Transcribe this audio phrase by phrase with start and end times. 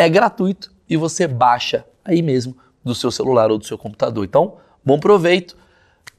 [0.00, 4.24] é gratuito e você baixa aí mesmo do seu celular ou do seu computador.
[4.24, 5.54] Então, bom proveito.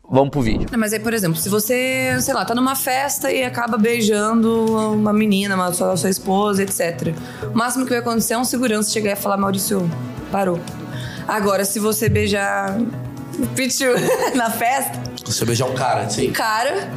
[0.08, 0.68] Vamos pro vídeo.
[0.72, 4.94] Não, mas aí, por exemplo, se você, sei lá, tá numa festa e acaba beijando
[4.94, 7.16] uma menina, uma sua, sua esposa, etc.
[7.52, 9.90] O máximo que vai acontecer é um segurança chegar e falar, Maurício,
[10.32, 10.60] parou.
[11.28, 12.78] Agora, se você beijar
[13.56, 13.86] Pichu
[14.36, 15.02] na festa.
[15.26, 16.30] Se você beijar um cara, sim.
[16.30, 16.92] Um cara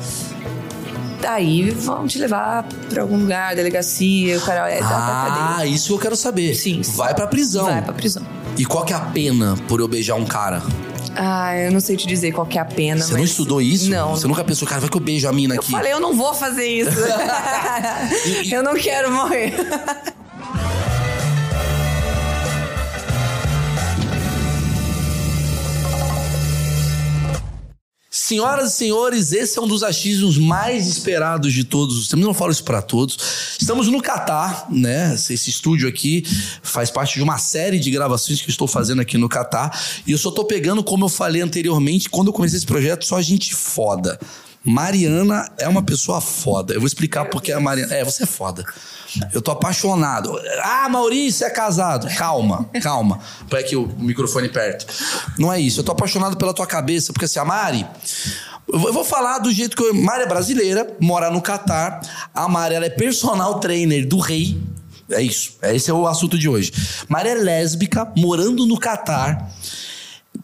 [1.27, 5.67] Aí vão te levar pra algum lugar, delegacia, o cara é Ah, cadeia.
[5.69, 6.55] isso eu quero saber.
[6.55, 6.97] Sim, sim.
[6.97, 7.65] Vai pra prisão.
[7.65, 8.23] Vai pra prisão.
[8.57, 10.63] E qual que é a pena por eu beijar um cara?
[11.17, 13.01] Ah, eu não sei te dizer qual que é a pena.
[13.01, 13.19] Você mas...
[13.19, 13.89] não estudou isso?
[13.89, 14.17] Não.
[14.17, 15.73] Você nunca pensou, cara, vai que eu beijo a mina eu aqui?
[15.73, 16.91] Eu falei, eu não vou fazer isso.
[18.27, 18.53] e, e...
[18.55, 19.55] Eu não quero morrer.
[28.27, 32.25] Senhoras e senhores, esse é um dos achismos mais esperados de todos os tempos.
[32.25, 33.19] Não falo isso para todos.
[33.61, 35.13] Estamos no Catar, né?
[35.13, 36.25] Esse estúdio aqui
[36.63, 39.79] faz parte de uma série de gravações que eu estou fazendo aqui no Catar.
[40.07, 43.21] E eu só tô pegando, como eu falei anteriormente, quando eu comecei esse projeto, só
[43.21, 44.19] gente foda.
[44.65, 46.73] Mariana é uma pessoa foda.
[46.73, 47.95] Eu vou explicar porque a Mariana.
[47.95, 48.65] É, você é foda.
[49.33, 50.41] Eu tô apaixonado.
[50.63, 52.09] Ah, Maurício é casado.
[52.17, 53.21] Calma, calma.
[53.49, 54.87] Põe aqui o microfone perto.
[55.39, 55.81] Não é isso.
[55.81, 57.87] Eu tô apaixonado pela tua cabeça, porque assim, a Mari.
[58.67, 59.95] Eu vou falar do jeito que eu.
[59.95, 62.01] Mari é brasileira, mora no Catar.
[62.35, 64.59] A Mari ela é personal trainer do rei.
[65.11, 65.59] É isso.
[65.63, 66.73] Esse é o assunto de hoje.
[67.09, 69.51] Mari é lésbica, morando no Catar.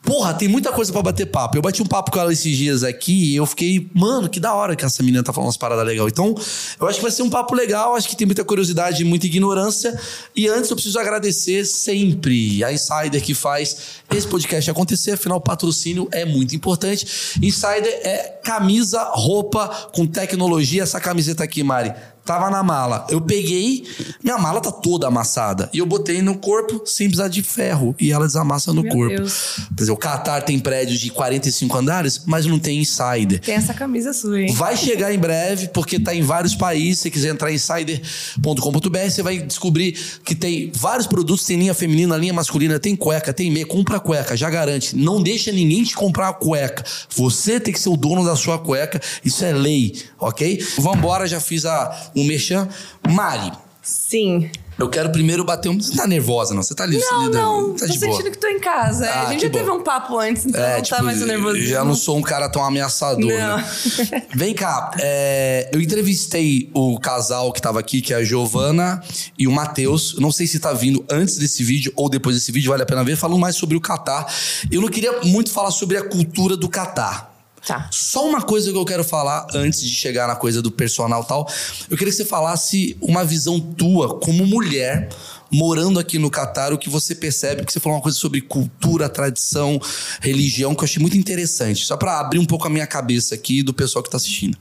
[0.02, 1.58] Porra, tem muita coisa para bater papo.
[1.58, 4.54] Eu bati um papo com ela esses dias aqui e eu fiquei, mano, que da
[4.54, 6.10] hora que essa menina tá falando umas paradas legais.
[6.10, 6.34] Então,
[6.80, 9.26] eu acho que vai ser um papo legal, acho que tem muita curiosidade e muita
[9.26, 9.98] ignorância.
[10.34, 13.76] E antes eu preciso agradecer sempre a Insider que faz
[14.10, 17.36] esse podcast acontecer, afinal, o patrocínio é muito importante.
[17.42, 20.82] Insider é camisa, roupa com tecnologia.
[20.82, 21.92] Essa camiseta aqui, Mari,
[22.30, 23.08] Tava na mala.
[23.10, 23.84] Eu peguei,
[24.22, 25.68] minha mala tá toda amassada.
[25.72, 27.92] E eu botei no corpo sem precisar de ferro.
[27.98, 29.16] E ela desamassa no Meu corpo.
[29.16, 29.56] Deus.
[29.56, 33.40] Quer dizer, o Qatar tem prédios de 45 andares, mas não tem insider.
[33.40, 34.52] Tem essa camisa sua, hein?
[34.52, 36.98] Vai chegar em breve, porque tá em vários países.
[36.98, 41.44] Se você quiser entrar em insider.com.br, você vai descobrir que tem vários produtos.
[41.44, 43.66] Tem linha feminina, linha masculina, tem cueca, tem meia.
[43.66, 44.94] Compra cueca, já garante.
[44.94, 46.84] Não deixa ninguém te comprar a cueca.
[47.08, 49.00] Você tem que ser o dono da sua cueca.
[49.24, 50.64] Isso é lei, ok?
[50.78, 52.68] Vambora, já fiz a o Merchan.
[53.08, 53.52] Mari.
[53.82, 54.50] Sim.
[54.78, 55.78] Eu quero primeiro bater um.
[55.78, 56.62] Você tá nervosa, não?
[56.62, 56.98] Você tá ali?
[56.98, 57.74] Não, não.
[57.74, 58.30] Tá tô sentindo boa.
[58.30, 59.06] que tô em casa.
[59.06, 59.58] Ah, a gente já bom.
[59.58, 61.58] teve um papo antes, então É, não tipo, tá mais nervoso.
[61.60, 63.56] Já não sou um cara tão ameaçador, Não.
[63.58, 63.70] né?
[64.34, 69.02] Vem cá, é, eu entrevistei o casal que tava aqui, que é a Giovana
[69.38, 70.16] e o Matheus.
[70.18, 73.04] Não sei se tá vindo antes desse vídeo ou depois desse vídeo, vale a pena
[73.04, 73.16] ver.
[73.16, 74.26] Falando mais sobre o Catar.
[74.70, 77.29] Eu não queria muito falar sobre a cultura do Catar.
[77.66, 77.88] Tá.
[77.92, 81.48] Só uma coisa que eu quero falar antes de chegar na coisa do personal tal.
[81.90, 85.08] Eu queria que você falasse uma visão tua como mulher
[85.50, 89.08] morando aqui no Catar, o que você percebe, porque você falou uma coisa sobre cultura,
[89.08, 89.80] tradição,
[90.20, 91.84] religião, que eu achei muito interessante.
[91.84, 94.56] Só para abrir um pouco a minha cabeça aqui do pessoal que tá assistindo.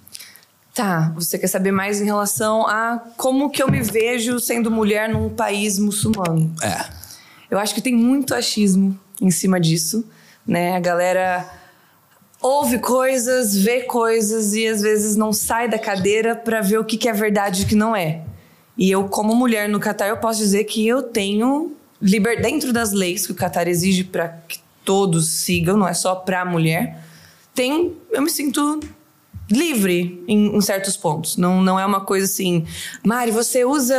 [0.73, 5.09] Tá, você quer saber mais em relação a como que eu me vejo sendo mulher
[5.09, 6.53] num país muçulmano?
[6.61, 6.85] É.
[7.51, 10.05] Eu acho que tem muito achismo em cima disso,
[10.45, 10.75] né?
[10.75, 11.58] A galera
[12.41, 16.97] ouve coisas, vê coisas e às vezes não sai da cadeira para ver o que,
[16.97, 18.21] que é verdade e o que não é.
[18.77, 22.41] E eu, como mulher no Catar, eu posso dizer que eu tenho liber...
[22.41, 26.41] dentro das leis que o Catar exige para que todos sigam, não é só para
[26.41, 27.03] a mulher.
[27.53, 28.79] Tem, eu me sinto
[29.51, 31.35] livre em, em, certos pontos.
[31.35, 32.65] Não, não é uma coisa assim,
[33.03, 33.97] Mari, você usa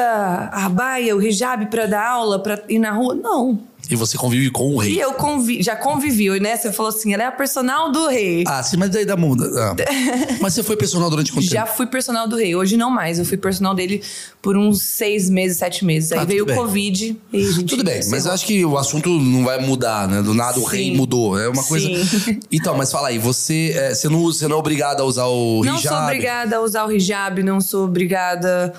[0.51, 3.15] a baia, o hijab para dar aula, para ir na rua?
[3.15, 4.93] Não, E você convive com o rei.
[4.95, 6.57] E eu convi já convivi, né?
[6.57, 8.45] Você falou assim, ela é a personal do rei.
[8.47, 9.45] Ah, sim, mas daí dá muda.
[9.57, 9.75] Ah.
[10.41, 11.77] mas você foi personal durante quanto Já tempo?
[11.77, 12.55] fui personal do rei.
[12.55, 13.19] Hoje não mais.
[13.19, 14.03] Eu fui personal dele
[14.43, 16.13] por uns seis meses, sete meses.
[16.13, 16.55] Aí Ah, veio o.
[16.55, 17.65] Covid e a gente.
[17.67, 20.23] Tudo bem, mas eu acho que o assunto não vai mudar, né?
[20.23, 20.77] Do nada o Sim.
[20.77, 21.39] rei mudou.
[21.39, 21.87] É uma coisa.
[21.87, 22.41] Sim.
[22.53, 25.63] Então, mas fala aí, você, é, você, não, você não é obrigada a usar o
[25.65, 25.95] Não hijab?
[25.95, 28.73] sou obrigada a usar o hijab, não sou obrigada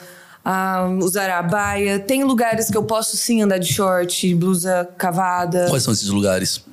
[0.44, 2.00] a usar a baia.
[2.00, 5.68] Tem lugares que eu posso sim andar de short, blusa cavada.
[5.70, 6.64] Quais são esses lugares?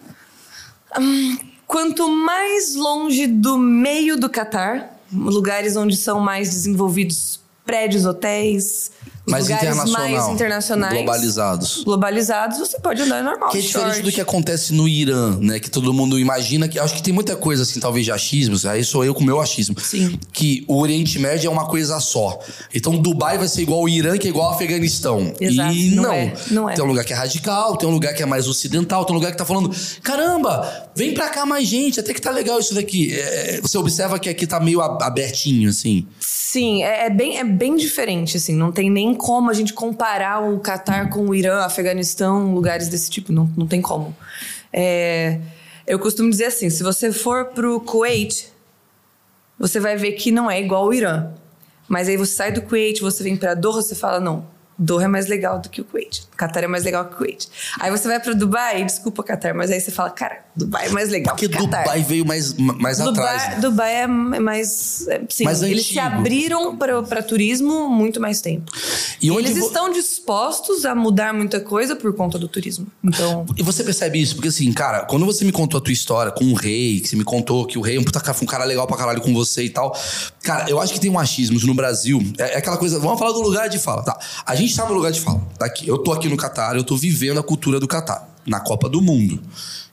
[1.66, 8.90] Quanto mais longe do meio do Catar, lugares onde são mais desenvolvidos prédios, hotéis,
[9.30, 10.10] Mais lugares internacional.
[10.10, 11.84] mais internacionais, Globalizados.
[11.84, 13.50] globalizados, você pode andar normal.
[13.50, 14.02] Que é diferente short.
[14.02, 15.58] do que acontece no Irã, né?
[15.60, 16.78] Que todo mundo imagina que.
[16.78, 18.64] Acho que tem muita coisa, assim, talvez de achismos.
[18.66, 19.78] Aí sou eu com o meu achismo.
[19.80, 20.18] Sim.
[20.32, 22.38] Que o Oriente Médio é uma coisa só.
[22.74, 25.32] Então Dubai vai ser igual ao Irã, que é igual ao Afeganistão.
[25.40, 26.12] Exato, E não não.
[26.12, 26.74] é, não é.
[26.74, 29.18] Tem um lugar que é radical, tem um lugar que é mais ocidental, tem um
[29.18, 29.70] lugar que tá falando:
[30.02, 33.12] caramba, vem pra cá mais gente, até que tá legal isso daqui.
[33.14, 36.06] É, você observa que aqui tá meio abertinho, assim.
[36.20, 38.54] Sim, é, é bem, é bem diferente, assim.
[38.54, 43.10] Não tem nem como a gente comparar o Catar com o Irã, Afeganistão, lugares desse
[43.10, 43.32] tipo.
[43.32, 44.16] Não, não tem como.
[44.72, 45.40] É,
[45.86, 48.50] eu costumo dizer assim, se você for pro Kuwait,
[49.58, 51.30] você vai ver que não é igual ao Irã.
[51.86, 54.46] Mas aí você sai do Kuwait, você vem pra Doha, você fala, não,
[54.78, 56.22] Doha é mais legal do que o Kuwait.
[56.36, 57.48] Qatar é mais legal que o Kuwait.
[57.80, 61.08] Aí você vai pra Dubai, desculpa, Qatar, mas aí você fala, cara, Dubai é mais
[61.10, 61.82] legal Porque que Qatar.
[61.84, 63.54] Dubai veio mais, mais Dubai, atrás.
[63.56, 63.60] né?
[63.60, 65.06] Dubai é mais.
[65.08, 66.16] é, sim, Mais eles se antigo.
[66.20, 68.70] abriram para turismo muito mais tempo.
[69.20, 72.86] E eles vo- estão dispostos a mudar muita coisa por conta do turismo.
[73.02, 73.46] Então.
[73.56, 74.34] E você percebe isso?
[74.36, 77.16] Porque assim, cara, quando você me contou a tua história com o rei, que você
[77.16, 79.64] me contou que o rei é um, puta, um cara legal pra caralho com você
[79.64, 79.96] e tal.
[80.42, 82.22] Cara, eu acho que tem um achismo no Brasil.
[82.38, 82.98] É, é aquela coisa.
[83.00, 84.02] Vamos falar do lugar de fala.
[84.04, 84.18] Tá.
[84.46, 85.40] A gente tá no lugar de fala.
[85.58, 85.86] Tá aqui.
[85.86, 88.28] Eu tô aqui no Catar, eu tô vivendo a cultura do Catar.
[88.46, 89.40] Na Copa do Mundo.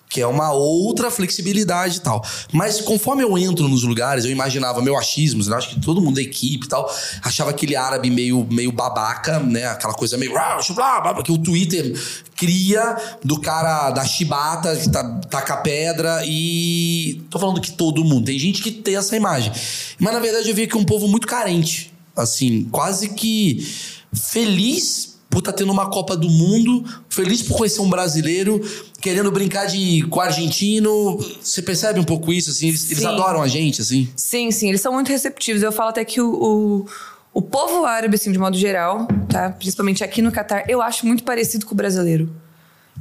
[0.07, 2.23] Que é uma outra flexibilidade e tal.
[2.53, 6.15] Mas conforme eu entro nos lugares, eu imaginava meu achismo, eu acho que todo mundo
[6.15, 6.89] da equipe e tal,
[7.21, 9.65] achava aquele árabe meio, meio babaca, né?
[9.65, 10.37] Aquela coisa meio.
[10.37, 11.99] "Ah, blá, blá", que o Twitter
[12.37, 12.95] cria
[13.25, 17.21] do cara da chibata, que tá, taca pedra e.
[17.29, 18.25] Tô falando que todo mundo.
[18.25, 19.51] Tem gente que tem essa imagem.
[19.99, 21.91] Mas na verdade eu vi que é um povo muito carente.
[22.15, 23.67] Assim, quase que
[24.15, 28.61] feliz por estar tendo uma Copa do Mundo, feliz por conhecer um brasileiro,
[29.01, 31.17] querendo brincar de com argentino.
[31.41, 32.69] Você percebe um pouco isso, assim?
[32.69, 34.07] Eles, eles adoram a gente, assim.
[34.15, 35.61] Sim, sim, eles são muito receptivos.
[35.61, 36.85] Eu falo até que o, o,
[37.33, 39.49] o povo árabe, assim, de modo geral, tá?
[39.49, 42.33] Principalmente aqui no Catar, eu acho muito parecido com o brasileiro.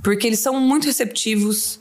[0.02, 1.78] Porque eles são muito receptivos.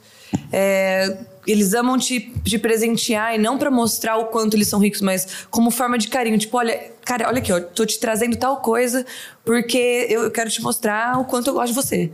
[0.52, 5.00] é, eles amam te, te presentear e não pra mostrar o quanto eles são ricos,
[5.00, 6.38] mas como forma de carinho.
[6.38, 9.04] Tipo, olha, cara, olha aqui, ó, tô te trazendo tal coisa
[9.44, 12.10] porque eu quero te mostrar o quanto eu gosto de você.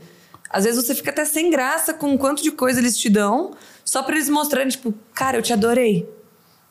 [0.48, 3.52] Às vezes você fica até sem graça com o quanto de coisa eles te dão,
[3.84, 6.08] só pra eles mostrarem, tipo, cara, eu te adorei.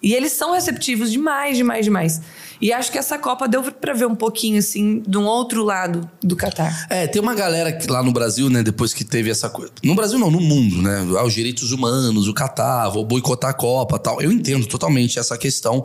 [0.01, 2.21] E eles são receptivos demais, demais, demais.
[2.61, 6.09] E acho que essa Copa deu pra ver um pouquinho, assim, de um outro lado
[6.21, 6.87] do Catar.
[6.89, 9.71] É, tem uma galera que lá no Brasil, né, depois que teve essa coisa.
[9.83, 11.07] No Brasil não, no mundo, né?
[11.17, 14.21] Ah, Os direitos humanos, o Catar, vou boicotar a Copa tal.
[14.21, 15.81] Eu entendo totalmente essa questão.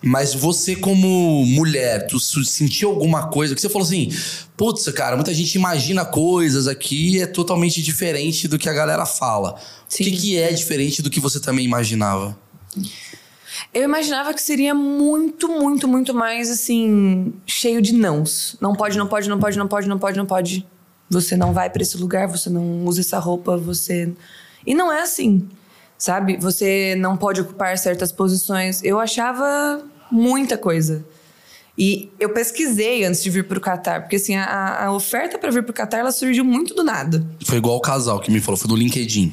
[0.00, 4.10] Mas você, como mulher, tu sentiu alguma coisa que você falou assim:
[4.56, 9.54] putz, cara, muita gente imagina coisas aqui é totalmente diferente do que a galera fala.
[9.54, 9.56] O
[9.88, 10.04] Sim.
[10.04, 12.36] que, que é diferente do que você também imaginava?
[13.72, 18.56] Eu imaginava que seria muito, muito, muito mais, assim, cheio de nãos.
[18.60, 20.66] Não pode, não pode, não pode, não pode, não pode, não pode.
[21.08, 24.12] Você não vai pra esse lugar, você não usa essa roupa, você.
[24.66, 25.48] E não é assim,
[25.98, 26.36] sabe?
[26.38, 28.82] Você não pode ocupar certas posições.
[28.82, 31.04] Eu achava muita coisa.
[31.76, 35.62] E eu pesquisei antes de vir pro Catar, porque assim, a, a oferta pra vir
[35.62, 37.26] pro Catar ela surgiu muito do nada.
[37.44, 39.32] Foi igual o casal que me falou, foi no LinkedIn.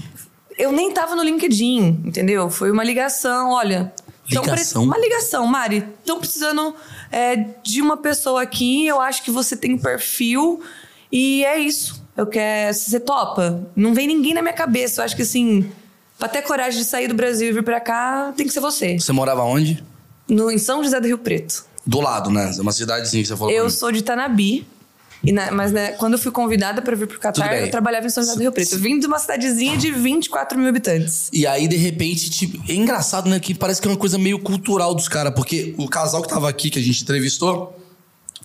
[0.58, 2.50] Eu nem tava no LinkedIn, entendeu?
[2.50, 3.94] Foi uma ligação, olha.
[4.34, 4.84] Tão pre- Ligação?
[4.84, 5.86] Uma ligação, Mari.
[6.00, 6.76] Estão precisando
[7.12, 8.86] é, de uma pessoa aqui.
[8.88, 10.62] Eu acho que você tem um perfil.
[11.12, 12.04] E é isso.
[12.16, 12.74] Eu quero.
[12.74, 13.64] Você topa?
[13.76, 15.02] Não vem ninguém na minha cabeça.
[15.02, 15.72] Eu acho que assim,
[16.18, 19.00] pra ter coragem de sair do Brasil e vir pra cá, tem que ser você.
[19.00, 19.84] Você morava onde?
[20.28, 21.66] No, em São José do Rio Preto.
[21.86, 22.52] Do lado, né?
[22.56, 23.52] É uma cidadezinha que você falou.
[23.54, 24.68] Eu sou de Tanabi.
[25.24, 28.24] Na- mas né, quando eu fui convidada pra vir pro Catar, eu trabalhava em São
[28.24, 28.74] José do Rio Preto.
[28.74, 31.30] Eu vim de uma cidadezinha de 24 mil habitantes.
[31.34, 33.40] E aí, de repente, tipo, é engraçado, né?
[33.40, 36.48] Que parece que é uma coisa meio cultural dos caras, porque o casal que tava
[36.50, 37.78] aqui, que a gente entrevistou,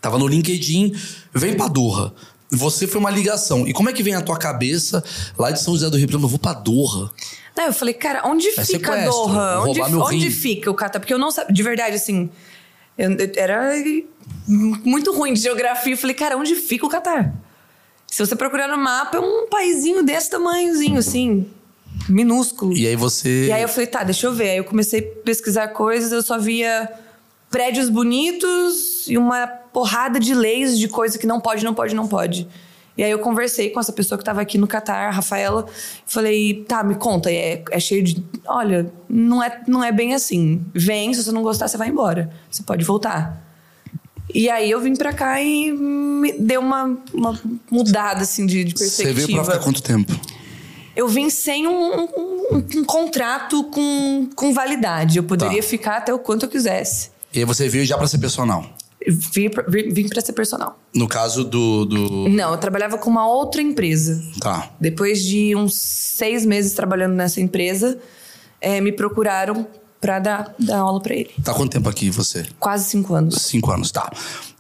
[0.01, 0.93] tava no LinkedIn,
[1.33, 2.13] vem pra Doha.
[2.51, 3.67] Você foi uma ligação.
[3.67, 5.03] E como é que vem a tua cabeça
[5.39, 6.23] lá de São José do Rio Preto?
[6.23, 7.11] Eu vou pra Doha.
[7.57, 9.61] Não, eu falei, cara, onde É fica Doha?
[9.61, 10.99] Onde, onde fica o Catar?
[10.99, 12.29] Porque eu não sabia, de verdade, assim,
[12.97, 13.73] eu, eu era
[14.49, 15.93] muito ruim de geografia.
[15.93, 17.35] Eu falei, cara, onde fica o Catar?
[18.07, 21.51] Se você procurar no mapa, é um paizinho desse tamanhozinho, assim,
[22.09, 22.77] minúsculo.
[22.77, 23.47] E aí você.
[23.47, 24.51] E aí eu falei, tá, deixa eu ver.
[24.51, 26.89] Aí eu comecei a pesquisar coisas, eu só via
[27.51, 32.07] prédios bonitos e uma porrada de leis de coisa que não pode, não pode, não
[32.07, 32.49] pode.
[32.97, 35.67] E aí eu conversei com essa pessoa que tava aqui no Catar, a Rafaela,
[36.07, 38.25] falei, tá, me conta, é, é cheio de.
[38.47, 40.65] Olha, não é, não é bem assim.
[40.73, 42.31] Vem, se você não gostar, você vai embora.
[42.51, 43.43] Você pode voltar.
[44.33, 48.73] E aí eu vim pra cá e me deu uma, uma mudada, assim, de, de
[48.79, 49.27] Você perspectiva.
[49.27, 50.13] veio pra ficar quanto tempo?
[50.97, 52.09] Eu vim sem um, um-
[52.53, 55.19] um- um contrato com, com validade.
[55.19, 55.69] Eu poderia Tá.
[55.69, 57.11] ficar até o quanto eu quisesse.
[57.33, 58.65] E aí você veio já pra ser personal.
[59.07, 60.79] Vim pra ser personal.
[60.95, 61.85] No caso do.
[61.85, 62.29] do...
[62.29, 64.23] Não, eu trabalhava com uma outra empresa.
[64.41, 64.71] Tá.
[64.81, 67.99] Depois de uns seis meses trabalhando nessa empresa,
[68.61, 69.67] eh, me procuraram
[70.01, 71.31] pra dar, dar aula pra ele.
[71.43, 72.47] Tá quanto tempo aqui você?
[72.59, 73.37] Quase cinco anos.
[73.37, 74.11] Cinco anos, tá.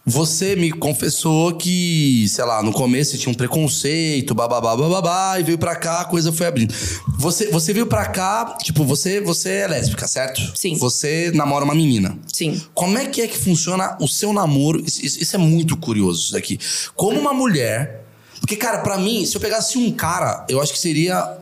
[0.06, 5.42] Você me confessou que, sei lá, no começo você tinha um preconceito, bababá, bababá, e
[5.42, 6.74] veio pra cá, a coisa foi abrindo.
[7.18, 10.42] Você, você veio pra cá, tipo, você, você é lésbica, certo?
[10.54, 10.76] Sim.
[10.76, 12.18] Você namora uma menina.
[12.30, 12.60] Sim.
[12.74, 14.84] Como é que é que funciona o seu namoro?
[14.84, 16.58] Isso, isso- isso é muito curioso, isso daqui.
[16.94, 18.04] Como uma mulher.
[18.40, 21.38] Porque, cara, pra mim, se eu pegasse um cara, eu acho que seria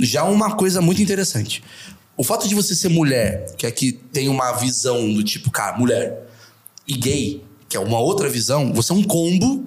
[0.00, 1.62] já uma coisa muito interessante.
[2.16, 6.26] O fato de você ser mulher, que aqui tem uma visão do tipo, cara, mulher,
[6.86, 9.64] e gay, que é uma outra visão, você é um combo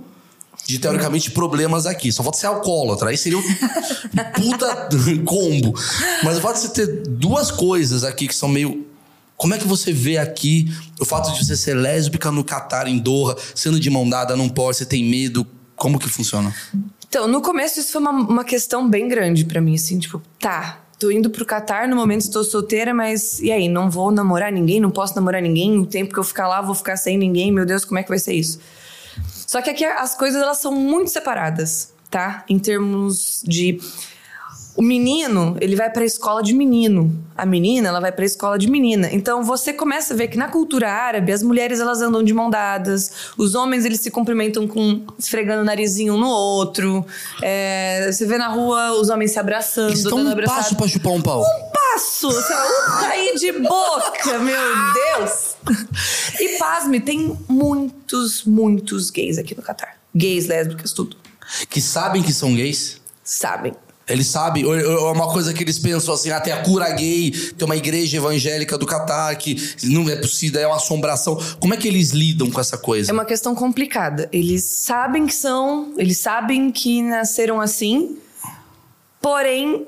[0.67, 2.11] de, teoricamente, problemas aqui.
[2.11, 3.09] Só falta ser alcoólatra.
[3.09, 3.43] Aí seria um
[4.35, 4.89] puta
[5.25, 5.73] combo.
[6.23, 8.87] Mas o fato de você ter duas coisas aqui que são meio.
[9.35, 12.99] Como é que você vê aqui o fato de você ser lésbica no Catar, em
[12.99, 15.47] Doha, sendo de mão dada, não pode, você tem medo?
[15.75, 16.53] Como que funciona?
[17.09, 20.80] Então, no começo isso foi uma, uma questão bem grande pra mim, assim, tipo, tá,
[21.01, 24.79] tô indo pro Catar, no momento estou solteira, mas e aí, não vou namorar ninguém,
[24.79, 27.65] não posso namorar ninguém, o tempo que eu ficar lá, vou ficar sem ninguém, meu
[27.65, 28.59] Deus, como é que vai ser isso?
[29.47, 32.45] Só que aqui as coisas, elas são muito separadas, tá?
[32.47, 33.79] Em termos de...
[34.81, 37.23] O menino, ele vai pra escola de menino.
[37.37, 39.09] A menina, ela vai pra escola de menina.
[39.11, 42.49] Então você começa a ver que na cultura árabe, as mulheres elas andam de mão
[42.49, 47.05] dadas, os homens eles se cumprimentam com esfregando o narizinho um no outro.
[47.43, 50.61] É, você vê na rua os homens se abraçando, Eles estão dando um abraçada.
[50.63, 51.43] passo pra chupar um pau.
[51.71, 52.31] passo!
[52.31, 54.61] Sei lá, um cair de boca, meu
[55.19, 55.57] Deus!
[56.39, 59.97] E pasme, tem muitos, muitos gays aqui no Catar.
[60.15, 61.15] Gays, lésbicas, tudo.
[61.69, 62.99] Que sabem que são gays.
[63.23, 63.73] Sabem.
[64.11, 67.65] Eles sabem, é uma coisa que eles pensam assim, ah, tem a cura gay, tem
[67.65, 71.37] uma igreja evangélica do Catar que não é possível, é uma assombração.
[71.59, 73.11] Como é que eles lidam com essa coisa?
[73.11, 74.29] É uma questão complicada.
[74.31, 78.17] Eles sabem que são, eles sabem que nasceram assim,
[79.21, 79.87] porém,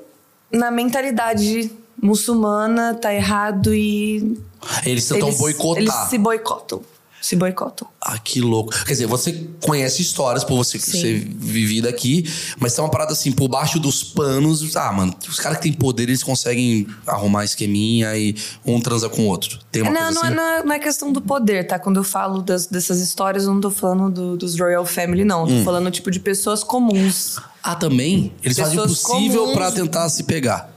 [0.50, 4.38] na mentalidade muçulmana, tá errado e.
[4.84, 5.82] Eles tentam eles, boicotar.
[5.82, 6.82] Eles se boicotam.
[7.24, 7.88] Se boicotam.
[8.02, 8.70] Ah, que louco.
[8.84, 11.00] Quer dizer, você conhece histórias por você Sim.
[11.00, 14.76] ser vivida aqui, mas tem uma parada assim, por baixo dos panos.
[14.76, 19.22] Ah, mano, os caras que têm poder, eles conseguem arrumar esqueminha e um transa com
[19.22, 19.58] o outro.
[19.72, 20.32] Tem uma Não, coisa não, assim?
[20.32, 21.78] é, não, é, não é questão do poder, tá?
[21.78, 25.44] Quando eu falo das- dessas histórias, eu não tô falando do- dos Royal Family, não.
[25.44, 25.58] Hum.
[25.60, 27.38] Tô falando, tipo, de pessoas comuns.
[27.62, 28.34] Ah, também?
[28.42, 30.70] Eles fazem o Pessoas possível pra tentar se pegar.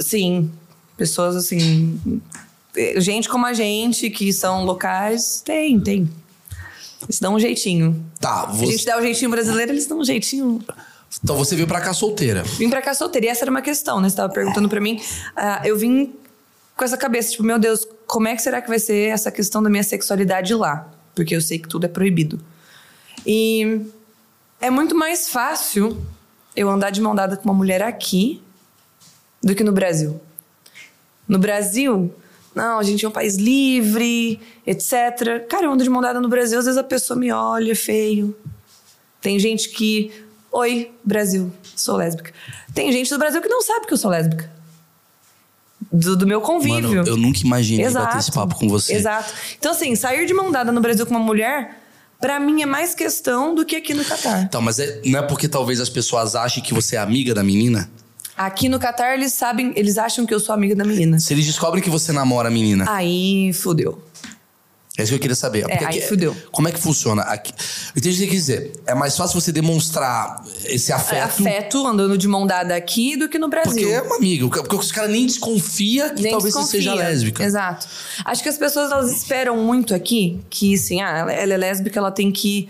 [0.00, 0.50] Sim,
[0.96, 2.00] pessoas assim.
[2.76, 6.10] Eh, Gente como a gente, que são locais, tem, tem.
[7.02, 8.04] Eles dão um jeitinho.
[8.20, 8.84] Tá, Se a gente você...
[8.86, 10.60] der o jeitinho brasileiro, eles dão um jeitinho.
[11.22, 12.42] então você veio pra cá solteira.
[12.42, 13.26] Vim pra cá solteira.
[13.26, 14.08] E essa era uma questão, né?
[14.08, 15.00] Você tava perguntando pra mim.
[15.36, 16.14] Ah, eu vim
[16.76, 19.62] com essa cabeça, tipo, meu Deus, como é que será que vai ser essa questão
[19.62, 20.90] da minha sexualidade lá?
[21.14, 22.40] Porque eu sei que tudo é proibido.
[23.26, 23.80] E
[24.60, 25.96] é muito mais fácil
[26.54, 28.42] eu andar de mão dada com uma mulher aqui
[29.42, 30.20] do que no Brasil.
[31.28, 32.14] No Brasil,
[32.56, 35.46] não, a gente é um país livre, etc.
[35.46, 38.34] Cara, eu ando de mão dada no Brasil, às vezes a pessoa me olha feio.
[39.20, 40.10] Tem gente que.
[40.50, 42.32] Oi, Brasil, sou lésbica.
[42.72, 44.50] Tem gente do Brasil que não sabe que eu sou lésbica.
[45.92, 46.88] Do, do meu convívio.
[46.96, 48.06] Mano, eu nunca imaginei Exato.
[48.06, 48.94] bater esse papo com você.
[48.94, 49.34] Exato.
[49.58, 51.78] Então, assim, sair de mão dada no Brasil com uma mulher,
[52.18, 54.44] pra mim é mais questão do que aqui no Catar.
[54.44, 57.42] Então, mas é- não é porque talvez as pessoas achem que você é amiga da
[57.42, 57.90] menina?
[58.36, 61.18] Aqui no Catar, eles sabem, eles acham que eu sou amiga da menina.
[61.18, 64.02] Se eles descobrem que você namora a menina, Aí fudeu.
[64.98, 65.62] é isso que eu queria saber.
[65.62, 66.36] Porque aí aqui- fudeu.
[66.52, 67.22] Como é que funciona?
[67.22, 67.52] Aqui,
[67.94, 68.72] eu entendi o que você quer dizer.
[68.86, 71.22] É mais fácil você demonstrar esse É afeto.
[71.24, 73.72] afeto andando de mão dada aqui do que no Brasil.
[73.72, 74.48] Porque é uma amiga.
[74.48, 76.80] Porque os caras nem desconfia que Nem talvez você desconfia.
[76.92, 77.42] seja lésbica.
[77.42, 77.86] Exato.
[78.24, 82.10] Acho que as pessoas elas esperam muito aqui que, assim, ah, ela é lésbica, ela
[82.10, 82.68] tem que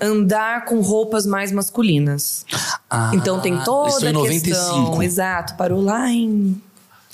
[0.00, 2.46] andar com roupas mais masculinas.
[2.90, 4.44] Ah, então tem toda isso em a 95.
[4.44, 5.02] questão.
[5.02, 5.54] Exato.
[5.54, 6.60] Parou lá em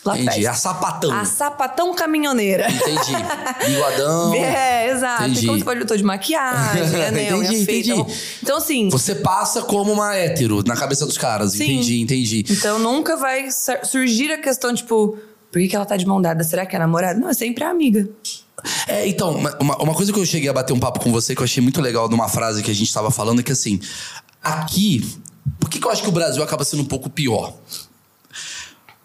[0.04, 0.28] lá Entendi.
[0.28, 0.47] atrás.
[0.47, 1.12] A sapatão.
[1.12, 2.66] A sapatão caminhoneira.
[2.71, 3.12] Entendi.
[3.66, 4.35] Bigodão.
[4.35, 5.23] É, exato.
[5.25, 5.45] Entendi.
[5.45, 7.09] E como você pode eu tô de maquiagem, né?
[7.11, 7.90] Entendi, unha feita.
[7.90, 8.14] entendi.
[8.42, 8.88] Então, assim.
[8.88, 11.52] Você passa como uma hétero na cabeça dos caras.
[11.52, 11.64] Sim.
[11.64, 12.45] Entendi, entendi.
[12.49, 15.18] Então nunca vai sur- surgir a questão, tipo,
[15.52, 16.42] por que, que ela tá de mão dada?
[16.45, 17.18] Será que é namorada?
[17.18, 18.09] Não, é sempre a amiga.
[18.88, 21.40] É, então, uma, uma coisa que eu cheguei a bater um papo com você que
[21.40, 23.78] eu achei muito legal numa frase que a gente tava falando é que assim,
[24.42, 25.04] aqui,
[25.59, 27.55] por que, que eu acho que o Brasil acaba sendo um pouco pior?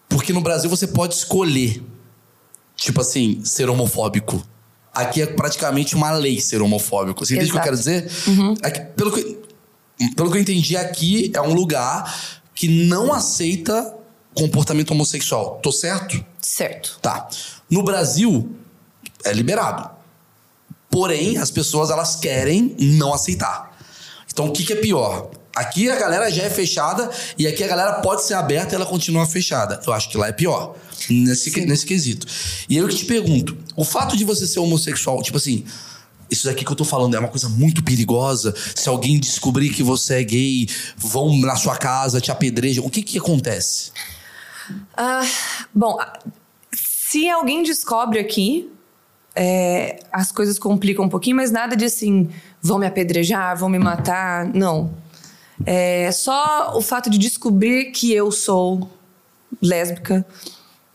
[0.10, 1.82] Porque no Brasil você pode escolher,
[2.76, 4.46] tipo assim, ser homofóbico.
[4.94, 7.26] Aqui é praticamente uma lei ser homofóbico.
[7.26, 8.12] Você entende o que eu quero dizer?
[8.62, 9.40] Aqui, pelo, que,
[10.16, 12.14] pelo que eu entendi, aqui é um lugar
[12.54, 13.96] que não aceita
[14.34, 15.60] comportamento homossexual.
[15.64, 16.24] Tô certo?
[16.42, 17.00] Certo.
[17.02, 17.28] Tá.
[17.70, 18.54] No Brasil,
[19.24, 19.90] é liberado.
[20.90, 23.78] Porém, as pessoas elas querem não aceitar.
[24.32, 25.32] Então, o que, que é pior?
[25.56, 28.86] Aqui a galera já é fechada e aqui a galera pode ser aberta e ela
[28.86, 29.80] continua fechada.
[29.86, 30.76] Eu acho que lá é pior.
[31.10, 32.28] Nesse, nesse quesito.
[32.70, 35.66] E eu que te pergunto: o fato de você ser homossexual, tipo assim.
[36.30, 38.56] Isso daqui que eu tô falando é uma coisa muito perigosa.
[38.74, 40.66] Se alguém descobrir que você é gay,
[40.96, 42.86] vão na sua casa, te apedrejam.
[42.86, 43.92] O que que acontece?
[44.96, 45.28] Ah,
[45.76, 45.98] bom,
[46.74, 48.72] se alguém descobre aqui,
[49.36, 52.30] é, as coisas complicam um pouquinho, mas nada de assim,
[52.62, 55.01] vão me apedrejar, vão me matar, não.
[55.66, 58.90] É só o fato de descobrir que eu sou
[59.62, 60.26] lésbica,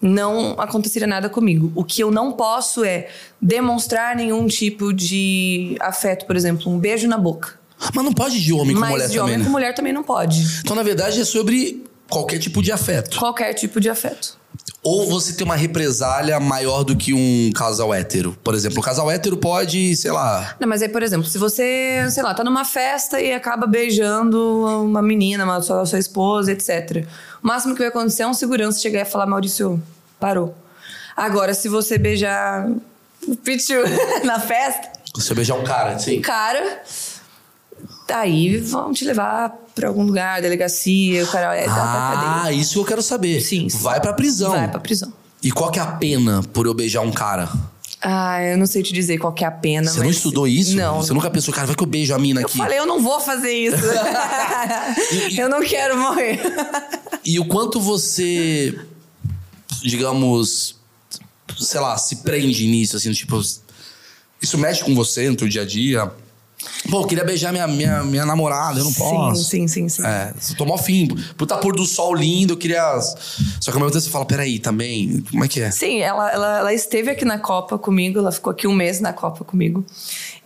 [0.00, 1.72] não aconteceria nada comigo.
[1.74, 3.08] O que eu não posso é
[3.40, 7.58] demonstrar nenhum tipo de afeto, por exemplo, um beijo na boca.
[7.94, 9.44] Mas não pode de homem com Mas mulher de também, homem né?
[9.44, 10.42] com mulher também não pode.
[10.60, 13.18] Então, na verdade, é sobre qualquer tipo de afeto.
[13.18, 14.38] Qualquer tipo de afeto.
[14.82, 18.36] Ou você tem uma represália maior do que um casal hétero.
[18.44, 20.54] Por exemplo, o casal hétero pode, sei lá.
[20.60, 24.38] Não, mas aí, por exemplo, se você, sei lá, tá numa festa e acaba beijando
[24.84, 27.04] uma menina, uma sua, sua esposa, etc.
[27.42, 29.82] O máximo que vai acontecer é um segurança chegar e falar, Maurício,
[30.20, 30.54] parou.
[31.16, 32.68] Agora, se você beijar
[33.26, 33.74] o Pichu
[34.24, 36.20] na festa, Você beijar um cara, um assim.
[36.20, 36.82] cara,
[38.08, 42.56] aí vão te levar pra algum lugar, delegacia, o cara é Ah, cadeia.
[42.56, 43.40] isso eu quero saber.
[43.40, 43.78] Sim, sim.
[43.78, 44.50] Vai pra prisão.
[44.52, 45.12] Vai pra prisão.
[45.42, 47.48] E qual que é a pena por eu beijar um cara?
[48.00, 49.90] Ah, eu não sei te dizer qual que é a pena.
[49.90, 50.76] Você não mas- estudou isso?
[50.76, 51.02] Não.
[51.02, 52.56] Você nunca pensou, cara, vai que eu beijo a mina Eu aqui.
[52.56, 53.76] falei, eu não vou fazer isso.
[55.38, 56.40] eu não quero morrer.
[57.24, 58.78] E o quanto você,
[59.82, 60.76] digamos,
[61.58, 63.40] sei lá, se prende nisso, assim, tipo,
[64.40, 66.10] isso mexe com você no teu dia a dia?
[66.90, 69.44] Pô, eu queria beijar minha, minha, minha namorada, eu não posso.
[69.44, 70.06] Sim, sim, sim, sim.
[70.06, 71.08] É, tomou fim.
[71.36, 72.98] Puta pôr do sol lindo, eu queria.
[73.60, 75.70] Só que ao mesmo tempo você fala, peraí, também, como é que é?
[75.70, 79.12] Sim, ela, ela, ela esteve aqui na Copa comigo, ela ficou aqui um mês na
[79.12, 79.84] Copa comigo.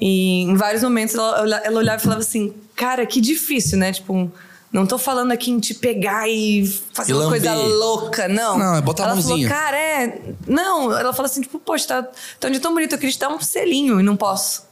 [0.00, 3.92] E em vários momentos ela, ela olhava e falava assim: Cara, que difícil, né?
[3.92, 4.30] Tipo, um,
[4.72, 8.58] não tô falando aqui em te pegar e fazer E uma coisa louca, não.
[8.58, 9.48] Não, é botar a ela mãozinha.
[9.48, 10.20] falou, cara, é.
[10.46, 12.02] Não, ela fala assim: Tipo, poxa, tá,
[12.38, 14.69] tá um dia tão bonito, eu queria te dar um selinho e não posso.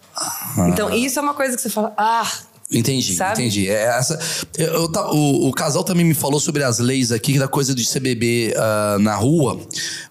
[0.69, 2.27] Então, isso é uma coisa que você fala: Ah,
[2.71, 3.41] Entendi, Sabe?
[3.41, 3.69] entendi.
[3.69, 4.19] É essa,
[4.59, 7.83] eu, eu o, o casal também me falou sobre as leis aqui, da coisa de
[7.83, 9.59] ser bebê ah, na rua,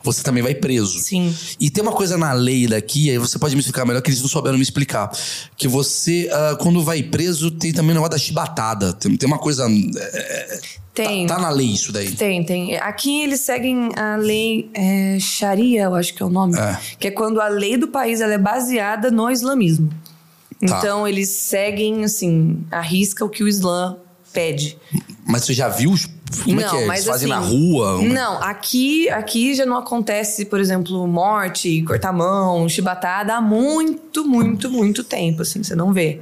[0.01, 0.97] você também vai preso.
[0.99, 1.35] Sim.
[1.59, 4.21] E tem uma coisa na lei daqui, aí você pode me explicar melhor, que eles
[4.21, 5.11] não souberam me explicar.
[5.55, 8.91] Que você, ah, quando vai preso, tem também o negócio da chibatada.
[8.93, 9.67] Tem, tem uma coisa.
[9.69, 10.59] é,
[10.95, 11.27] tem.
[11.27, 12.11] Tá, tá na lei isso daí.
[12.11, 12.75] Tem, tem.
[12.77, 16.57] Aqui eles seguem a lei é, Sharia, eu acho que é o nome.
[16.57, 16.79] É.
[16.99, 19.91] Que é quando a lei do país ela é baseada no islamismo.
[20.65, 20.77] Tá.
[20.79, 23.97] Então eles seguem, assim, a risca o que o Islã
[24.33, 24.77] pede.
[25.25, 25.91] Mas você já viu?
[25.91, 26.07] os-
[26.43, 26.87] Como é que é?
[26.87, 28.01] Eles fazem na rua?
[28.03, 34.69] Não, aqui, aqui já não acontece, por exemplo, morte, cortar mão, chibatada há muito, muito,
[34.69, 36.21] muito tempo, assim, você não vê.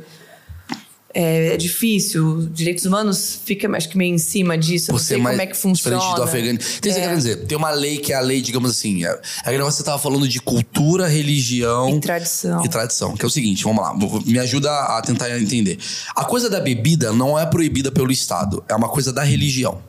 [1.17, 5.17] É, é difícil, direitos humanos fica, acho que meio em cima disso, não Você sei
[5.17, 5.97] como é que funciona.
[6.13, 6.79] do Afeganistão.
[6.81, 7.15] Tem É.
[7.15, 7.45] dizer.
[7.45, 9.05] Tem uma lei que é a lei, digamos assim.
[9.05, 11.95] É, é que você tava falando de cultura, religião.
[11.95, 12.65] E tradição.
[12.65, 13.15] E tradição.
[13.15, 13.95] Que é o seguinte, vamos lá.
[14.25, 15.79] Me ajuda a tentar entender.
[16.13, 18.61] A coisa da bebida não é proibida pelo Estado.
[18.67, 19.81] É uma coisa da religião.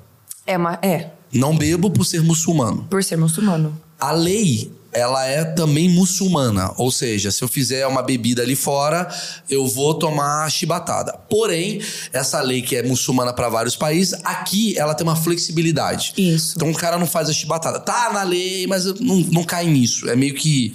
[0.47, 2.87] É, uma, é, Não bebo por ser muçulmano.
[2.89, 3.77] por ser muçulmano.
[3.99, 6.73] A lei, ela é também muçulmana.
[6.79, 9.07] Ou seja, se eu fizer uma bebida ali fora,
[9.49, 11.13] eu vou tomar chibatada.
[11.29, 11.83] Porém,
[12.13, 16.15] essa lei que é muçulmana para vários países, aqui ela tem uma flexibilidade.
[16.17, 16.55] Isso.
[16.57, 17.79] Então o cara não faz a chibatada.
[17.79, 20.09] Tá na lei, mas não, não cai nisso.
[20.09, 20.75] É meio que.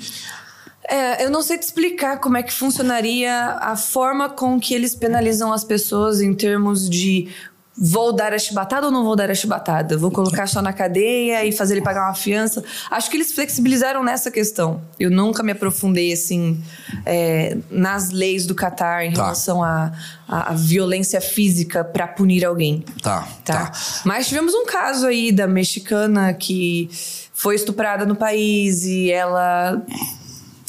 [0.87, 4.93] É, eu não sei te explicar como é que funcionaria a forma com que eles
[4.93, 7.29] penalizam as pessoas em termos de
[7.77, 9.97] vou dar a chibatada ou não vou dar a chibatada?
[9.97, 12.63] Vou colocar só na cadeia e fazer ele pagar uma fiança?
[12.89, 14.81] Acho que eles flexibilizaram nessa questão.
[14.99, 16.61] Eu nunca me aprofundei, assim,
[17.05, 19.21] é, nas leis do Catar em Tá.
[19.23, 19.91] relação à
[20.27, 22.85] à- à violência física para punir alguém.
[23.03, 23.65] Tá, Tá.
[23.67, 23.71] tá.
[24.05, 26.89] Mas tivemos um caso aí da mexicana que
[27.33, 29.81] foi estuprada no país e ela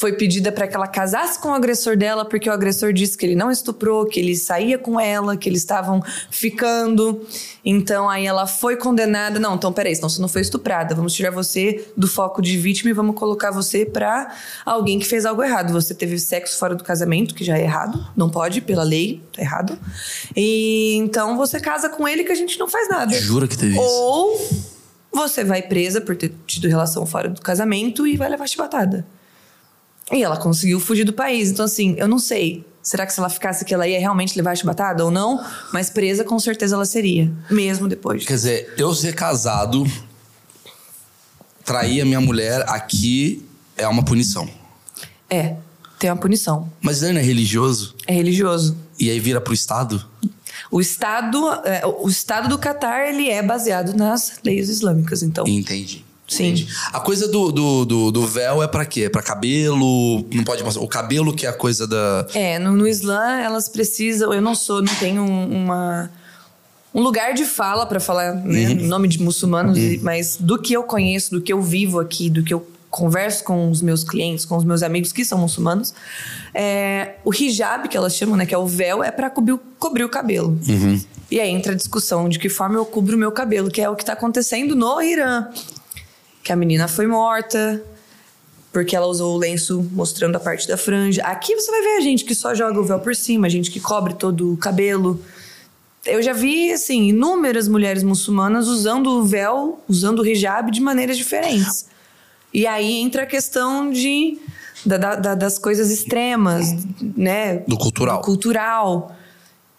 [0.03, 3.25] foi pedida para que ela casasse com o agressor dela, porque o agressor disse que
[3.25, 7.25] ele não estuprou, que ele saía com ela, que eles estavam ficando.
[7.63, 9.39] Então aí ela foi condenada.
[9.39, 10.93] Não, então peraí, senão você não foi estuprada.
[10.93, 14.35] Vamos tirar você do foco de vítima e vamos colocar você para
[14.65, 15.71] alguém que fez algo errado.
[15.71, 19.41] Você teve sexo fora do casamento, que já é errado, não pode, pela lei, tá
[19.41, 19.79] errado.
[20.35, 23.17] E então você casa com ele que a gente não faz nada.
[23.17, 23.81] Jura que teve isso?
[23.81, 24.37] Ou
[25.13, 29.05] você vai presa por ter tido relação fora do casamento e vai levar chibatada.
[30.11, 31.51] E ela conseguiu fugir do país.
[31.51, 32.65] Então, assim, eu não sei.
[32.81, 35.43] Será que se ela ficasse aqui, ela ia realmente levar a chibatada ou não?
[35.71, 37.31] Mas presa, com certeza ela seria.
[37.49, 38.25] Mesmo depois.
[38.25, 39.85] Quer dizer, eu ser casado,
[41.63, 43.45] trair a minha mulher aqui
[43.77, 44.49] é uma punição.
[45.29, 45.55] É,
[45.97, 46.69] tem uma punição.
[46.81, 47.95] Mas não é religioso?
[48.05, 48.77] É religioso.
[48.99, 50.05] E aí vira pro Estado?
[50.69, 55.47] O Estado, é, o Estado do Catar, ele é baseado nas leis islâmicas, então.
[55.47, 56.03] Entendi.
[56.27, 56.45] Sim.
[56.45, 56.67] Entendi.
[56.91, 59.03] A coisa do, do, do, do véu é pra quê?
[59.03, 60.25] É pra cabelo?
[60.33, 60.81] Não pode mostrar.
[60.83, 62.25] O cabelo que é a coisa da.
[62.33, 64.33] É, no, no Islã elas precisam.
[64.33, 66.09] Eu não sou, não tenho uma
[66.95, 70.73] um lugar de fala para falar né, em nome de muçulmanos, e- mas do que
[70.73, 74.45] eu conheço, do que eu vivo aqui, do que eu converso com os meus clientes,
[74.45, 75.91] com os meus amigos que são muçulmanos,
[76.53, 79.61] é, o hijab que elas chamam, né, que é o véu, é para cobrir, o-
[79.79, 80.55] cobrir o cabelo.
[81.31, 83.89] E aí entra a discussão de que forma eu cubro o meu cabelo, que é
[83.89, 85.47] o que tá acontecendo no Irã,
[86.43, 87.81] que a menina foi morta,
[88.71, 91.21] porque ela usou o lenço mostrando a parte da franja.
[91.23, 93.69] Aqui você vai ver a gente que só joga o véu por cima, a gente
[93.71, 95.21] que cobre todo o cabelo.
[96.05, 101.17] Eu já vi, assim, inúmeras mulheres muçulmanas usando o véu, usando o hijab de maneiras
[101.17, 101.85] diferentes.
[102.53, 104.37] E aí entra a questão de,
[104.85, 106.67] da- da- da- das coisas extremas,
[107.15, 107.57] né?
[107.67, 108.17] Do cultural.
[108.19, 109.15] Do cultural.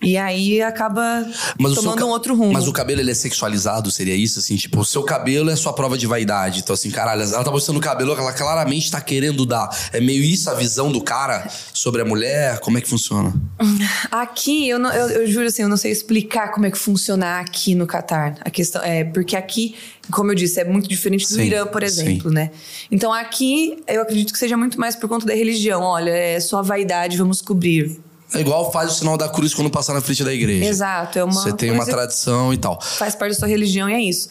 [0.04, 1.26] E aí acaba
[1.58, 2.52] Mas tomando um outro rumo.
[2.52, 4.38] Mas o cabelo ele é sexualizado, seria isso?
[4.38, 6.60] Assim, tipo, o seu cabelo é sua prova de vaidade.
[6.60, 9.68] Então, assim, caralho, ela tá mostrando o cabelo ela claramente tá querendo dar.
[9.92, 12.58] É meio isso a visão do cara sobre a mulher?
[12.60, 13.32] Como é que funciona?
[14.10, 17.38] Aqui, eu, não- eu, eu juro assim, eu não sei explicar como é que funciona
[17.40, 18.36] aqui no Catar.
[18.40, 19.74] A questão é porque aqui,
[20.10, 22.50] como eu disse, é muito diferente do Sim, Irã, por exemplo, né?
[22.90, 25.82] Então aqui, eu acredito que seja muito mais por conta da religião.
[25.82, 28.00] Olha, é só vaidade, vamos cobrir.
[28.38, 30.64] É igual faz o sinal da cruz quando passar na frente da igreja.
[30.64, 32.80] Exato, é uma Você tem uma tradição e tal.
[32.80, 34.28] faz parte da sua religião e é isso.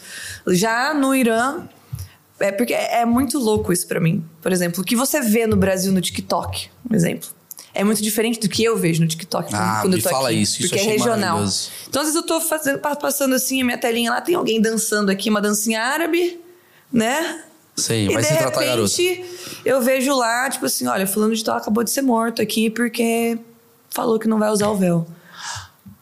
[0.47, 1.61] Já no Irã,
[2.39, 4.23] é porque é é muito louco isso pra mim.
[4.41, 7.29] Por exemplo, o que você vê no Brasil no TikTok, um exemplo.
[7.75, 10.09] É muito diferente do que eu vejo no TikTok quando- Ah, quando me eu tô
[10.09, 11.39] fala aqui, isso, isso porque é achei regional.
[11.89, 14.61] Então, às vezes eu tô fazendo, pa- passando assim a minha telinha lá, tem alguém
[14.61, 16.39] dançando aqui, uma dancinha árabe,
[16.91, 17.41] né?
[17.75, 18.93] Sei, e de se tratar garoto.
[19.65, 23.39] eu vejo lá, tipo assim, olha, fulano de tal acabou de ser morto aqui porque
[23.93, 25.07] falou que não vai usar o véu.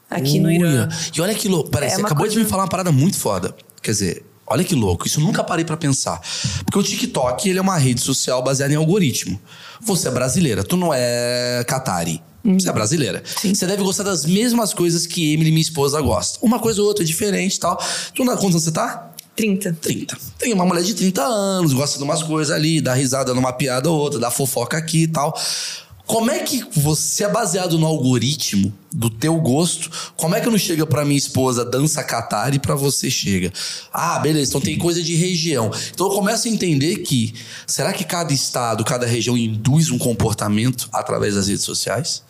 [0.10, 0.88] Aqui no Irã.
[0.88, 0.90] Uia.
[1.16, 1.70] E olha que louco.
[1.70, 3.56] Peraí, É você acabou de coisa- me falar uma parada muito foda.
[3.82, 5.08] Quer dizer, olha que louco.
[5.08, 6.20] Isso eu nunca parei pra pensar.
[6.66, 9.40] Porque o TikTok, ele é uma rede social baseada em algoritmo.
[9.82, 12.22] Você é brasileira, tu não é Qatari.
[12.44, 13.24] Você é brasileira.
[13.26, 16.40] Você deve gostar das mesmas coisas que Emily, minha esposa, gosta.
[16.42, 17.80] Uma coisa ou outra é diferente e tal.
[18.16, 19.12] Tu, na quantos anos você tá?
[19.36, 19.78] 30.
[19.80, 20.18] 30.
[20.40, 23.90] Tem uma mulher de 30 anos, gosta de umas coisas ali, dá risada numa piada
[23.90, 25.34] ou outra, dá fofoca aqui e tal.
[26.06, 29.90] Como é que você é baseado no algoritmo do teu gosto?
[30.18, 33.52] Como é que não chega pra minha esposa dança catar e pra você chega?
[33.94, 35.72] Ah, beleza, então tem coisa de região.
[35.94, 37.34] Então eu começo a entender que
[37.66, 42.24] será que cada estado, cada região induz um comportamento através das redes sociais?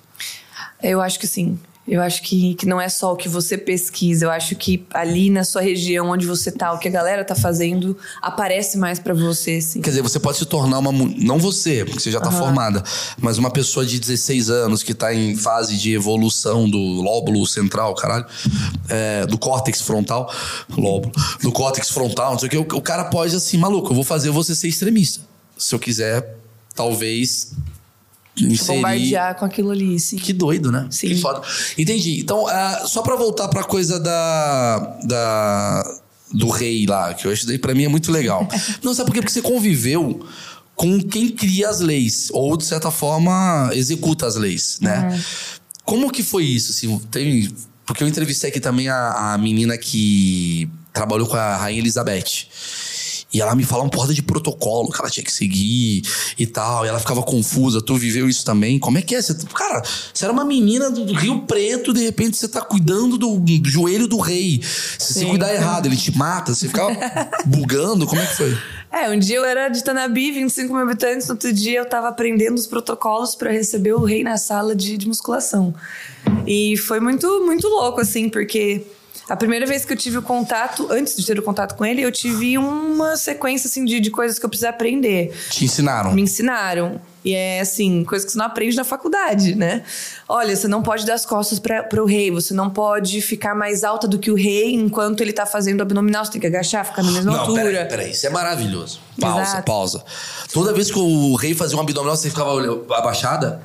[0.82, 1.60] Eu acho que sim.
[1.92, 4.24] Eu acho que, que não é só o que você pesquisa.
[4.24, 7.36] Eu acho que ali na sua região onde você tá, o que a galera tá
[7.36, 9.82] fazendo, aparece mais pra você, assim.
[9.82, 10.94] Quer dizer, você pode se tornar uma.
[10.94, 12.82] Não você, porque você já tá formada,
[13.20, 17.94] mas uma pessoa de 16 anos que tá em fase de evolução do lóbulo central,
[17.94, 18.26] caralho,
[18.88, 20.34] é, do córtex frontal,
[20.70, 22.58] lóbulo, do córtex frontal, não sei o que.
[22.58, 25.20] O, o cara pode, assim, maluco, eu vou fazer você ser extremista.
[25.58, 26.38] Se eu quiser,
[26.74, 27.52] talvez.
[28.46, 28.78] Inserir.
[28.78, 30.18] Bombardear com aquilo ali, sim.
[30.18, 30.88] Que doido, né?
[30.90, 31.10] Sim.
[31.10, 31.42] Que foda.
[31.78, 32.20] Entendi.
[32.20, 36.00] Então, ah, só pra voltar pra coisa da, da.
[36.34, 38.48] do rei lá, que eu acho que pra mim é muito legal.
[38.82, 39.22] Não, sabe por quê?
[39.22, 40.26] Porque você conviveu
[40.76, 45.22] com quem cria as leis, ou de certa forma executa as leis, né?
[45.86, 46.72] Como que foi isso?
[46.72, 47.54] Assim, tem,
[47.86, 52.48] porque eu entrevistei aqui também a, a menina que trabalhou com a Rainha Elizabeth.
[53.34, 56.04] E ela me fala um porta de protocolo que ela tinha que seguir
[56.38, 56.86] e tal.
[56.86, 57.82] E ela ficava confusa.
[57.82, 58.78] Tu viveu isso também?
[58.78, 59.22] Como é que é?
[59.22, 59.82] Você, cara,
[60.14, 64.08] você era uma menina do, Rio Preto, de repente você tá cuidando do, do joelho
[64.08, 64.62] do rei.
[64.64, 66.54] Se você cuidar errado, ele te mata.
[66.54, 66.92] Você ficava
[67.46, 68.06] bugando.
[68.06, 68.58] Como é que foi?
[68.92, 72.10] É, um dia eu era de Tanabi, 25 mil habitantes, no outro dia eu tava
[72.10, 75.74] aprendendo os protocolos pra receber o rei na sala de, de musculação.
[76.46, 78.86] E foi muito, muito louco, assim, porque
[79.32, 82.02] A primeira vez que eu tive o contato, antes de ter o contato com ele,
[82.02, 85.34] eu tive uma sequência assim, de, de coisas que eu precisava aprender.
[85.50, 86.12] Te ensinaram?
[86.12, 87.00] Me ensinaram.
[87.24, 89.84] E é assim, coisa que você não aprende na faculdade, né?
[90.28, 93.86] Olha, você não pode dar as costas para o rei, você não pode ficar mais
[93.86, 97.02] alta do que o rei enquanto ele tá fazendo abdominal, você tem que agachar, ficar
[97.02, 97.64] na mesma não, altura.
[97.64, 99.00] Peraí, peraí, isso é maravilhoso.
[99.18, 99.64] Pausa, Exato.
[99.64, 100.04] pausa.
[100.52, 102.52] Toda vez que o rei fazia um abdominal, você ficava
[102.98, 103.62] abaixada?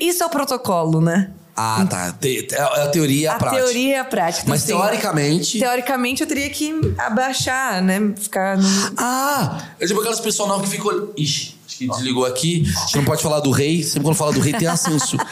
[0.00, 1.30] Isso é o protocolo, né?
[1.56, 2.12] Ah, tá.
[2.12, 3.62] Te, é a teoria e a, a prática.
[3.62, 4.44] teoria e a prática.
[4.48, 5.58] Mas Então, teoricamente.
[5.58, 8.12] Teoricamente eu teria que abaixar, né?
[8.16, 8.68] Ficar no.
[8.96, 9.62] Ah!
[9.78, 11.10] É tipo aquelas pessoas novas que ficam.
[11.16, 12.64] Ixi, acho que desligou aqui.
[12.76, 13.82] A gente não pode falar do rei.
[13.84, 15.16] Sempre quando fala do rei tem ascenso.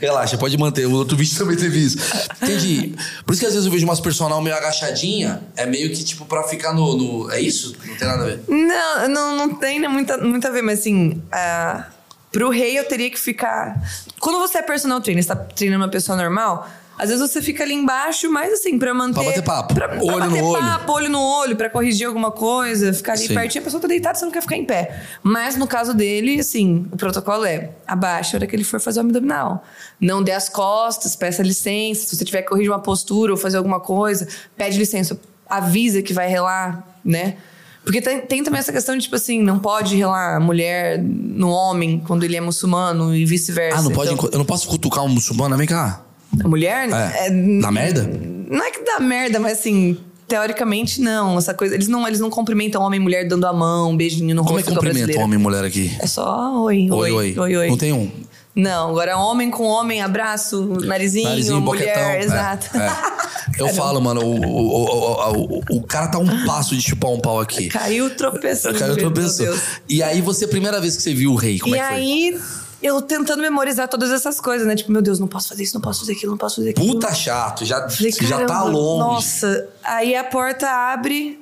[0.00, 0.86] Relaxa, pode manter.
[0.86, 1.96] O outro vídeo também teve isso.
[2.42, 2.94] Entendi.
[3.24, 5.42] Por isso que às vezes eu vejo umas personal meio agachadinha.
[5.56, 6.96] É meio que tipo pra ficar no.
[6.96, 7.74] no- É isso?
[7.86, 8.40] Não tem nada a ver.
[8.48, 11.20] Não, não, não tem né, muita, muito a ver, mas assim.
[11.32, 11.84] ah,
[12.32, 13.80] pro rei eu teria que ficar.
[14.18, 16.68] Quando você é personal trainer, você tá treinando uma pessoa normal.
[16.98, 19.14] Às vezes você fica ali embaixo, mas assim, pra manter.
[19.14, 19.72] Pra bater papo.
[19.74, 20.60] Pra, pra Olho no bater olho.
[20.62, 23.32] papo, olho no olho, pra corrigir alguma coisa, ficar ali Sim.
[23.34, 25.02] pertinho, a pessoa tá deitada, você não quer ficar em pé.
[25.22, 29.00] Mas no caso dele, assim, o protocolo é abaixa a hora que ele for fazer
[29.00, 29.64] o abdominal.
[29.98, 32.06] Não dê as costas, peça licença.
[32.06, 35.18] Se você tiver que corrigir uma postura ou fazer alguma coisa, pede licença.
[35.48, 37.38] Avisa que vai relar, né?
[37.84, 42.02] Porque tem, tem também essa questão de, tipo assim, não pode relar mulher no homem
[42.06, 43.78] quando ele é muçulmano e vice-versa.
[43.78, 44.12] Ah, não pode.
[44.12, 45.56] Então, Eu não posso cutucar um muçulmano?
[45.56, 46.02] Vem cá.
[46.44, 47.26] a mulher, É.
[47.26, 48.02] é, Dá merda?
[48.50, 49.96] não é que dá merda, mas assim,
[50.28, 51.38] teoricamente não.
[51.38, 54.34] Essa coisa, eles não, eles não cumprimentam homem e mulher dando a mão, um beijinho
[54.36, 55.90] no Como é rosto que cumprimenta homem e mulher aqui?
[56.00, 57.68] É só oi, oi, oi, oi, oi.
[57.68, 58.10] Não tem um.
[58.54, 62.10] Não, agora homem com homem, abraço, narizinho, Narizinho, mulher, boquetão.
[62.10, 62.76] é, exato.
[62.76, 62.90] é.
[63.58, 67.40] Eu falo, mano, o, o, o, o, cara tá um passo de chupar um pau
[67.40, 67.68] aqui.
[67.68, 68.78] Caiu tropeçando.
[68.78, 69.10] Caiu.
[69.10, 69.60] Deus.
[69.88, 71.96] E aí, você, primeira vez que você viu o rei, como e é que foi?
[71.96, 72.40] aí,
[72.82, 74.74] eu tentando memorizar todas essas coisas, né?
[74.74, 76.86] Tipo, meu Deus, não posso fazer isso, não posso fazer aquilo, não posso fazer aquilo.
[76.86, 79.14] Puta chato, já, Falei, já tá "Caramba, longe.
[79.14, 81.38] Nossa, aí a porta abre.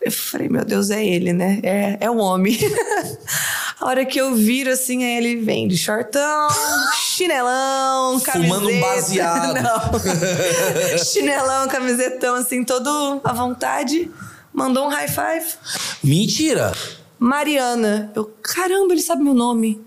[0.00, 1.60] Eu falei, meu Deus, é ele, né?
[1.62, 2.58] É, é o homem.
[3.82, 6.48] a hora que eu viro assim, aí ele vem de shortão,
[6.94, 8.54] chinelão, camiseta.
[8.54, 9.60] Fumando um baseado.
[9.60, 10.98] Não.
[11.04, 14.08] chinelão, camisetão, assim, todo à vontade.
[14.54, 15.56] Mandou um high five.
[16.04, 16.72] Mentira!
[17.18, 18.12] Mariana.
[18.14, 19.84] Eu, caramba, ele sabe meu nome.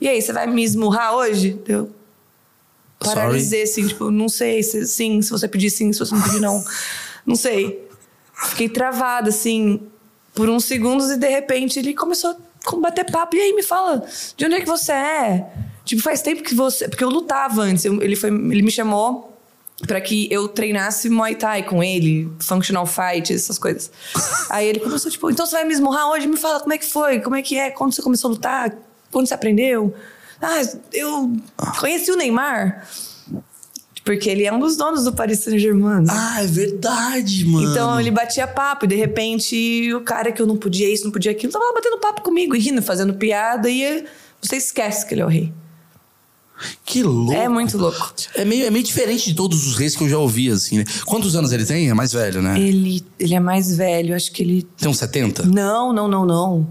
[0.00, 1.60] E aí, você vai me esmurrar hoje?
[1.66, 1.90] Eu
[3.00, 6.40] paralisei, assim, tipo, não sei, se, sim, se você pedir sim, se você não pedir
[6.40, 6.64] não.
[7.24, 7.88] Não sei.
[8.34, 9.80] Fiquei travada, assim,
[10.34, 12.36] por uns segundos e de repente ele começou
[12.80, 13.36] bater papo.
[13.36, 14.04] E aí, me fala,
[14.36, 15.46] de onde é que você é?
[15.84, 16.88] Tipo, faz tempo que você.
[16.88, 17.84] Porque eu lutava antes.
[17.84, 19.28] eu- ele, foi, ele me chamou
[19.86, 23.90] pra que eu treinasse Muay Thai com ele, functional fight, essas coisas.
[24.48, 26.26] Aí ele começou, tipo, então você vai me esmurrar hoje?
[26.28, 28.72] Me fala como é que foi, como é que é, quando você começou a lutar,
[29.10, 29.92] quando você aprendeu?
[30.40, 30.60] Ah,
[30.92, 31.32] eu
[31.80, 32.86] conheci o Neymar.
[34.04, 36.02] Porque ele é um dos donos do Paris Saint-Germain.
[36.02, 36.06] né?
[36.10, 37.70] Ah, é verdade, mano.
[37.70, 41.12] Então ele batia papo e de repente o cara que eu não podia isso, não
[41.12, 44.04] podia aquilo, tava lá batendo papo comigo, e rindo, fazendo piada e
[44.40, 45.52] você esquece que ele é o rei.
[46.84, 47.32] Que louco.
[47.32, 48.12] É muito louco.
[48.34, 50.84] É meio, é meio diferente de todos os reis que eu já ouvi, assim, né?
[51.04, 51.88] Quantos anos ele tem?
[51.88, 52.58] É mais velho, né?
[52.60, 54.62] Ele, ele é mais velho, acho que ele.
[54.76, 55.44] Tem uns 70?
[55.44, 56.68] Não, não, não, não.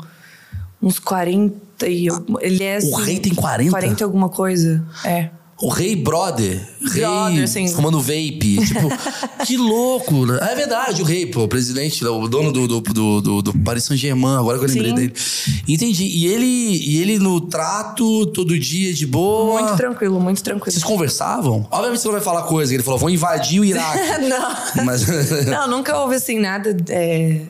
[0.81, 2.07] Uns 40 e.
[2.39, 2.75] Ele é.
[2.75, 3.71] O assim, rei tem 40?
[3.71, 4.83] 40 e alguma coisa.
[5.03, 5.29] É.
[5.62, 6.67] O rei brother.
[6.93, 7.67] Rei Brother, sim.
[7.67, 8.58] fumando vape.
[8.65, 8.89] Tipo,
[9.45, 10.26] que louco.
[10.26, 10.39] né?
[10.41, 13.84] É verdade, o rei, pô, o presidente, o dono do, do, do, do- do Paris
[13.84, 14.95] Saint-Germain, agora que eu lembrei Sim.
[14.95, 15.13] dele.
[15.67, 16.06] Entendi.
[16.06, 19.62] E ele, e ele no trato, todo dia, de boa.
[19.62, 20.71] Muito tranquilo, muito tranquilo.
[20.71, 21.67] Vocês conversavam?
[21.69, 22.74] Obviamente você não vai falar coisa.
[22.74, 24.00] Ele falou, vou invadir o Iraque.
[24.28, 24.84] não.
[24.86, 25.06] Mas.
[25.45, 26.76] Não, nunca houve assim nada.
[26.89, 27.41] é,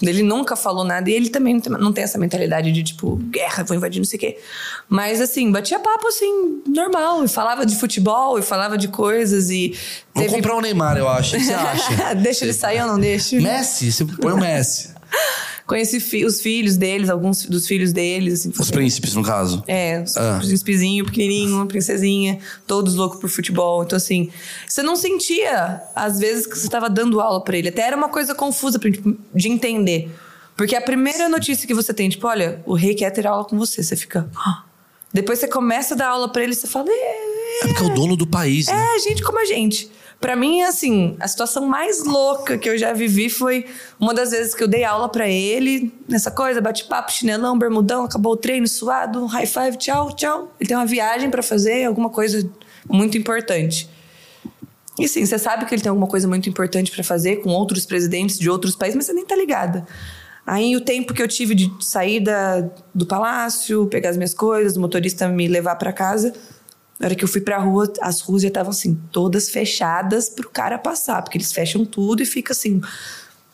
[0.00, 1.10] Ele nunca falou nada.
[1.10, 4.04] E ele também não tem, não tem essa mentalidade de tipo, guerra, vou invadir, não
[4.06, 4.38] sei o quê.
[4.88, 7.24] Mas assim, batia papo assim, normal.
[7.24, 9.50] E falava de futebol, e falava de coisas.
[9.50, 9.76] E.
[10.14, 11.34] Vou teve- comprar o Neymar, eu acho.
[11.34, 12.14] O que você acha?
[12.14, 13.36] deixa ele sair ou não deixa?
[13.40, 13.90] Messi?
[13.90, 14.90] Você põe o Messi.
[15.68, 18.40] Conheci fi- os filhos deles, alguns dos filhos deles.
[18.40, 19.62] Assim, Os príncipes, no caso.
[19.68, 20.38] É, os Ah.
[20.42, 23.82] príncipezinho, pequenininho, princesinha, todos loucos por futebol.
[23.84, 24.30] Então, assim,
[24.66, 27.68] você não sentia, às vezes, que você tava dando aula pra ele.
[27.68, 30.10] Até era uma coisa confusa pra, tipo, de entender.
[30.56, 33.56] Porque a primeira notícia que você tem, tipo, olha, o rei quer ter aula com
[33.58, 33.82] você.
[33.82, 34.28] Você fica.
[34.34, 34.64] "Ah."
[35.12, 36.86] Depois você começa a dar aula pra ele e você fala.
[36.88, 38.74] É, É porque é o dono do país, né?
[38.96, 39.90] é, gente como a gente.
[40.20, 43.66] Pra mim, assim, a situação mais louca que eu já vivi foi
[44.00, 48.32] uma das vezes que eu dei aula pra ele, nessa coisa, bate-papo, chinelão, bermudão, acabou
[48.32, 50.52] o treino, suado, high five, tchau, tchau.
[50.58, 52.50] Ele tem uma viagem pra fazer, alguma coisa
[52.88, 53.88] muito importante.
[54.98, 57.86] E sim, você sabe que ele tem alguma coisa muito importante pra fazer com outros
[57.86, 59.86] presidentes de outros países, mas você nem tá ligada.
[60.44, 64.76] Aí o tempo que eu tive de sair da, do palácio, pegar as minhas coisas,
[64.76, 66.32] o motorista me levar pra casa,
[66.98, 70.50] Na hora que eu fui pra rua, as ruas já estavam assim, todas fechadas pro
[70.50, 72.80] cara passar, porque eles fecham tudo e fica assim,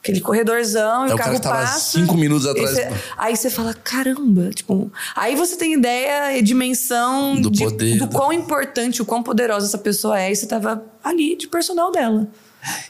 [0.03, 1.99] aquele corredorzão e É o o cara carro tava passa.
[1.99, 2.71] cinco minutos atrás.
[2.71, 7.99] cê- aí você fala, caramba, tipo, aí você tem ideia e dimensão Do de- poder,
[7.99, 11.47] do do- quão importante, o quão poderosa essa pessoa é, e você tava ali de
[11.47, 12.27] personal dela.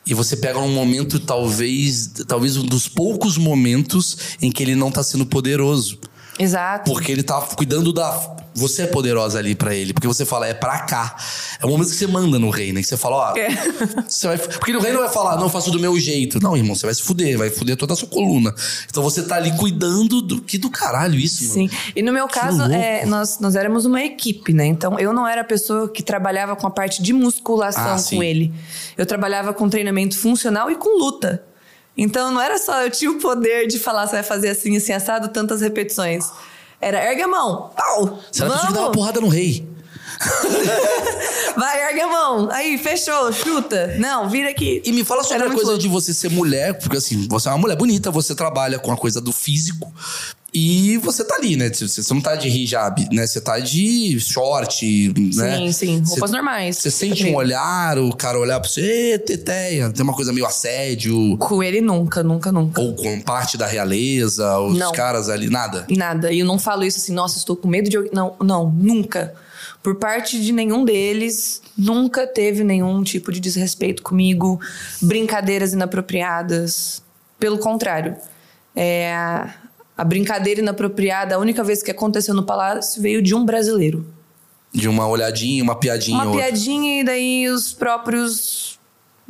[0.06, 4.88] E você pega um momento, talvez, talvez um dos poucos momentos em que ele não
[4.92, 5.98] tá sendo poderoso.
[6.38, 6.90] Exato.
[6.90, 8.34] Porque ele tá cuidando da.
[8.56, 9.92] Você é poderosa ali pra ele.
[9.92, 11.16] Porque você fala, é pra cá.
[11.60, 12.78] É o momento que você manda no reino.
[12.80, 13.36] Que você fala, ó.
[13.36, 13.48] É.
[14.08, 16.38] Você vai, porque no reino vai falar, não, eu faço do meu jeito.
[16.40, 18.54] Não, irmão, você vai se fuder, vai fuder toda a sua coluna.
[18.88, 20.40] Então você tá ali cuidando do.
[20.40, 21.54] Que do caralho isso, mano.
[21.54, 21.70] Sim.
[21.96, 22.72] E no meu caso, louco.
[22.72, 24.66] é, nós, nós éramos uma equipe, né?
[24.66, 28.22] Então eu não era a pessoa que trabalhava com a parte de musculação Ah, com
[28.22, 28.52] ele.
[28.96, 31.42] Eu trabalhava com treinamento funcional e com luta.
[31.96, 34.92] Então não era só eu tinha o poder de falar, você vai fazer assim, assim,
[34.92, 36.26] assado, tantas repetições.
[36.80, 38.04] Era ergue a mão, pau!
[38.04, 38.96] A pessoa que dava uma Vamos!
[38.96, 39.66] porrada no rei.
[41.56, 42.48] Vai, ergue a mão!
[42.50, 43.94] Aí, fechou, chuta!
[43.98, 44.82] Não, vira aqui.
[44.84, 45.82] E me fala sobre Era a coisa louco.
[45.82, 48.96] de você ser mulher, porque assim, você é uma mulher bonita, você trabalha com a
[48.96, 49.92] coisa do físico
[50.54, 51.68] e você tá ali, né?
[51.70, 53.26] Você, não tá de hijab, né?
[53.26, 55.56] Você tá de short, né?
[55.58, 56.76] Sim, sim, roupas Você- normais.
[56.78, 60.46] Você sente um olhar, o cara olhar pra você, "Ê, teteia, tem uma coisa meio
[60.46, 62.80] assédio, Com ele nunca, nunca, nunca.
[62.80, 64.92] ou com parte da realeza, os Não.
[64.92, 65.86] caras ali, nada.
[65.90, 66.32] Nada.
[66.32, 67.96] E eu não falo isso assim, nossa, estou com medo de.
[67.96, 69.34] alguém." Não, não, nunca.
[69.82, 74.58] Por parte de nenhum deles, nunca teve nenhum tipo de desrespeito comigo,
[75.02, 77.02] brincadeiras inapropriadas.
[77.38, 78.16] Pelo contrário.
[78.74, 79.14] É,
[79.96, 84.06] a brincadeira inapropriada, a única vez que aconteceu no palácio veio de um brasileiro.
[84.72, 86.16] De uma olhadinha, uma piadinha.
[86.16, 86.42] Uma outra.
[86.42, 88.78] piadinha e daí os próprios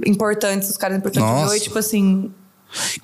[0.06, 1.50] importantes, os caras importantes Nossa.
[1.50, 2.32] veio, tipo assim,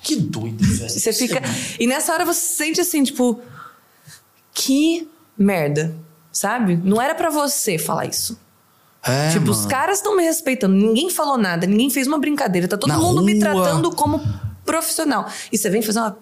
[0.01, 0.89] Que doido, velho.
[0.89, 1.41] Você fica.
[1.79, 3.39] E nessa hora você se sente assim, tipo.
[4.53, 5.95] Que merda.
[6.31, 6.79] Sabe?
[6.83, 8.39] Não era pra você falar isso.
[9.03, 9.69] É, tipo, os mano.
[9.69, 10.75] caras estão me respeitando.
[10.75, 12.67] Ninguém falou nada, ninguém fez uma brincadeira.
[12.67, 13.41] Tá todo Na mundo me rua.
[13.41, 14.21] tratando como
[14.65, 15.27] profissional.
[15.51, 16.17] E você vem fazer uma.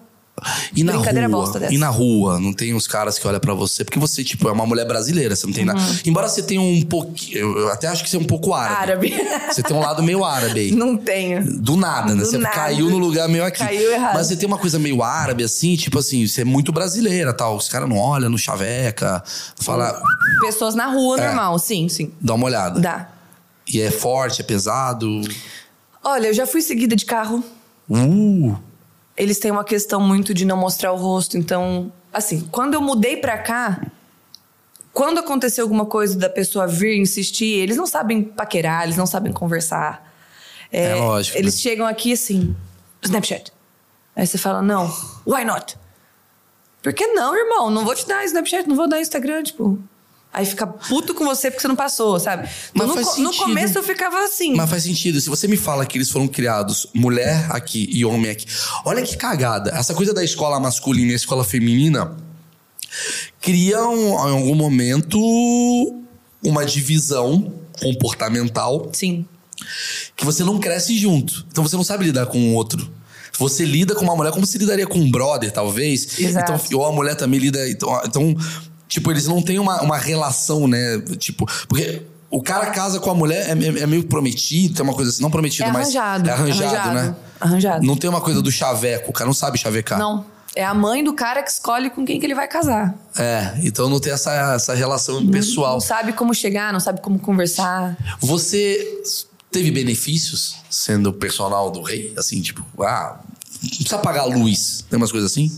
[0.74, 1.74] E na rua, bosta dessa.
[1.74, 4.52] e na rua, não tem os caras que olham pra você, porque você, tipo, é
[4.52, 5.80] uma mulher brasileira, você não tem nada.
[6.04, 8.80] Embora você tenha um pouquinho, eu, até acho que você é um pouco árabe.
[8.80, 9.14] Árabe.
[9.50, 10.70] Você tem um lado meio árabe aí.
[10.70, 11.44] Não tenho.
[11.60, 12.22] Do nada, né?
[12.22, 12.54] Do você nada.
[12.54, 13.58] caiu no lugar meio aqui.
[13.58, 14.14] Caiu errado.
[14.14, 17.56] Mas você tem uma coisa meio árabe, assim, tipo assim, você é muito brasileira tal.
[17.56, 19.22] Os caras não olham no chaveca,
[19.56, 20.00] fala,
[20.40, 21.26] Pessoas na rua, É.
[21.26, 21.58] normal.
[21.58, 22.12] Sim, sim.
[22.20, 22.80] dá uma olhada.
[22.80, 23.08] Dá.
[23.72, 25.20] E é forte, é pesado.
[26.02, 27.42] Olha, eu já fui seguida de carro.
[27.88, 28.56] Uh!
[29.20, 31.36] Eles têm uma questão muito de não mostrar o rosto.
[31.36, 33.80] Então, assim, quando eu mudei pra cá,
[34.92, 39.32] quando aconteceu alguma coisa da pessoa vir insistir, eles não sabem paquerar, eles não sabem
[39.32, 40.10] conversar.
[40.72, 41.60] É lógico, Eles né?
[41.60, 42.56] chegam aqui assim,
[43.02, 43.52] Snapchat.
[44.16, 44.90] Aí você fala, não,
[45.26, 45.76] why not?
[46.82, 47.70] Por que não, irmão?
[47.70, 49.78] Não vou te dar Snapchat, não vou dar Instagram, tipo.
[50.32, 52.48] Aí fica puto com você porque você não passou, sabe?
[52.74, 54.54] Então, Mas no, co- no começo eu ficava assim.
[54.54, 55.20] Mas faz sentido.
[55.20, 58.46] Se você me fala que eles foram criados mulher aqui e homem aqui.
[58.84, 59.70] Olha que cagada.
[59.72, 62.16] Essa coisa da escola masculina e a escola feminina
[63.40, 63.94] criam,
[64.28, 65.18] em algum momento,
[66.44, 69.24] uma divisão comportamental Sim.
[70.16, 71.44] que você não cresce junto.
[71.50, 72.90] Então você não sabe lidar com o outro.
[73.38, 76.18] Você lida com uma mulher como se lidaria com um brother, talvez.
[76.18, 76.52] Exato.
[76.52, 77.68] Então, ou a mulher também lida.
[77.70, 78.36] Então, então,
[78.90, 81.00] tipo, eles não têm uma, uma relação, né?
[81.16, 84.92] Tipo, porque o cara casa com a mulher, é, é- é meio prometido, tem uma
[84.94, 85.96] coisa assim, não prometido, É mas.
[85.96, 86.28] arranjado.
[86.28, 86.94] É arranjado, Arranjado.
[86.94, 87.16] né?
[87.40, 87.86] Arranjado.
[87.86, 89.98] Não tem uma coisa do chaveco, o cara não sabe chavecar.
[89.98, 90.26] Não.
[90.56, 92.92] É a mãe do cara que escolhe com quem que ele vai casar.
[93.16, 95.74] É, então não tem essa, essa relação pessoal.
[95.74, 97.96] Não sabe como chegar, não sabe como conversar.
[98.20, 98.84] Você
[99.48, 102.12] teve benefícios sendo personal do rei?
[102.18, 103.20] Assim, tipo, ah,
[103.62, 104.84] não precisa pagar a luz.
[104.90, 105.52] Tem umas coisas assim?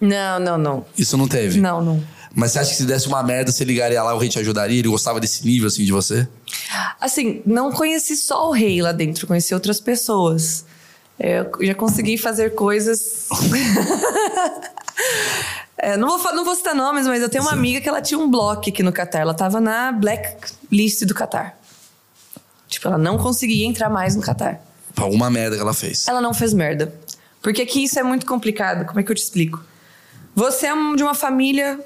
[0.00, 0.84] Não, não, não.
[0.98, 1.60] Isso não teve?
[1.60, 2.02] Não, não.
[2.34, 4.78] Mas você acha que se desse uma merda, você ligaria lá, o rei te ajudaria?
[4.78, 6.26] Ele gostava desse nível, assim, de você?
[7.00, 10.64] Assim, não conheci só o rei lá dentro, conheci outras pessoas.
[11.18, 13.28] Eu já consegui fazer coisas.
[15.76, 18.18] É, não, vou, não vou citar nomes, mas eu tenho uma amiga que ela tinha
[18.18, 19.18] um bloco aqui no Catar.
[19.18, 21.58] Ela tava na blacklist do Catar.
[22.68, 24.62] Tipo, ela não conseguia entrar mais no Catar.
[24.94, 26.08] Pra alguma merda que ela fez.
[26.08, 26.94] Ela não fez merda.
[27.42, 28.86] Porque aqui isso é muito complicado.
[28.86, 29.62] Como é que eu te explico?
[30.34, 31.78] Você é de uma família.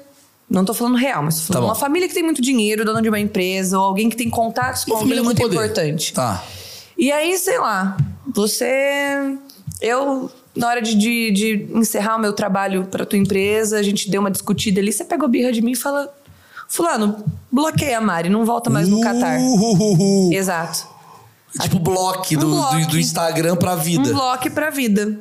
[0.49, 3.01] Não tô falando real, mas tô falando Tá uma família que tem muito dinheiro, dono
[3.01, 5.55] de uma empresa, ou alguém que tem contatos com Uma alguém com muito poder.
[5.55, 6.13] importante.
[6.13, 6.43] Tá.
[6.97, 7.95] E aí, sei lá,
[8.27, 9.37] você.
[9.79, 14.09] Eu, na hora de, de, de encerrar o meu trabalho pra tua empresa, a gente
[14.09, 16.11] deu uma discutida ali, você pegou birra de mim e fala:
[16.67, 19.39] Fulano, bloqueia a Mari, não volta mais no Catar.
[19.39, 20.33] Uhuhuhu.
[20.33, 20.87] Exato.
[21.61, 24.09] Tipo bloco do, Um do, do Instagram pra vida.
[24.09, 25.19] Um bloco pra vida.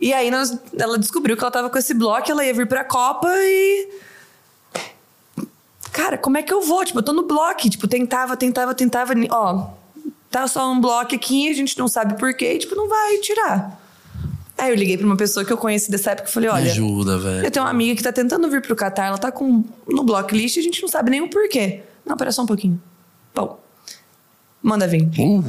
[0.00, 2.84] E aí nós, ela descobriu que ela tava com esse bloco, ela ia vir pra
[2.84, 4.05] Copa e.
[5.96, 6.84] cara, como é que eu vou?
[6.84, 7.70] Tipo, eu tô no bloco.
[7.70, 9.14] Tipo, tentava, tentava, tentava.
[9.30, 9.70] Ó,
[10.30, 13.80] tá só um bloco aqui, a gente não sabe por quê, tipo, não vai tirar.
[14.58, 16.64] Aí eu liguei pra uma pessoa que eu conheci dessa época e falei: olha.
[16.64, 17.46] Me ajuda, velho.
[17.46, 20.56] Eu tenho uma amiga que tá tentando vir pro Catar, ela tá com, no blocklist
[20.56, 21.82] e a gente não sabe nem o porquê.
[22.04, 22.80] Não, pera só um pouquinho.
[23.34, 23.58] Bom,
[24.62, 25.08] manda vir.
[25.18, 25.44] Uh,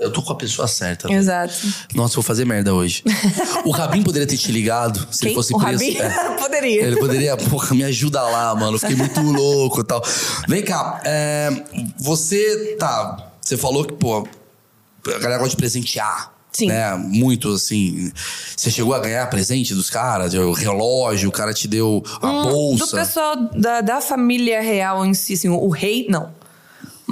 [0.00, 1.06] eu tô com a pessoa certa.
[1.06, 1.18] velho.
[1.20, 1.54] Exato.
[1.94, 3.04] Nossa, eu vou fazer merda hoje.
[3.64, 5.28] o Rabin poderia ter te ligado se Quem?
[5.28, 5.84] ele fosse o preso.
[5.84, 5.98] Rabin?
[5.98, 6.30] É.
[6.50, 6.82] Poderia.
[6.82, 8.78] Ele poderia, porra, me ajuda lá, mano.
[8.78, 10.02] Fiquei muito louco e tal.
[10.48, 11.50] Vem cá, é,
[11.98, 13.30] você tá.
[13.40, 14.26] Você falou que, pô,
[15.06, 16.32] a galera gosta de presentear.
[16.52, 16.66] Sim.
[16.66, 16.94] Né?
[16.96, 18.10] Muito assim.
[18.56, 20.34] Você chegou a ganhar presente dos caras?
[20.34, 22.96] O relógio, o cara te deu a Hum, Do bolsa.
[22.96, 26.30] pessoal da, da família real em si, assim, o rei, não.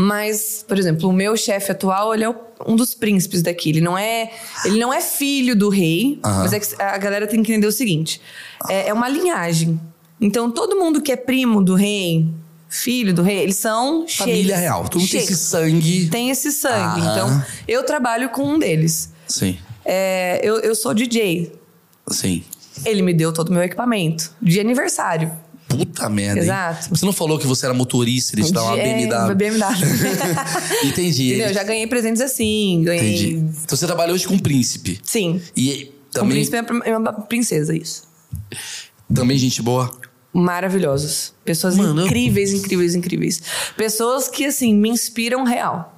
[0.01, 2.33] Mas, por exemplo, o meu chefe atual, ele é
[2.65, 3.71] um dos príncipes daqui.
[3.71, 4.31] Ele não é,
[4.65, 7.73] ele não é filho do rei, mas é que a galera tem que entender o
[7.73, 8.21] seguinte:
[8.69, 9.81] é, é uma linhagem.
[10.21, 12.29] Então, todo mundo que é primo do rei,
[12.69, 14.85] filho do rei, eles são Família real.
[14.89, 16.09] Todo mundo tem esse sangue.
[16.09, 17.01] Tem esse sangue.
[17.01, 19.13] Então, eu trabalho com um deles.
[19.27, 21.53] Sim, É, eu, eu sou DJ.
[22.09, 22.45] sim.
[22.85, 25.33] Ele me deu todo o meu equipamento de aniversário.
[25.69, 26.41] Puta merda.
[26.41, 26.45] hein?
[26.47, 26.89] Exato.
[26.91, 29.35] Você não falou que você era motorista, ele te dá uma De- é, BMW.
[29.35, 29.77] BMW.
[30.85, 31.29] Entendi.
[31.35, 31.53] Entendeu?
[31.55, 33.15] Já ganhei presentes assim, ganhei.
[33.15, 33.35] Entendi.
[33.65, 34.99] Então você trabalhou hoje com um príncipe.
[35.03, 35.41] Sim.
[35.57, 38.03] E Um também, príncipe é uma princesa, isso.
[39.15, 39.91] também gente boa.
[40.33, 41.35] Maravilhosos.
[41.45, 43.43] Pessoas Mano, eu- incríveis, incríveis, incríveis.
[43.77, 45.98] Pessoas que, assim, me inspiram real.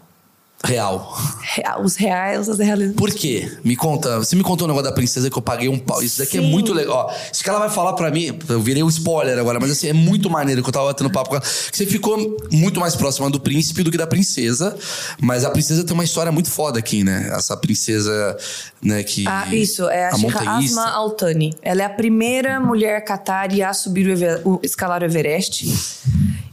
[0.63, 1.17] Real.
[1.41, 2.93] Real- Os reais, as reais.
[2.95, 3.51] Por quê?
[3.65, 4.19] Me conta.
[4.19, 6.03] Você me contou o negócio da princesa que eu paguei um pau.
[6.03, 6.49] Isso daqui é Sim.
[6.51, 7.11] muito legal.
[7.11, 9.89] Ó, isso que ela vai falar pra mim, eu virei um spoiler agora, mas assim,
[9.89, 11.45] é muito maneiro que eu tava batendo papo com ela.
[11.45, 14.77] Você ficou muito mais próxima do príncipe do que da princesa.
[15.21, 17.31] Mas a princesa tem uma história muito foda aqui, né?
[17.35, 18.37] Essa princesa,
[18.83, 19.27] né, que.
[19.27, 20.57] Ah, isso, é a, a.
[20.59, 21.55] Asma Altani.
[21.63, 24.07] Ela é a primeira mulher catari a subir
[24.45, 25.73] o, o escalar o Everest.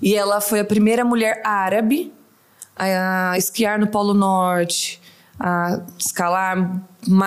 [0.01, 2.13] E ela foi a primeira mulher árabe
[2.77, 5.01] a esquiar no Polo Norte,
[5.39, 6.81] a escalar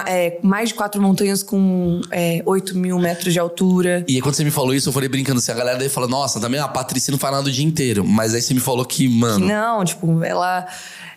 [0.07, 4.05] é, mais de quatro montanhas com é, 8 mil metros de altura.
[4.09, 6.09] E aí, quando você me falou isso, eu falei brincando assim, a galera daí fala,
[6.09, 8.05] nossa, também a Patrícia não faz nada o dia inteiro.
[8.05, 9.47] Mas aí você me falou que, mano.
[9.47, 10.67] Não, tipo, ela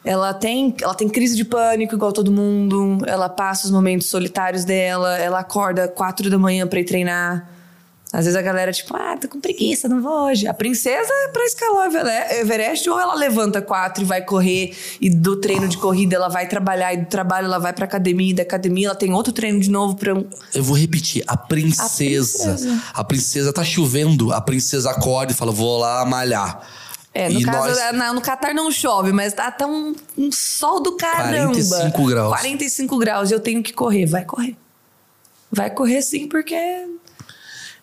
[0.06, 4.66] ela tem, ela tem crise de pânico igual todo mundo, ela passa os momentos solitários
[4.66, 7.50] dela, ela acorda quatro da manhã pra ir treinar.
[8.14, 10.46] Às vezes a galera, tipo, ah, tô com preguiça, não vou hoje.
[10.48, 14.72] A princesa é pra escalar o Evere- Everest, ou ela levanta quatro e vai correr,
[15.02, 18.30] e do treino de corrida ela vai trabalhar, e do trabalho ela vai pra academia,
[18.30, 20.14] e da academia ela tem outro treino de novo pra.
[20.14, 22.44] um- Eu vou repetir, a princesa.
[22.44, 22.84] A princesa.
[22.94, 26.62] A princesa tá chovendo, a princesa acorda e fala, vou lá malhar.
[27.16, 29.96] É, no E caso, nós- é, na- no Catar não chove, mas tá, tá um,
[30.16, 31.52] um sol do caramba.
[31.54, 32.30] 45 graus.
[32.30, 34.06] 45 graus e eu tenho que correr.
[34.06, 34.56] Vai correr.
[35.52, 36.56] Vai correr sim, porque.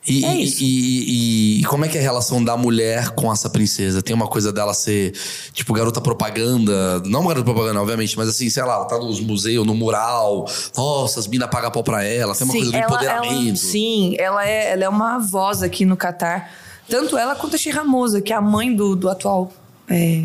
[0.07, 0.45] E, É e-.
[0.61, 4.01] E, e- como é que é a relação da mulher com essa princesa?
[4.03, 5.13] Tem uma coisa dela ser,
[5.53, 7.01] tipo, garota propaganda.
[7.05, 10.47] Não garota propaganda, obviamente, mas assim, sei lá, ela tá nos museus, no mural.
[10.77, 12.35] Nossa, as minas pagam pau pra ela.
[12.35, 13.49] Tem uma coisa do ela, empoderamento.
[13.49, 16.51] ela- sim, ela é, ela é uma voz aqui no Catar.
[16.89, 19.53] Tanto ela quanto a Sheikha Moza, que é a mãe do, do atual
[19.89, 20.25] é,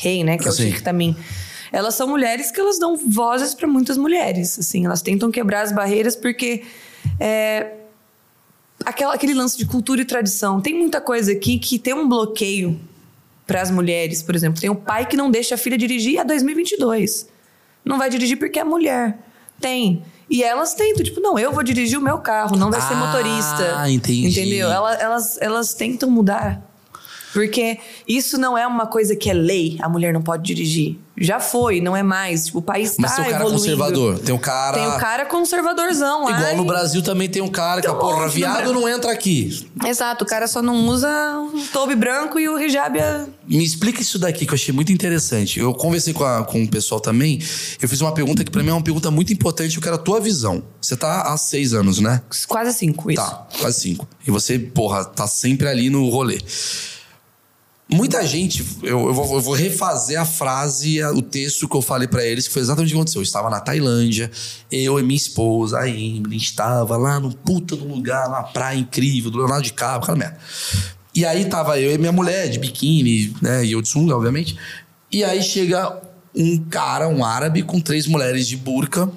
[0.00, 0.36] rei, né?
[0.36, 0.64] Que é o Sim.
[0.64, 1.16] Sheikh também.
[1.70, 4.58] Elas são mulheres que elas dão vozes para muitas mulheres.
[4.58, 6.64] Assim, elas tentam quebrar as barreiras porque
[7.20, 7.66] é,
[8.84, 10.60] aquela, aquele lance de cultura e tradição.
[10.60, 12.78] Tem muita coisa aqui que tem um bloqueio
[13.46, 14.60] para as mulheres, por exemplo.
[14.60, 17.28] Tem o pai que não deixa a filha dirigir a 2022.
[17.84, 19.18] Não vai dirigir porque é mulher.
[19.60, 20.02] Tem.
[20.30, 22.96] E elas tentam, tipo, não, eu vou dirigir o meu carro, não vai ser Ah,
[22.96, 23.90] motorista.
[23.90, 24.26] entendi.
[24.28, 24.70] Entendeu?
[24.70, 26.62] Ela- Elas, elas tentam mudar.
[27.32, 30.98] Porque isso não é uma coisa que é lei, a mulher não pode dirigir.
[31.16, 32.46] Já foi, não é mais.
[32.46, 33.60] Tipo, o país está Mas tem o cara evoluindo.
[33.60, 34.18] conservador.
[34.18, 34.72] Tem o cara.
[34.78, 36.30] Tem o cara conservadorzão lá.
[36.40, 38.72] Igual no Brasil também tem um cara que, Então, porra, viado né?
[38.72, 39.66] não entra aqui.
[39.86, 41.08] Exato, o cara só não usa
[41.38, 43.26] o tobe branco e o hijab é...
[43.46, 45.60] Me explica isso daqui que eu achei muito interessante.
[45.60, 47.38] Eu conversei com, a- com o pessoal também.
[47.80, 49.76] Eu fiz uma pergunta que pra mim é uma pergunta muito importante.
[49.76, 50.62] Eu quero a tua visão.
[50.80, 52.22] Você tá há seis anos, né?
[52.48, 53.22] quase cinco, isso.
[53.22, 54.08] Tá, quase cinco.
[54.26, 56.38] E você, porra, tá sempre ali no rolê.
[57.92, 62.08] Muita gente, eu, eu vou, eu vou refazer a frase, o texto que eu falei
[62.08, 63.20] pra eles, que foi exatamente o que aconteceu.
[63.20, 64.30] Eu estava na Tailândia,
[64.70, 69.30] eu e minha esposa, a Emily, estava lá num puta um lugar, numa praia incrível,
[69.30, 70.38] do Leonardo DiCaprio, aquela merda.
[71.14, 74.56] E aí tava eu e minha mulher, de biquíni, né, e eu de sunga, obviamente.
[75.10, 76.00] E aí chega
[76.34, 79.10] um cara, um árabe, com três mulheres de burca,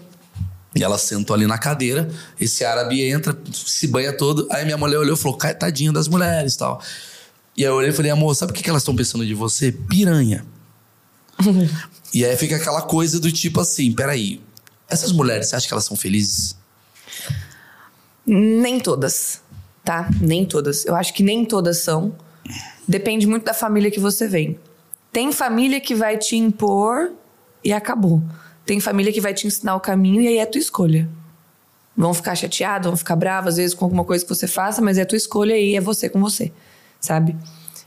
[0.76, 2.10] e ela sentou ali na cadeira.
[2.40, 4.46] Esse árabe entra, se banha todo.
[4.52, 6.82] Aí minha mulher olhou e falou: "Cai, tadinha das mulheres e tal.
[7.58, 9.72] E aí eu olhei e falei: amor, sabe o que elas estão pensando de você?
[9.72, 10.46] Piranha.
[12.14, 14.42] e aí fica aquela coisa do tipo assim: peraí,
[14.90, 16.56] essas mulheres, você acha que elas são felizes?
[18.26, 19.42] Nem todas,
[19.84, 20.10] tá?
[20.20, 20.86] Nem todas.
[20.86, 22.16] Eu acho que nem todas são.
[22.88, 24.60] Depende muito da família que você vem.
[25.12, 27.12] Tem família que vai te impor
[27.64, 28.22] e acabou.
[28.66, 31.08] Tem família que vai te ensinar o caminho e aí é tua escolha.
[31.96, 34.98] Vão ficar chateados, vão ficar bravos, às vezes, com alguma coisa que você faça, mas
[34.98, 36.52] é tua escolha e é você com você,
[37.06, 37.36] sabe?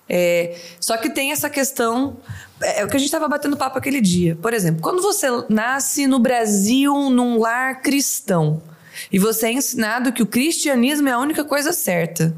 [0.09, 2.17] É, só que tem essa questão.
[2.63, 4.37] É, é o que a gente estava batendo papo aquele dia.
[4.37, 8.63] Por exemplo, quando você nasce no Brasil num lar cristão
[9.13, 12.35] e você é ensinado que o cristianismo é a única coisa certa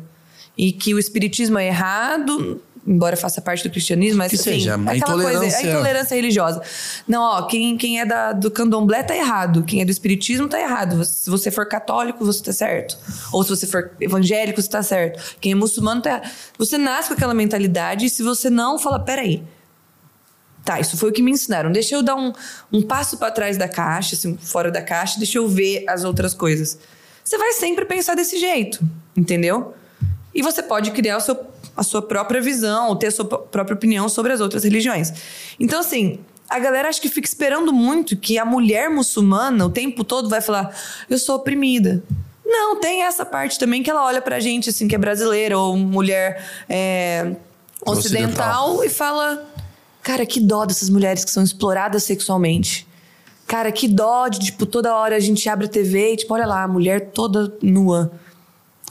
[0.58, 4.74] e que o espiritismo é errado, embora faça parte do cristianismo, mas que assim, seja,
[4.74, 5.40] a intolerância...
[5.40, 6.62] Coisa, a intolerância religiosa.
[7.06, 10.60] Não, ó, quem, quem é da, do candomblé tá errado, quem é do espiritismo tá
[10.60, 11.04] errado.
[11.04, 12.98] Se você for católico, você tá certo.
[13.32, 15.36] Ou se você for evangélico, você tá certo.
[15.40, 16.30] Quem é muçulmano tá errado.
[16.58, 19.42] Você nasce com aquela mentalidade e se você não, fala, peraí.
[20.64, 21.72] Tá, isso foi o que me ensinaram.
[21.72, 22.32] Deixa eu dar um,
[22.72, 26.34] um passo para trás da caixa, assim, fora da caixa, deixa eu ver as outras
[26.34, 26.78] coisas.
[27.24, 28.80] Você vai sempre pensar desse jeito,
[29.16, 29.74] entendeu?
[30.34, 31.34] E você pode criar o seu
[31.80, 35.14] a sua própria visão, ou ter a sua própria opinião sobre as outras religiões.
[35.58, 40.04] Então, assim, a galera acho que fica esperando muito que a mulher muçulmana o tempo
[40.04, 40.76] todo vai falar:
[41.08, 42.04] eu sou oprimida.
[42.44, 45.74] Não, tem essa parte também que ela olha pra gente, assim, que é brasileira, ou
[45.74, 47.34] mulher é,
[47.86, 49.48] ocidental, ocidental, e fala:
[50.02, 52.86] cara, que dó dessas mulheres que são exploradas sexualmente.
[53.46, 56.46] Cara, que dó de, tipo, toda hora a gente abre a TV e, tipo, olha
[56.46, 58.12] lá, a mulher toda nua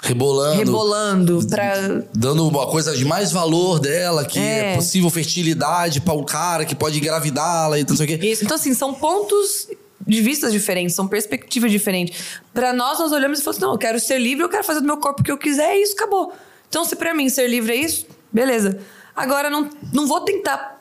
[0.02, 0.58] rebolando.
[0.58, 1.47] Rebolando.
[1.47, 1.74] Pra...
[2.14, 6.66] Dando uma coisa de mais valor dela, que é, é possível fertilidade para um cara
[6.66, 8.26] que pode engravidá-la e não sei o quê.
[8.26, 8.43] Isso.
[8.43, 9.68] Então, assim, são pontos
[10.06, 12.39] de vistas diferentes, são perspectivas diferentes.
[12.54, 14.86] Para nós, nós olhamos e falamos não, eu quero ser livre, eu quero fazer do
[14.86, 16.34] meu corpo o que eu quiser e isso acabou.
[16.68, 18.80] Então, se para mim ser livre é isso, beleza.
[19.16, 20.78] Agora, não, não vou tentar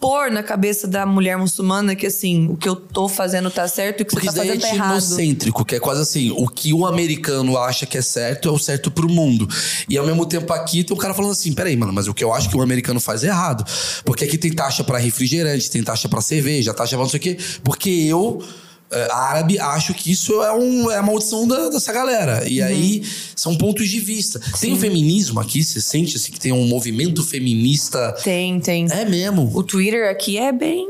[0.00, 4.00] pôr na cabeça da mulher muçulmana que assim, o que eu tô fazendo tá certo
[4.00, 4.96] e o que Porque você tá fazendo é tá errado.
[4.96, 8.58] etnocêntrico, que é quase assim, o que o americano acha que é certo é o
[8.58, 9.46] certo pro mundo.
[9.88, 12.24] E ao mesmo tempo aqui tem um cara falando assim, peraí, mano, mas o que
[12.24, 13.64] eu acho que o americano faz é errado.
[14.02, 17.22] Porque aqui tem taxa para refrigerante, tem taxa para cerveja, taxa pra não sei o
[17.22, 17.36] quê.
[17.62, 18.69] Porque eu é,
[19.10, 22.48] árabe, acho que isso é, um, é a maldição da, dessa galera.
[22.48, 22.66] E uhum.
[22.66, 23.02] aí
[23.36, 24.40] são pontos de vista.
[24.40, 24.52] Sim.
[24.60, 25.62] Tem o feminismo aqui?
[25.62, 28.12] Você sente assim, que tem um movimento feminista?
[28.22, 28.86] Tem, tem.
[28.90, 29.50] É mesmo.
[29.54, 30.88] O Twitter aqui é bem.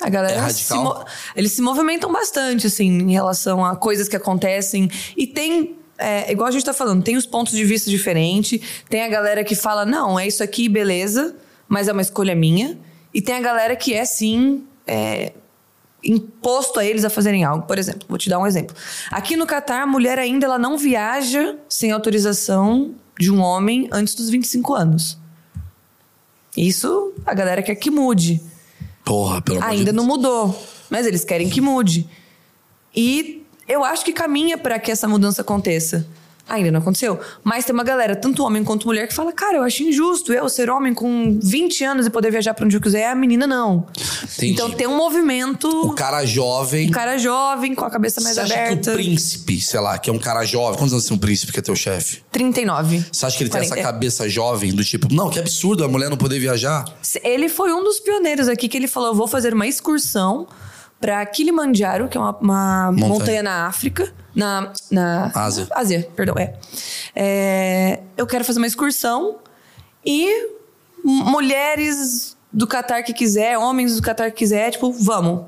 [0.00, 0.46] A galera.
[0.46, 0.74] É se
[1.36, 4.90] eles se movimentam bastante, assim, em relação a coisas que acontecem.
[5.16, 8.60] E tem é, igual a gente tá falando, tem os pontos de vista diferentes.
[8.88, 11.36] Tem a galera que fala, não, é isso aqui, beleza,
[11.68, 12.78] mas é uma escolha minha.
[13.12, 14.64] E tem a galera que é sim.
[14.86, 15.32] É,
[16.04, 17.66] imposto a eles a fazerem algo.
[17.66, 18.74] Por exemplo, vou te dar um exemplo.
[19.10, 24.14] Aqui no Catar, a mulher ainda ela não viaja sem autorização de um homem antes
[24.14, 25.18] dos 25 anos.
[26.56, 28.42] Isso a galera quer que mude.
[29.04, 30.56] Porra, pelo amor Ainda de não mudou,
[30.88, 32.08] mas eles querem que mude.
[32.94, 36.06] E eu acho que caminha para que essa mudança aconteça.
[36.50, 37.20] Ainda não aconteceu.
[37.44, 40.48] Mas tem uma galera, tanto homem quanto mulher, que fala: Cara, eu acho injusto eu
[40.48, 43.86] ser homem com 20 anos e poder viajar pra onde eu quiser, a menina não.
[44.24, 44.52] Entendi.
[44.52, 45.68] Então tem um movimento.
[45.68, 46.88] O cara jovem.
[46.88, 48.90] O cara jovem, com a cabeça mais Você acha aberta.
[48.90, 50.76] Que o príncipe, sei lá, que é um cara jovem.
[50.76, 52.22] Quantos anos tem um príncipe que é teu chefe?
[52.32, 53.04] 39.
[53.12, 53.72] Você acha que ele 40.
[53.72, 56.84] tem essa cabeça jovem, do tipo, não, que absurdo a mulher não poder viajar?
[57.22, 60.48] Ele foi um dos pioneiros aqui que ele falou: Eu vou fazer uma excursão
[61.00, 63.08] para Kilimanjaro, que é uma, uma montanha.
[63.08, 63.42] montanha.
[63.42, 65.66] na África, na, na Ásia.
[65.70, 66.54] Ásia, perdão, é.
[67.16, 68.00] é.
[68.16, 69.38] Eu quero fazer uma excursão
[70.04, 70.50] e
[71.02, 75.46] mulheres do Catar que quiser, homens do Catar que quiser, tipo, vamos.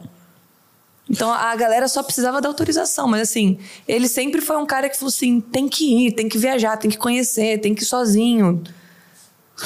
[1.11, 4.97] Então a galera só precisava da autorização, mas assim, ele sempre foi um cara que
[4.97, 8.63] falou assim: tem que ir, tem que viajar, tem que conhecer, tem que ir sozinho.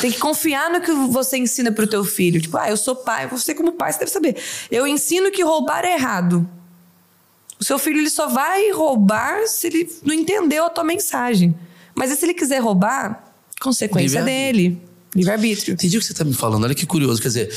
[0.01, 2.41] Tem que confiar no que você ensina pro teu filho.
[2.41, 4.37] Tipo, ah, eu sou pai, você como pai, você deve saber.
[4.71, 6.47] Eu ensino que roubar é errado.
[7.59, 11.55] O seu filho ele só vai roubar se ele não entendeu a tua mensagem.
[11.95, 14.83] Mas se ele quiser roubar, consequência Livre dele.
[15.15, 15.73] Livre-arbítrio.
[15.73, 16.65] Entendi o que você está me falando.
[16.65, 17.23] Olha que curioso.
[17.23, 17.57] Quer dizer,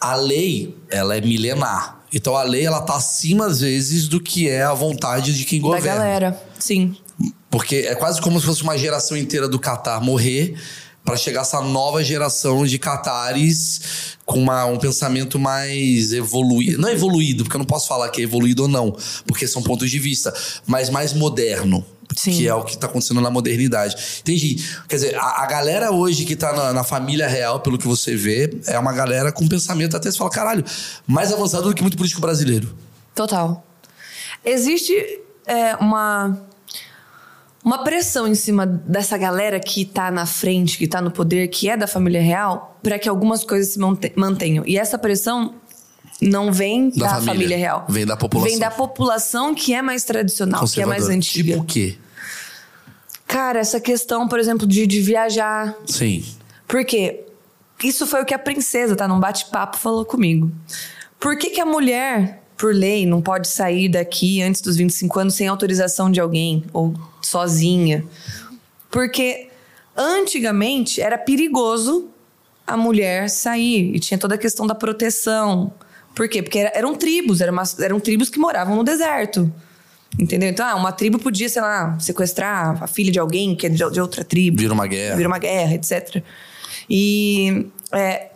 [0.00, 2.02] a lei, ela é milenar.
[2.10, 5.60] Então a lei, ela tá acima, às vezes, do que é a vontade de quem
[5.60, 5.86] governa.
[5.86, 6.96] Da galera, sim.
[7.50, 10.56] Porque é quase como se fosse uma geração inteira do Catar morrer
[11.04, 16.80] para chegar essa nova geração de catares com uma, um pensamento mais evoluído.
[16.80, 18.96] Não evoluído, porque eu não posso falar que é evoluído ou não,
[19.26, 20.32] porque são pontos de vista,
[20.66, 21.84] mas mais moderno.
[22.16, 22.32] Sim.
[22.32, 23.96] Que é o que está acontecendo na modernidade.
[24.20, 24.56] Entendi.
[24.88, 28.14] Quer dizer, a, a galera hoje que está na, na, família real, pelo que você
[28.14, 30.64] vê, é uma galera com pensamento até se fala, caralho,
[31.06, 32.74] mais avançado do que muito político brasileiro.
[33.14, 33.66] Total.
[34.44, 34.94] Existe
[35.46, 36.38] é, uma
[37.64, 41.68] uma pressão em cima dessa galera que tá na frente, que tá no poder, que
[41.68, 43.78] é da família real, para que algumas coisas se
[44.14, 44.64] mantenham.
[44.66, 45.54] E essa pressão
[46.20, 47.32] não vem da, da família.
[47.32, 47.56] família.
[47.56, 47.86] real.
[47.88, 48.50] Vem da população.
[48.50, 51.52] Vem da população que é mais tradicional, que é mais antiga.
[51.52, 51.96] Tipo o quê?
[53.26, 55.74] Cara, essa questão, por exemplo, de, de viajar.
[55.86, 56.22] Sim.
[56.68, 57.24] Porque
[57.82, 59.08] isso foi o que a princesa, tá?
[59.08, 60.52] Num bate-papo falou comigo.
[61.18, 65.34] Por que, que a mulher, por lei, não pode sair daqui antes dos 25 anos
[65.34, 68.04] sem autorização de alguém ou sozinha?
[68.90, 69.48] Porque
[69.96, 72.08] antigamente era perigoso
[72.66, 75.72] a mulher sair e tinha toda a questão da proteção.
[76.14, 76.42] Por quê?
[76.42, 79.52] Porque era- eram tribos, eram, eram tribos que moravam no deserto.
[80.18, 80.48] Entendeu?
[80.48, 83.78] Então, ah, uma tribo podia, sei lá, sequestrar a filha de alguém que é de,
[83.90, 84.58] de outra tribo.
[84.60, 85.16] Vira uma guerra.
[85.16, 86.22] Vira uma guerra, etc.
[86.88, 88.30] E é,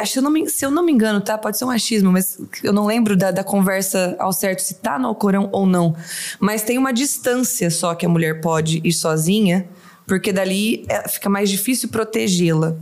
[0.00, 1.36] acho que eu não me- se eu não me engano, tá?
[1.38, 4.98] Pode ser um achismo, mas eu não lembro da, da conversa ao certo se tá
[4.98, 5.96] no Alcorão ou não.
[6.38, 9.66] Mas tem uma distância só que a mulher pode ir sozinha,
[10.06, 12.76] porque dali é, fica mais difícil protegê-la.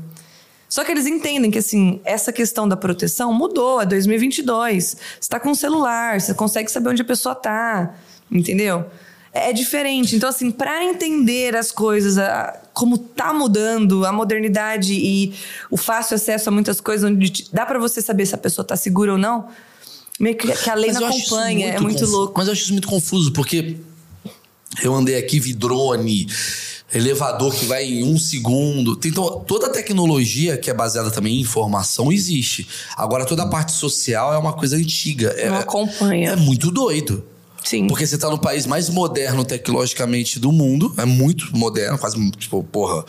[0.68, 4.96] Só que eles entendem que, assim, essa questão da proteção mudou, é 2022.
[5.18, 7.94] Você tá com um celular, você consegue saber onde a pessoa tá,
[8.30, 8.84] entendeu?
[9.32, 10.16] É diferente.
[10.16, 12.18] Então, assim, para entender as coisas,
[12.78, 15.34] como tá mudando a modernidade e
[15.68, 18.76] o fácil acesso a muitas coisas, onde dá para você saber se a pessoa tá
[18.76, 19.48] segura ou não,
[20.20, 22.34] meio que, que a lei Mas não eu acho isso acompanha, é muito confu- louco.
[22.36, 23.78] Mas eu acho isso muito confuso, porque
[24.80, 26.28] eu andei aqui, vi drone,
[26.94, 28.96] elevador que vai em um segundo.
[29.04, 32.68] Então, toda a tecnologia que é baseada também em informação existe.
[32.96, 35.34] Agora, toda a parte social é uma coisa antiga.
[35.36, 36.30] É, Não acompanha.
[36.30, 37.24] É muito doido.
[37.64, 37.86] Sim.
[37.86, 40.92] Porque você tá no país mais moderno tecnologicamente do mundo.
[40.96, 43.04] É muito moderno, quase, tipo, porra,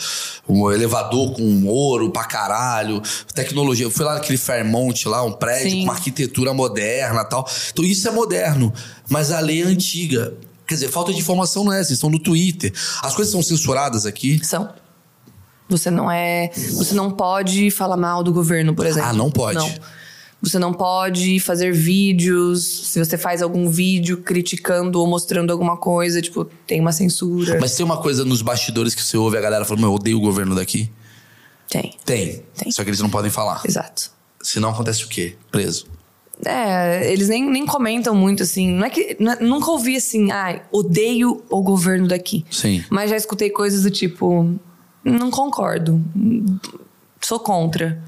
[0.47, 3.01] um elevador com ouro pra caralho,
[3.33, 3.85] tecnologia.
[3.85, 5.77] Eu fui lá naquele Fairmont lá, um prédio Sim.
[5.77, 7.49] com uma arquitetura moderna e tal.
[7.71, 8.73] Então isso é moderno,
[9.07, 10.33] mas a lei é antiga.
[10.67, 12.71] Quer dizer, falta de informação não é, vocês estão no Twitter.
[13.01, 14.39] As coisas são censuradas aqui.
[14.45, 14.69] São.
[15.69, 16.51] Você não é.
[16.73, 19.09] Você não pode falar mal do governo, por exemplo.
[19.09, 19.57] Ah, não pode?
[19.57, 19.98] Não.
[20.41, 22.63] Você não pode fazer vídeos.
[22.87, 27.57] Se você faz algum vídeo criticando ou mostrando alguma coisa, tipo, tem uma censura.
[27.59, 30.17] Mas tem uma coisa nos bastidores que você ouve a galera falando, meu, eu odeio
[30.17, 30.89] o governo daqui.
[31.69, 31.93] Tem.
[32.05, 32.43] Tem.
[32.57, 32.71] Tem.
[32.71, 33.61] Só que eles não podem falar.
[33.65, 34.11] Exato.
[34.41, 35.35] Senão acontece o quê?
[35.51, 35.87] Preso.
[36.45, 38.71] É, eles nem, nem comentam muito assim.
[38.71, 39.17] Não é que.
[39.19, 42.45] não é- nunca ouvi assim, ai, odeio o governo daqui.
[42.49, 42.81] Sim.
[42.89, 44.55] Mas já escutei coisas do tipo,
[45.03, 46.01] não concordo.
[47.21, 48.01] Sou contra.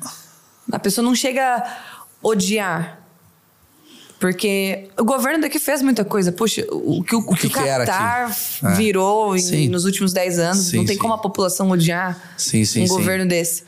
[0.71, 1.61] A pessoa não chega
[2.22, 2.99] odiar.
[4.19, 6.32] Porque o governo daqui fez muita coisa.
[6.32, 8.32] Puxa, o que o, o que o Qatar?
[8.63, 8.74] É.
[8.76, 11.01] virou em- nos últimos 10 anos, Sim, não tem sim.
[11.01, 13.63] como a população odiar Sim, um governo desse.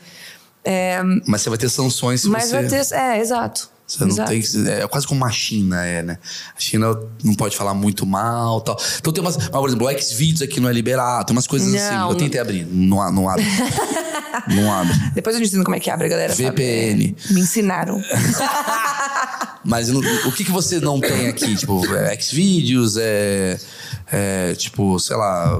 [0.62, 2.52] É, Mas você vai ter sanções se mas você...
[2.52, 2.94] vai ter.
[2.94, 3.68] É, exato.
[3.86, 4.30] Você não exato.
[4.30, 6.18] tem que, é quase como a China é, né?
[6.56, 8.80] A China não pode falar muito mal tal.
[8.98, 9.36] Então tem umas.
[9.36, 11.78] Mas, por exemplo, o Xvideos aqui não é liberado, tem umas coisas Não.
[11.78, 12.10] assim.
[12.12, 13.44] Eu tentei abrir, não, não abre.
[14.48, 14.94] não abre.
[15.14, 16.34] Depois eu te ensino como é que abre, galera.
[16.34, 16.48] sabe?
[16.50, 17.16] VPN.
[17.30, 18.02] Me ensinaram.
[19.64, 21.54] Mas não- o que, que você não tem aqui?
[21.54, 23.58] Tipo, é Xvideos, é,
[24.12, 24.54] é.
[24.54, 25.58] Tipo, sei lá.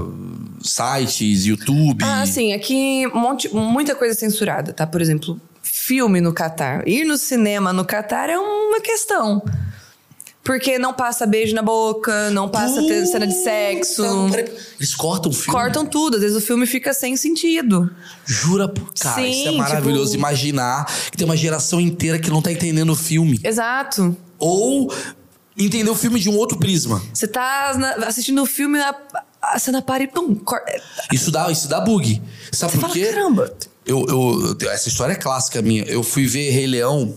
[0.62, 2.02] Sites, YouTube.
[2.04, 4.86] Ah, sim, aqui monte, muita coisa censurada, tá?
[4.86, 5.38] Por exemplo,
[5.86, 6.86] filme no Catar.
[6.88, 9.42] Ir no cinema no Catar é uma questão.
[10.42, 14.02] Porque não passa beijo na boca, não passa ter cena de sexo.
[14.02, 14.40] Puta.
[14.78, 15.52] Eles cortam o filme.
[15.58, 17.90] Cortam tudo, às vezes o filme fica sem sentido.
[18.26, 20.12] Jura, por- cara, Sim, isso é maravilhoso.
[20.12, 23.40] tipo- Imaginar que tem uma geração inteira que não tá entendendo o filme.
[23.42, 24.14] Exato.
[24.38, 24.92] Ou
[25.56, 27.02] entender o filme de um outro prisma.
[27.12, 27.70] Você tá
[28.06, 28.94] assistindo o filme, a,
[29.40, 30.60] a cena para e pum, cor-
[31.10, 32.20] Isso dá, isso dá bug.
[32.52, 33.06] Sabe Você por fala, quê?
[33.06, 33.50] caramba.
[33.86, 35.84] Eu, eu, essa história é clássica minha.
[35.84, 37.14] Eu fui ver Rei Leão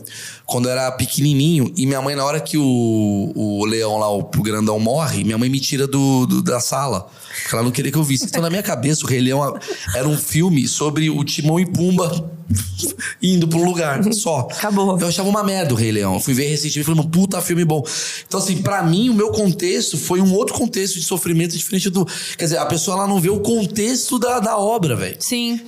[0.48, 4.20] quando eu era pequenininho e minha mãe, na hora que o, o leão lá, o,
[4.20, 7.08] o grandão morre, minha mãe me tira do, do- da sala.
[7.44, 8.26] Porque ela não queria que eu visse.
[8.26, 9.60] Então, na minha cabeça, o Rei Leão
[9.94, 12.32] era um filme sobre o Timão e Pumba
[13.22, 14.48] indo um lugar só.
[14.50, 14.98] Acabou.
[15.00, 16.16] Eu achava uma merda o Rei Leão.
[16.16, 17.84] Eu fui ver recentemente e falei, "Mano, puta filme bom.
[18.26, 22.06] Então, assim, pra mim, o meu contexto foi um outro contexto de sofrimento diferente do.
[22.38, 25.18] Quer dizer, a pessoa ela não vê o contexto da, da obra, velho.
[25.20, 25.60] Sim,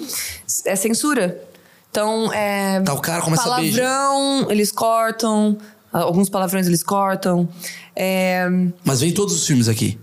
[0.65, 1.48] é censura.
[1.91, 2.79] Então, é.
[2.81, 3.45] Tá, o cara começa a.
[3.45, 5.57] Palavrão, eles cortam.
[5.91, 7.49] Alguns palavrões eles cortam.
[7.95, 8.47] É,
[8.83, 9.97] Mas vem todos os filmes aqui.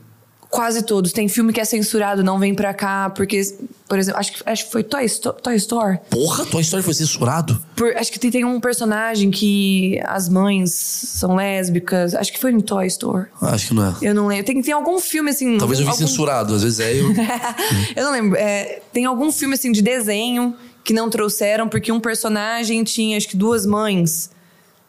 [0.51, 1.13] quase todos.
[1.13, 3.41] Tem filme que é censurado, não vem pra cá, porque,
[3.89, 5.99] por exemplo, acho que, acho que foi Toy, Sto- Toy Story.
[6.11, 7.63] Porra, tua história foi censurado?
[7.77, 12.15] Por- acho que tem, tem um personagem que as mães são lésbicas.
[12.15, 13.27] Acho que foi no Toy Story.
[13.43, 13.95] Acho que não é.
[14.03, 14.45] Eu não lembro.
[14.45, 15.57] Tem, tem algum filme assim.
[15.59, 17.07] Talvez eu vi algum- censurado, às vezes é eu.
[17.95, 18.37] eu não lembro.
[18.39, 20.55] É, tem algum filme assim de desenho
[20.87, 24.31] que não trouxeram porque um personagem tinha acho que duas mães.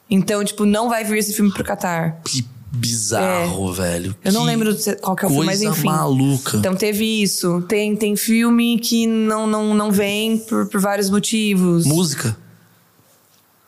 [0.10, 2.22] Então, tipo, não vai vir esse filme pro Catar.
[2.24, 4.16] que bizarro, velho.
[4.24, 5.86] Eu não lembro de- qual que é o filme, mas enfim.
[5.86, 6.58] maluca.
[6.58, 7.62] Então teve isso.
[7.68, 11.86] Tem, tem filme que não, não, não vem por, por vários motivos.
[11.86, 12.38] Música.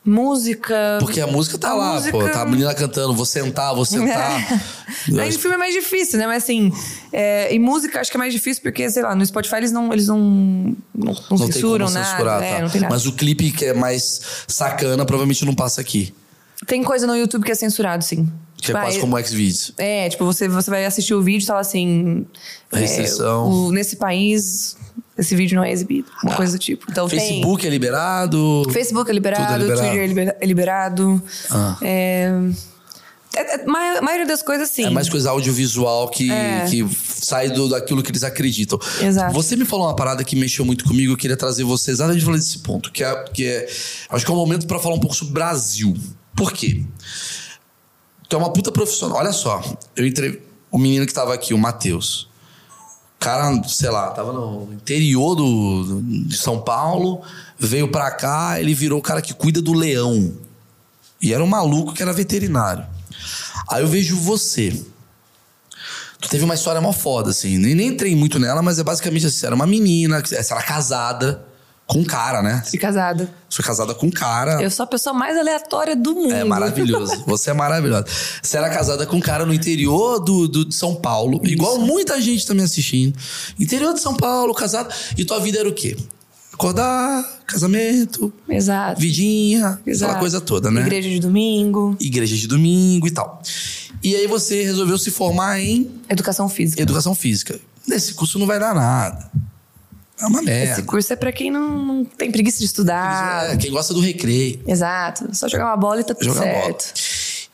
[0.09, 0.97] Música.
[0.99, 2.27] Porque a música tá A lá, música- pô.
[2.29, 4.61] Tá a menina cantando, vou sentar, vou sentar.
[5.07, 6.25] Eu Aí no filme é mais difícil, né?
[6.27, 6.71] Mas assim,
[7.13, 9.93] é, em música acho que é mais difícil porque, sei lá, no Spotify eles não,
[9.93, 12.11] eles não, não, não não censuram como nada.
[12.11, 12.61] censurar, é, tá?
[12.63, 12.93] não tem nada.
[12.93, 16.13] Mas o clipe que é mais sacana provavelmente não passa aqui.
[16.67, 18.25] Tem coisa no YouTube que é censurado, sim.
[18.57, 19.71] Que Tipo, é quase ah, como o Xvideos.
[19.77, 22.25] É, tipo, você, você vai assistir o vídeo e fala assim.
[22.73, 23.47] é, Restrição.
[23.49, 24.75] o- nesse país,
[25.19, 26.07] esse vídeo não é exibido.
[26.23, 26.85] Uma coisa do tipo.
[26.89, 28.61] Então Facebook é liberado.
[28.65, 28.73] tem.
[28.73, 29.81] Facebook é liberado, é liberado.
[29.81, 31.21] Twitter é liber- é liberado.
[31.51, 31.77] Ah.
[31.81, 32.31] É,
[33.35, 34.85] é- é- a maioria das coisas, sim.
[34.85, 36.65] É mais coisa audiovisual que, É.
[36.69, 36.87] que
[37.21, 38.79] sai do, daquilo que eles acreditam.
[39.01, 39.33] Exato.
[39.33, 42.39] Você me falou uma parada que mexeu muito comigo, eu queria trazer você exatamente falando
[42.39, 43.67] desse ponto, que é, que é
[44.09, 45.95] acho que é um momento pra falar um pouco sobre o Brasil.
[46.35, 46.83] Por quê?
[48.27, 49.17] Tu é uma puta profissional.
[49.17, 49.61] Olha só,
[49.95, 50.41] eu entrei
[50.71, 52.28] o menino que tava aqui, o Matheus.
[53.19, 57.21] Cara, sei lá, tava no interior do, de São Paulo,
[57.57, 60.33] veio pra cá, ele virou o cara que cuida do leão.
[61.21, 62.85] E era um maluco que era veterinário.
[63.69, 64.71] Aí eu vejo você.
[66.21, 67.57] Tu teve uma história mó foda, assim.
[67.57, 71.48] Nem, nem entrei muito nela, mas é basicamente assim: era uma menina, você era casada
[71.89, 72.63] com cara, né?
[72.69, 73.27] Fui casada.
[73.49, 74.61] Foi casada com cara.
[74.61, 76.31] Eu sou a pessoa mais aleatória do mundo.
[76.33, 77.23] É maravilhoso.
[77.25, 78.05] Você é maravilhosa.
[78.43, 82.21] Você era casada com um cara no interior do, do- de São Paulo, igual muita
[82.21, 83.17] gente tá me assistindo.
[83.59, 84.93] Interior de São Paulo, casado.
[85.17, 85.97] E tua vida era o quê?
[86.53, 88.99] Acordar, casamento, Exato.
[89.01, 90.05] vidinha, Exato.
[90.11, 90.81] aquela coisa toda, né?
[90.81, 91.97] Igreja de domingo.
[91.99, 93.41] Igreja de domingo e tal.
[94.03, 96.81] E aí você resolveu se formar em Educação física.
[96.81, 97.59] educação física.
[97.87, 99.31] Nesse curso não vai dar nada.
[100.21, 100.73] É uma merda.
[100.73, 103.53] Esse curso é pra quem não, não tem preguiça de estudar.
[103.53, 104.61] É, quem gosta do recreio.
[104.67, 105.33] Exato.
[105.33, 106.63] Só jogar uma bola e tá tudo Jogar bola.
[106.63, 106.93] certo.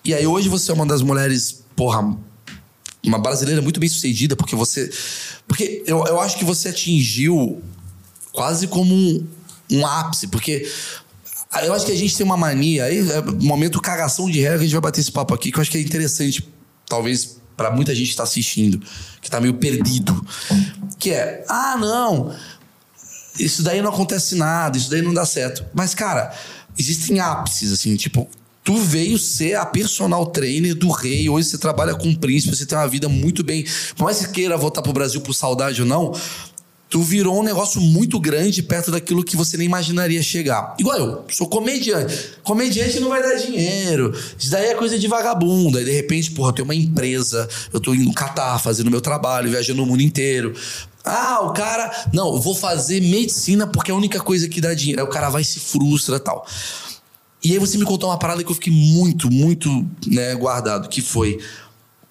[0.04, 2.16] E aí hoje você é uma das mulheres, porra,
[3.04, 4.90] uma brasileira muito bem sucedida, porque você.
[5.48, 7.62] Porque eu, eu acho que você atingiu
[8.32, 9.28] quase como um,
[9.72, 10.70] um ápice, porque.
[11.64, 14.64] Eu acho que a gente tem uma mania, aí é momento cagação de regra, a
[14.64, 16.46] gente vai bater esse papo aqui, que eu acho que é interessante,
[16.86, 18.86] talvez, pra muita gente que tá assistindo,
[19.22, 20.22] que tá meio perdido.
[21.00, 22.36] Que é, ah, não,
[23.40, 25.66] isso daí não acontece nada, isso daí não dá certo.
[25.74, 26.34] Mas, cara,
[26.78, 28.30] existem ápices, assim, tipo,
[28.64, 32.66] tu veio ser a personal trainer do rei, hoje você trabalha com o príncipe, você
[32.66, 33.66] tem uma vida muito bem.
[33.96, 36.14] Por mais que queira voltar pro Brasil por saudade ou não,
[36.90, 40.76] tu virou um negócio muito grande perto daquilo que você nem imaginaria chegar.
[40.80, 42.32] Igual eu, sou comediante.
[42.42, 44.14] Comediante não vai dar dinheiro.
[44.38, 45.78] Isso daí é coisa de vagabundo.
[45.78, 49.02] Aí, de repente, porra, eu tenho uma empresa, eu tô indo no Catar fazendo meu
[49.02, 50.56] trabalho, viajando o mundo inteiro.
[51.06, 51.92] Ah, o cara.
[52.14, 55.02] Não, vou fazer medicina porque é a única coisa que dá dinheiro.
[55.02, 56.46] Aí o cara vai e se frustra e tal.
[57.44, 59.70] E aí você me contou uma parada que eu fiquei muito, muito
[60.08, 61.40] né, guardado, que foi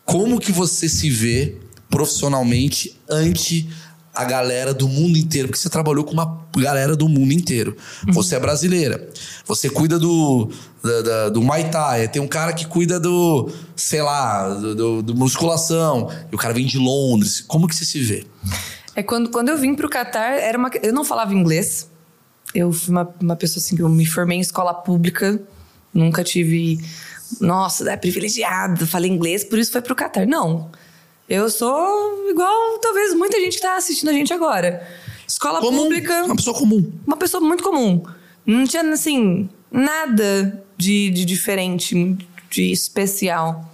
[0.05, 1.57] como que você se vê
[1.90, 3.68] profissionalmente ante
[4.14, 7.76] a galera do mundo inteiro, porque você trabalhou com uma galera do mundo inteiro.
[8.12, 9.09] Você é brasileira.
[9.45, 10.49] Você cuida do,
[10.84, 12.07] da- da- do Muay Thai.
[12.07, 16.09] Tem um cara que cuida do, sei lá, do, do- do musculação.
[16.30, 17.40] E o cara vem de Londres.
[17.45, 18.24] Como que você se vê?
[18.97, 21.90] É quando, quando eu vim pro Catar, era uma, eu não falava inglês.
[22.55, 25.40] Eu fui uma, uma pessoa assim que eu me formei em escola pública.
[25.92, 26.78] Nunca tive.
[27.40, 30.26] Nossa, é privilegiada, falei inglês, por isso foi pro Catar.
[30.26, 30.70] Não.
[31.28, 34.86] Eu sou igual, talvez, muita gente que tá assistindo a gente agora.
[35.26, 35.84] Escola Comum.
[35.84, 36.24] pública.
[36.24, 36.92] Uma pessoa comum.
[37.07, 38.03] uma pessoa muito comum.
[38.45, 42.16] Não tinha, assim, nada de, de diferente,
[42.51, 43.74] de especial.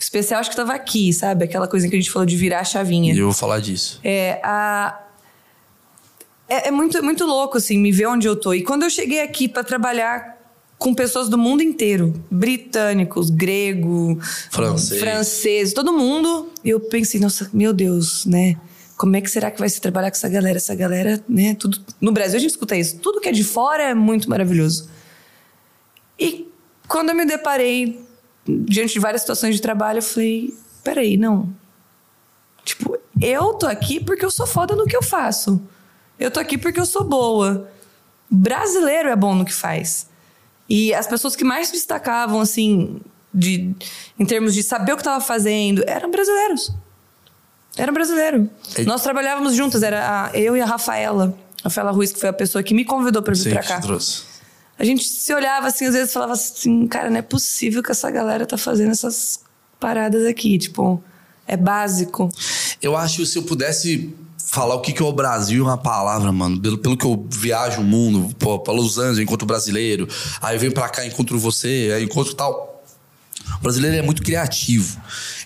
[0.00, 1.44] O especial acho que tava aqui, sabe?
[1.44, 3.12] Aquela coisa que a gente falou de virar a chavinha.
[3.12, 4.00] E eu vou falar disso.
[4.02, 4.98] É, a...
[6.48, 8.54] é, é muito, muito louco, assim, me ver onde eu tô.
[8.54, 10.38] E quando eu cheguei aqui pra trabalhar
[10.78, 14.18] com pessoas do mundo inteiro, britânicos, grego,
[14.50, 15.00] Francês.
[15.00, 18.56] francês, todo mundo, eu pensei, nossa, meu Deus, né?
[18.96, 20.56] Como é que será que vai se trabalhar com essa galera?
[20.56, 21.54] Essa galera, né?
[21.56, 22.96] Tudo no Brasil a gente escuta isso.
[23.00, 24.88] Tudo que é de fora é muito maravilhoso.
[26.18, 26.50] E
[26.88, 28.08] quando eu me deparei
[28.46, 31.48] diante de várias situações de trabalho, eu falei: peraí, não.
[32.64, 35.60] Tipo, eu tô aqui porque eu sou foda no que eu faço.
[36.18, 37.68] Eu tô aqui porque eu sou boa.
[38.30, 40.06] Brasileiro é bom no que faz.
[40.68, 43.00] E as pessoas que mais se destacavam, assim,
[43.34, 43.74] de,
[44.18, 46.72] em termos de saber o que tava fazendo, eram brasileiros.
[47.76, 48.48] Era brasileiro.
[48.78, 51.34] E- Nós trabalhávamos juntas, era a- eu e a Rafaela.
[51.64, 53.80] Rafaela Ruiz, que foi a pessoa que me convidou pra vir que cá.
[53.80, 54.22] trouxe.
[54.80, 58.10] A gente se olhava assim, às vezes falava assim, cara, não é possível que essa
[58.10, 59.40] galera tá fazendo essas
[59.78, 60.56] paradas aqui.
[60.56, 61.04] Tipo,
[61.46, 62.30] é básico.
[62.80, 66.32] Eu acho que se eu pudesse falar o que, que é o Brasil, uma palavra,
[66.32, 66.58] mano.
[66.58, 70.08] Pelo, pelo que eu viajo o mundo, pô, pra Los Angeles, encontro brasileiro.
[70.40, 72.82] Aí eu venho pra cá, encontro você, aí encontro tal.
[73.58, 74.98] O brasileiro é muito criativo.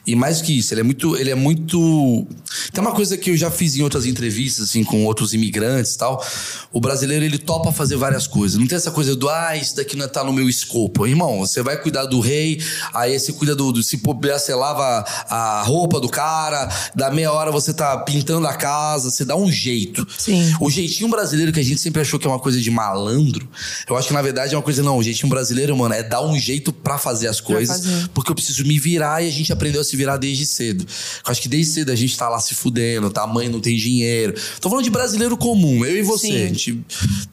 [0.07, 1.17] E mais que isso, ele é muito.
[1.17, 2.27] Ele é muito.
[2.73, 5.99] Tem uma coisa que eu já fiz em outras entrevistas, assim, com outros imigrantes e
[5.99, 6.25] tal.
[6.73, 8.59] O brasileiro, ele topa fazer várias coisas.
[8.59, 11.07] Não tem essa coisa do, ah, isso daqui não tá no meu escopo.
[11.07, 12.61] Irmão, você vai cuidar do rei,
[12.93, 13.73] aí você cuida do.
[13.73, 18.47] do se puder, você lava a roupa do cara, da meia hora você tá pintando
[18.47, 20.07] a casa, você dá um jeito.
[20.19, 20.55] Sim.
[20.61, 23.49] O jeitinho brasileiro que a gente sempre achou que é uma coisa de malandro,
[23.89, 24.99] eu acho que na verdade é uma coisa, não.
[24.99, 27.77] O jeitinho brasileiro, mano, é dar um jeito para fazer as coisas.
[27.79, 28.09] fazer.
[28.13, 30.85] Porque eu preciso me virar e a gente aprendeu a se virar desde cedo.
[30.85, 33.23] Eu acho que desde cedo a gente tá lá se fudendo, tá?
[33.23, 34.35] A mãe não tem dinheiro.
[34.61, 36.27] Tô falando de brasileiro comum, eu e você.
[36.27, 36.45] Sim.
[36.45, 36.85] A gente,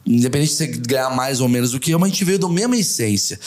[0.06, 2.48] independente de você ganhar mais ou menos do que eu, mas a gente veio da
[2.48, 3.38] mesma essência.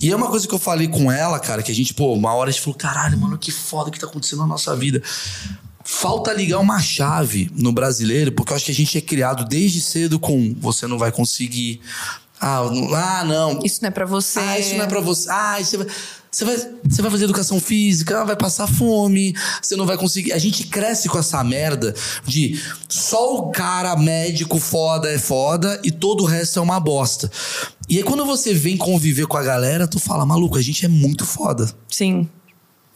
[0.00, 2.34] E é uma coisa que eu falei com ela, cara, que a gente, pô, uma
[2.34, 5.02] hora a gente falou: caralho, mano, que foda que tá acontecendo na nossa vida.
[5.86, 9.82] Falta ligar uma chave no brasileiro, porque eu acho que a gente é criado desde
[9.82, 11.80] cedo com você não vai conseguir.
[12.40, 13.60] Ah, não, ah, não.
[13.64, 14.38] Isso não é pra você.
[14.38, 15.28] Ah, isso não é pra você.
[15.30, 15.86] Ah, isso vai,
[16.34, 20.32] você vai, você vai fazer educação física, vai passar fome, você não vai conseguir.
[20.32, 21.94] A gente cresce com essa merda
[22.26, 27.30] de só o cara médico foda é foda e todo o resto é uma bosta.
[27.88, 30.88] E aí quando você vem conviver com a galera, tu fala, maluco, a gente é
[30.88, 31.70] muito foda.
[31.88, 32.28] Sim.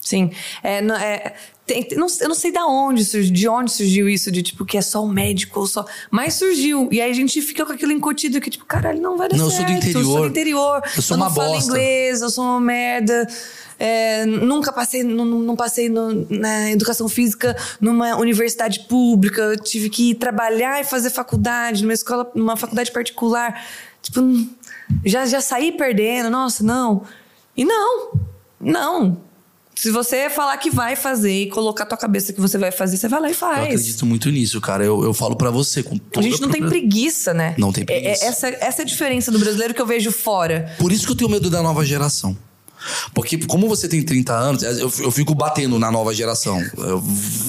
[0.01, 0.31] Sim.
[0.63, 1.35] É, não- é,
[1.67, 4.79] tem- não- eu não sei da onde surgiu, de onde surgiu isso, de tipo, que
[4.79, 5.85] é só o médico ou só.
[6.11, 6.89] Mas surgiu.
[6.91, 9.45] E aí a gente fica com aquilo incutido que, tipo, caralho, não vai dar Não,
[9.47, 9.73] eu sou certo.
[9.73, 10.01] do interior.
[10.01, 10.83] Eu sou do interior.
[10.97, 11.65] Eu sou não uma falo bosta.
[11.71, 13.27] inglês, eu sou uma merda.
[13.81, 19.41] É, nunca passei, não, não não passei no- na educação física numa universidade pública.
[19.43, 23.65] Eu tive que ir trabalhar e fazer faculdade numa escola, numa faculdade particular.
[24.03, 24.21] Tipo,
[25.05, 26.29] já, já saí perdendo.
[26.31, 27.03] Nossa, não.
[27.57, 28.13] E não,
[28.61, 29.28] não.
[29.81, 32.97] Se você falar que vai fazer e colocar a tua cabeça que você vai fazer,
[32.97, 33.63] você vai lá e Eu faz.
[33.65, 34.85] acredito muito nisso, cara.
[34.85, 36.89] Eu, eu falo pra você com A toda gente não tem propriedade.
[36.91, 37.55] preguiça, né?
[37.57, 38.25] Não tem É- é- preguiça.
[38.25, 40.75] essa, essa é a diferença do brasileiro que eu vejo fora.
[40.79, 42.37] Por isso que eu tenho medo da nova geração.
[43.15, 46.63] Porque, como você tem 30 anos, eu, eu fico batendo na nova geração.
[46.77, 47.03] Eu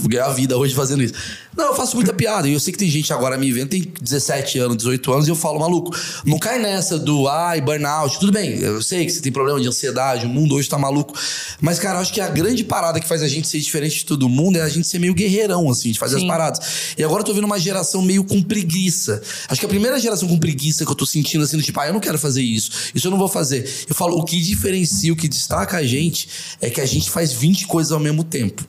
[0.08, 1.14] ganhei a vida hoje fazendo isso.
[1.56, 2.48] Não, eu faço muita piada.
[2.48, 5.32] E eu sei que tem gente agora me vendo, tem 17 anos, 18 anos, e
[5.32, 8.20] eu falo, maluco, não cai nessa do ai, burnout.
[8.20, 11.14] Tudo bem, eu sei que você tem problema de ansiedade, o mundo hoje tá maluco.
[11.60, 14.30] Mas, cara, acho que a grande parada que faz a gente ser diferente de todo
[14.30, 16.28] mundo é a gente ser meio guerreirão, assim, de fazer as Sim.
[16.28, 16.60] paradas.
[16.98, 19.22] E agora eu tô vendo uma geração meio com preguiça.
[19.48, 21.88] Acho que a primeira geração com preguiça que eu tô sentindo, assim, do tipo, ah,
[21.88, 23.70] eu não quero fazer isso, isso eu não vou fazer.
[23.88, 26.28] Eu falo, o que diferencia, o que destaca a gente
[26.62, 28.66] é que a gente faz 20 coisas ao mesmo tempo.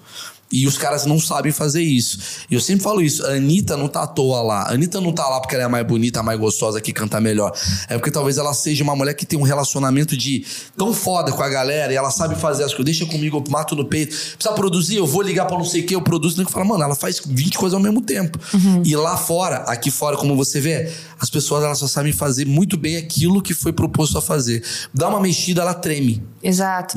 [0.53, 2.19] E os caras não sabem fazer isso.
[2.51, 3.25] E eu sempre falo isso.
[3.25, 4.63] A Anitta não tá à toa lá.
[4.63, 7.53] A Anitta não tá lá porque ela é mais bonita, mais gostosa, que canta melhor.
[7.89, 10.45] É porque talvez ela seja uma mulher que tem um relacionamento de
[10.77, 12.97] tão foda com a galera e ela sabe fazer as coisas.
[12.97, 14.11] Deixa comigo, eu mato no peito.
[14.11, 16.37] Precisa produzir, eu vou ligar pra não sei o que, eu produzo.
[16.37, 18.39] Tem que falar, mano, ela faz 20 coisas ao mesmo tempo.
[18.85, 22.77] E lá fora, aqui fora, como você vê, as pessoas elas só sabem fazer muito
[22.77, 24.65] bem aquilo que foi proposto a fazer.
[24.93, 26.23] Dá uma mexida, ela treme.
[26.43, 26.95] Exato.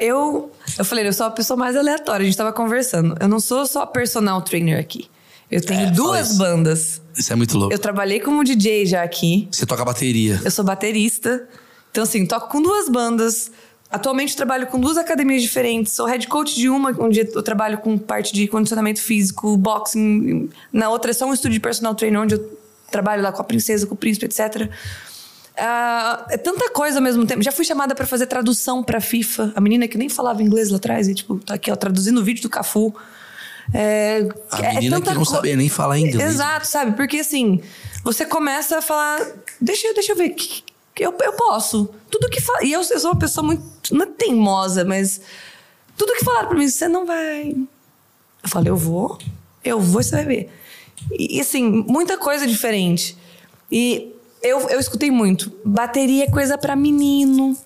[0.00, 3.16] Eu, eu falei, eu sou a pessoa mais aleatória, a gente tava conversando.
[3.20, 5.08] Eu não sou só personal trainer aqui.
[5.50, 7.02] Eu tenho É, duas bandas.
[7.16, 7.74] Isso é muito louco.
[7.74, 9.48] Eu trabalhei como DJ já aqui.
[9.50, 10.40] Você toca bateria.
[10.44, 11.46] Eu sou baterista.
[11.90, 13.50] Então, assim, toco com duas bandas.
[13.90, 15.92] Atualmente trabalho com duas academias diferentes.
[15.92, 20.48] Sou head coach de uma, onde eu trabalho com parte de condicionamento físico, boxing.
[20.72, 22.58] Na outra é só um estúdio de personal trainer, onde eu
[22.88, 24.70] trabalho lá com a princesa, com o príncipe, etc.
[25.60, 27.42] Ah, é tanta coisa ao mesmo tempo.
[27.42, 29.52] Já fui chamada pra fazer tradução pra FIFA.
[29.54, 32.24] A menina que nem falava inglês lá atrás, e tipo, tá aqui, ó, traduzindo o
[32.24, 32.94] vídeo do Cafu.
[33.72, 36.30] É, A é menina que não sabia nem falar inglês.
[36.30, 36.96] Exato, sabe?
[36.96, 37.60] Porque assim,
[38.02, 39.20] você começa a falar,
[39.60, 40.34] deixa, eu- deixa eu ver,
[40.98, 41.88] eu, eu posso.
[42.10, 42.64] Tudo que fala.
[42.64, 43.62] E eu, eu sou uma pessoa muito.
[43.92, 45.20] Não é teimosa, mas.
[45.96, 47.54] Tudo que falaram pra mim, você não vai.
[48.42, 49.18] Eu falei, eu vou,
[49.62, 50.50] eu vou e você vai ver.
[51.12, 53.16] E e, assim, muita coisa diferente.
[53.70, 54.12] E
[54.42, 55.52] eu, eu escutei muito.
[55.64, 57.56] Bateria é coisa pra menino.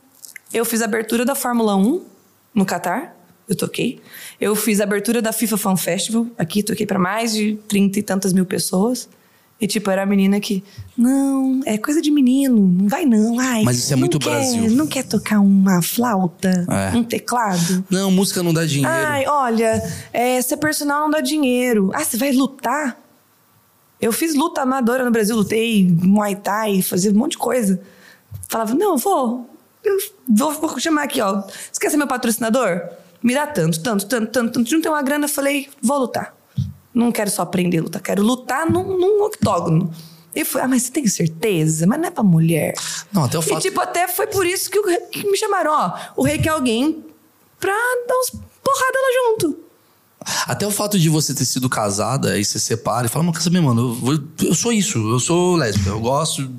[0.53, 2.03] Eu fiz a abertura da Fórmula 1
[2.55, 3.17] no Catar.
[3.49, 4.01] Eu toquei.
[4.41, 6.27] Eu fiz a abertura da FIFA Fan Festival.
[6.39, 9.09] Aqui, toquei pra mais de 30 e tantas mil pessoas.
[9.61, 10.65] E, tipo, era a menina que...
[10.97, 12.57] Não, é coisa de menino.
[12.67, 13.39] Não vai não.
[13.39, 14.71] Ai, Mas isso é não muito quer- Brasil.
[14.71, 16.67] Não quer tocar uma flauta?
[16.69, 16.97] É.
[16.97, 17.85] Um teclado?
[17.91, 18.91] Não, música não dá dinheiro.
[18.93, 21.91] Ai, olha, é, ser personal não dá dinheiro.
[21.95, 22.99] Ah, você vai lutar?
[24.05, 27.81] Eu fiz luta amadora no Brasil, lutei Muay Thai, fazia um monte de coisa.
[28.51, 29.49] Falava, não, vou.
[29.83, 29.97] Eu
[30.29, 31.41] vou, vou chamar aqui, ó.
[31.41, 32.83] Você quer ser meu patrocinador?
[33.23, 34.69] Me dá tanto, tanto, tanto, tanto, tanto.
[34.71, 36.37] Juntei uma grana, falei, vou lutar.
[36.93, 39.91] Não quero só aprender a lutar, quero lutar num, num octógono.
[40.35, 41.87] E foi, ah, mas você tem certeza?
[41.87, 42.75] Mas não é pra mulher.
[43.11, 43.63] Não, até o E fato.
[43.63, 45.93] tipo, até foi por isso que, o que me chamaram, ó.
[46.15, 47.03] O rei quer alguém
[47.59, 47.73] pra
[48.07, 49.64] dar uns porrada lá junto.
[50.47, 53.61] Até o fato de você ter sido casada, aí você separa e fala, mas saber,
[53.61, 56.51] mano, eu, vou- eu sou isso, eu sou lésbica, eu gosto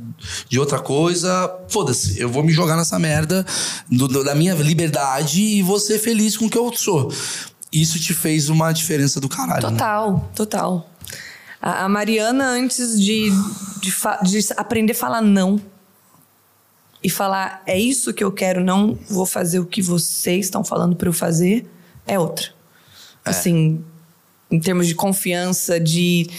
[0.49, 3.45] de outra coisa, foda-se, eu vou me jogar nessa merda
[3.89, 7.11] do- do- da minha liberdade e vou ser feliz com o que eu sou.
[7.73, 9.63] isso te fez uma diferença do caralho.
[9.63, 9.71] né?
[9.73, 10.89] Total, total.
[11.61, 13.29] A, a Mariana, antes de,
[13.81, 13.91] de,
[14.23, 15.59] de aprender a falar não
[17.03, 20.95] e falar é isso que eu quero, não vou fazer o que vocês estão falando
[20.95, 21.69] para eu fazer,
[22.07, 22.54] é outra.
[23.25, 23.81] Assim,
[24.51, 26.29] em termos de confiança, de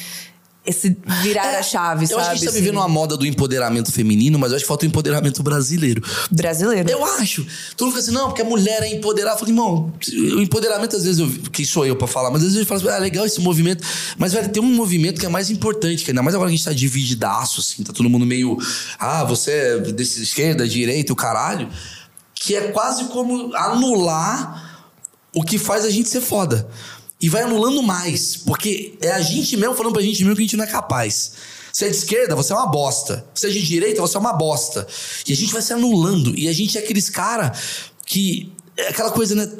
[0.64, 2.20] esse virar a chave, É, Eu sabe?
[2.22, 4.64] acho que a gente tá assim, vivendo uma moda do empoderamento feminino, mas eu acho
[4.64, 6.02] que falta o empoderamento brasileiro.
[6.28, 6.90] brasileiro.
[6.90, 7.46] Eu acho.
[7.76, 9.36] Todo mundo fica assim, não, porque a mulher é empoderada.
[9.36, 9.92] Eu falei, irmão,
[10.36, 12.80] o empoderamento, às vezes, eu, quem sou eu pra falar, mas às vezes eu falo
[12.80, 13.84] assim, ah, legal esse movimento.
[14.18, 16.56] Mas, velho, tem um movimento que é mais importante, que ainda mais agora que a
[16.56, 18.58] gente tá divididaço, assim, tá todo mundo meio,
[18.98, 21.68] ah, você é desse esquerda, direita, o caralho.
[22.34, 24.65] Que é quase como anular
[25.36, 26.66] o que faz a gente ser foda.
[27.20, 30.44] E vai anulando mais, porque é a gente mesmo falando pra gente mesmo que a
[30.44, 31.32] gente não é capaz.
[31.72, 33.24] Você é de esquerda, você é uma bosta.
[33.34, 34.86] Você é de direita, você é uma bosta.
[35.26, 36.34] E a gente vai se anulando.
[36.38, 37.52] E a gente é aqueles cara
[38.04, 38.52] que.
[38.78, 39.50] É aquela coisa, né?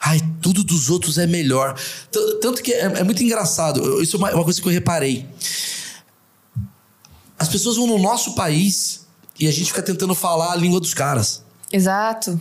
[0.00, 1.74] Ai, tudo dos outros é melhor.
[2.10, 4.02] T- Tanto que é, é muito engraçado.
[4.02, 5.28] Isso é uma, uma coisa que eu reparei.
[7.38, 9.06] As pessoas vão no nosso país
[9.38, 11.42] e a gente fica tentando falar a língua dos caras.
[11.72, 12.40] Exato.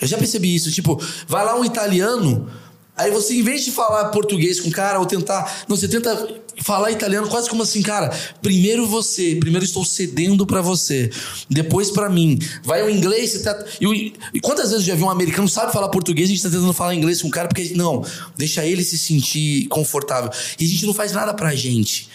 [0.00, 0.70] Eu já percebi isso.
[0.70, 2.50] Tipo, vai lá um italiano,
[2.96, 5.64] aí você, em vez de falar português com o cara ou tentar.
[5.68, 8.14] Não, você tenta falar italiano quase como assim, cara.
[8.40, 11.10] Primeiro você, primeiro estou cedendo pra você,
[11.48, 12.38] depois pra mim.
[12.62, 13.64] Vai o inglês, você tá.
[13.80, 16.50] E, e quantas vezes eu já vi um americano sabe falar português a gente tá
[16.50, 18.04] tentando falar inglês com o cara porque, não,
[18.36, 20.30] deixa ele se sentir confortável.
[20.58, 22.08] E a gente não faz nada pra gente.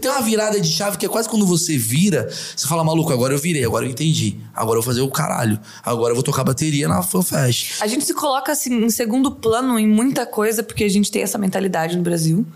[0.00, 3.32] Tem uma virada de chave que é quase quando você vira, você fala, maluco, agora
[3.32, 4.36] eu virei, agora eu entendi.
[4.54, 5.58] Agora eu vou fazer o caralho.
[5.82, 7.80] Agora eu vou tocar bateria na FanFest.
[7.82, 11.22] A gente se coloca assim em segundo plano em muita coisa porque a gente tem
[11.22, 12.46] essa mentalidade no Brasil.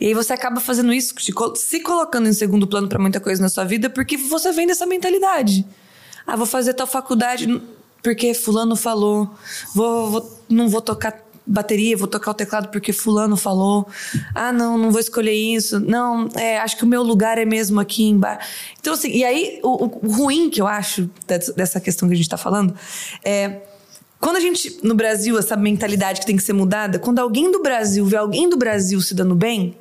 [0.00, 1.14] E aí você acaba fazendo isso,
[1.54, 4.84] se colocando em segundo plano pra muita coisa na sua vida porque você vem dessa
[4.84, 5.64] mentalidade.
[6.26, 7.62] Ah, vou fazer tal faculdade
[8.02, 9.30] porque fulano falou.
[9.72, 11.12] Vou, vou- não vou tocar
[11.46, 13.86] bateria, vou tocar o teclado porque fulano falou.
[14.34, 15.80] Ah, não, não vou escolher isso.
[15.80, 18.48] Não, é, acho que o meu lugar é mesmo aqui embaixo.
[18.80, 22.28] Então assim, e aí o, o- ruim que eu acho dessa- questão que a gente
[22.28, 22.74] tá falando
[23.24, 23.60] é
[24.20, 27.60] quando a gente, no Brasil, essa mentalidade que tem que ser mudada, quando alguém do
[27.60, 29.74] Brasil vê alguém do Brasil se dando bem,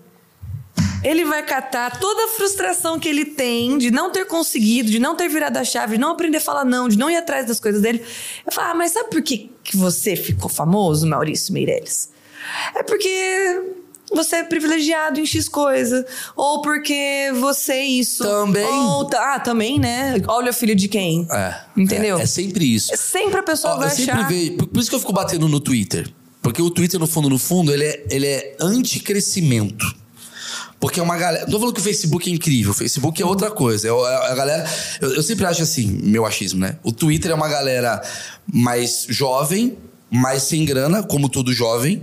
[1.04, 5.16] ele vai catar toda a frustração que ele tem de não ter conseguido, de não
[5.16, 7.60] ter virado a chave, de não aprender a falar não, de não ir atrás das
[7.60, 8.04] coisas dele.
[8.46, 12.10] Eu falo, ah, mas sabe por que, que você ficou famoso, Maurício Meirelles?
[12.76, 13.62] É porque
[14.14, 16.06] você é privilegiado em X coisa.
[16.36, 18.24] Ou porque você é isso.
[18.24, 18.66] Também.
[18.66, 20.16] Ou, ah, também, né?
[20.28, 21.28] Olha o filho de quem.
[21.32, 21.62] É.
[21.76, 22.20] Entendeu?
[22.20, 22.92] É, é sempre isso.
[22.96, 24.28] Sempre a pessoa Ó, vai eu sempre achar...
[24.28, 24.58] vejo.
[24.58, 26.12] Por, por isso que eu fico batendo no Twitter.
[26.42, 30.01] Porque o Twitter, no fundo, no fundo, ele é, ele é anti-crescimento.
[30.82, 31.46] Porque é uma galera.
[31.46, 32.72] Não tô falando que o Facebook é incrível.
[32.72, 33.88] O Facebook é outra coisa.
[33.88, 34.70] É é a galera.
[35.00, 36.78] Eu, eu sempre acho assim, meu achismo, né?
[36.84, 38.02] O Twitter é uma galera
[38.52, 39.78] mais jovem,
[40.10, 42.02] mais sem grana, como todo jovem.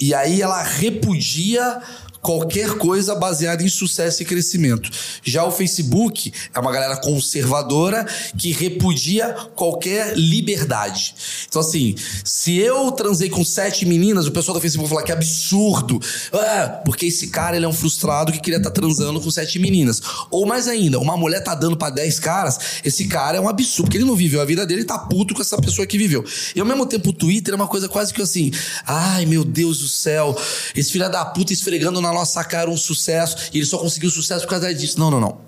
[0.00, 1.80] E aí ela repudia
[2.28, 4.90] qualquer coisa baseada em sucesso e crescimento.
[5.24, 8.06] Já o Facebook é uma galera conservadora
[8.36, 11.14] que repudia qualquer liberdade.
[11.48, 15.12] Então, assim, se eu transei com sete meninas, o pessoal do Facebook vai falar que
[15.12, 15.98] absurdo.
[16.30, 20.02] Ah, porque esse cara ele é um frustrado que queria estar transando com sete meninas.
[20.30, 23.86] Ou mais ainda, uma mulher tá dando pra dez caras, esse cara é um absurdo,
[23.86, 26.22] porque ele não viveu a vida dele e tá puto com essa pessoa que viveu.
[26.54, 28.50] E ao mesmo tempo o Twitter é uma coisa quase que assim,
[28.86, 30.38] ai meu Deus do céu,
[30.76, 34.44] esse filho da puta esfregando na nossa cara um sucesso e ele só conseguiu sucesso
[34.44, 34.98] por causa disso.
[34.98, 35.40] Não, não, não.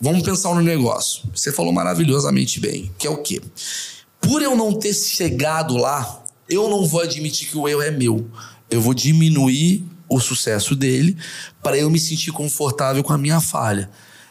[0.00, 1.22] Vamos pensar no negócio.
[1.34, 3.40] Você falou maravilhosamente bem, que é o quê?
[4.20, 8.28] Por eu não ter chegado lá, eu não vou admitir que o erro é meu.
[8.70, 11.16] Eu vou diminuir o sucesso dele
[11.62, 13.88] para eu me sentir confortável com a minha falha.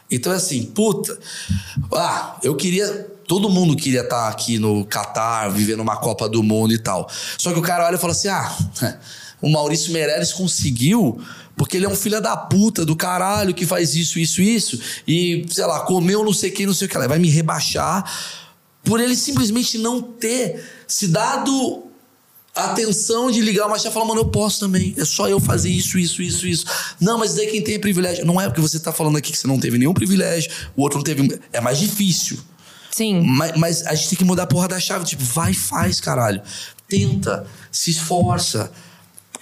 [0.09, 1.17] Então é assim, puta,
[1.93, 3.09] ah, eu queria.
[3.25, 7.09] Todo mundo queria estar aqui no Catar, vivendo uma Copa do Mundo e tal.
[7.37, 8.53] Só que o cara olha e fala assim: ah,
[9.41, 11.21] o Maurício Meirelles conseguiu
[11.61, 15.45] porque ele é um filho da puta do caralho que faz isso, isso, isso, e,
[15.47, 17.05] sei lá, comeu não sei quem, não sei o que lá.
[17.05, 18.03] Vai me rebaixar
[18.83, 21.83] por ele simplesmente não ter se dado
[22.55, 24.95] atenção de ligar uma chave e falar, mano, eu posso também.
[24.97, 26.65] É só eu fazer isso, isso, isso, isso.
[26.99, 28.25] Não, mas daí quem tem privilégio.
[28.25, 30.97] Não é porque você tá falando aqui que você não teve nenhum privilégio, o outro
[30.97, 31.39] não teve.
[31.53, 32.39] É mais difícil.
[32.89, 33.21] Sim.
[33.21, 35.05] Mas, mas a gente tem que mudar a porra da chave.
[35.05, 36.41] Tipo, vai e faz, caralho.
[36.87, 38.71] Tenta, se esforça.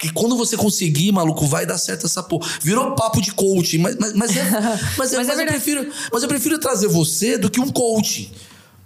[0.00, 2.48] Porque quando você conseguir, maluco, vai dar certo essa porra.
[2.62, 4.40] Virou papo de coaching, mas, mas, mas é.
[4.50, 5.46] Mas, é, Mas é mas eu verdade.
[5.48, 8.30] prefiro, mas eu prefiro trazer você do que um coaching.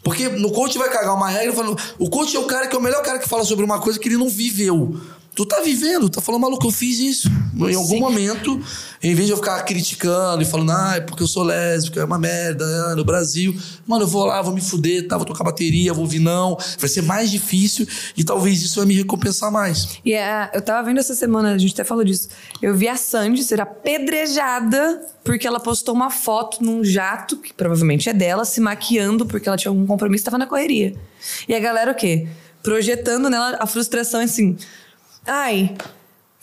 [0.03, 1.81] Porque no coach vai cagar uma regra falando.
[2.01, 3.99] O coach é o cara que é o melhor cara que fala sobre uma coisa
[3.99, 5.01] que ele não viveu.
[5.35, 7.29] Tu tá vivendo, tá falando, maluco, eu fiz isso.
[7.57, 8.01] Em algum Sim.
[8.01, 8.61] momento,
[9.03, 12.05] em vez de eu ficar criticando e falando, ah, é porque eu sou lésbica, é
[12.05, 13.55] uma merda, ah, no Brasil.
[13.87, 15.17] Mano, eu vou lá, vou me fuder, tá?
[15.17, 16.57] Vou tocar bateria, vou ouvir não.
[16.79, 19.99] Vai ser mais difícil e talvez isso vai me recompensar mais.
[20.05, 22.29] E é, eu tava vendo essa semana, a gente até falou disso.
[22.63, 28.09] Eu vi a Sandy ser apedrejada porque ela postou uma foto num jato, que provavelmente
[28.09, 30.95] é dela, se maquiando porque ela tinha algum compromisso e tava na correria.
[31.49, 32.29] E a galera o quê?
[32.63, 34.57] Projetando nela a frustração assim.
[35.27, 35.75] Ai,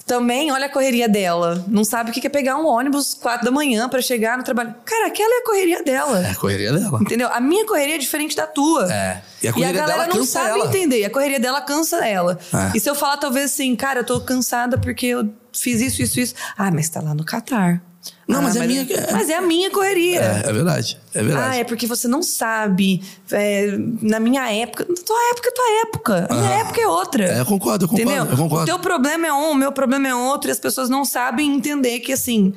[0.05, 1.63] também olha a correria dela.
[1.67, 4.75] Não sabe o que é pegar um ônibus quatro da manhã pra chegar no trabalho.
[4.83, 6.19] Cara, aquela é a correria dela.
[6.27, 6.99] É a correria dela.
[7.01, 7.29] Entendeu?
[7.31, 8.91] A minha correria é diferente da tua.
[8.91, 9.21] É.
[9.41, 10.65] E E a a, correria galera dela não sabe ela.
[10.67, 10.99] entender.
[10.99, 12.37] E a correria dela cansa ela.
[12.53, 12.75] É.
[12.75, 16.19] E se eu falar, talvez assim, cara, eu tô cansada porque eu fiz isso, isso,
[16.19, 16.35] isso.
[16.57, 17.81] Ah, mas tá lá no Catar.
[18.27, 20.19] Não, Ah, mas é minha- Mas é a minha correria.
[20.21, 20.97] É, é verdade.
[21.13, 21.49] É verdade.
[21.49, 23.03] Ah, é porque você não sabe.
[23.31, 24.85] É, na minha época.
[24.85, 26.27] Tua época é tua época.
[26.29, 26.59] A minha Aham.
[26.61, 27.25] época é outra.
[27.25, 28.31] É, eu concordo, eu concordo, Entendeu?
[28.31, 28.63] eu concordo.
[28.63, 30.49] O teu problema é um, o meu problema é outro.
[30.49, 32.53] E as pessoas não sabem entender que, assim,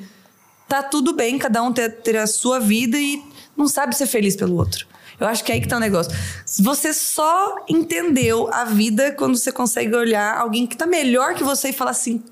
[0.67, 3.21] tá tudo bem cada um ter, ter a sua vida e
[3.55, 4.87] não sabe ser feliz pelo outro.
[5.19, 6.11] Eu acho que é aí que tá o negócio.
[6.59, 11.69] Você só entendeu a vida quando você consegue olhar alguém que tá melhor que você
[11.69, 12.23] e falar assim.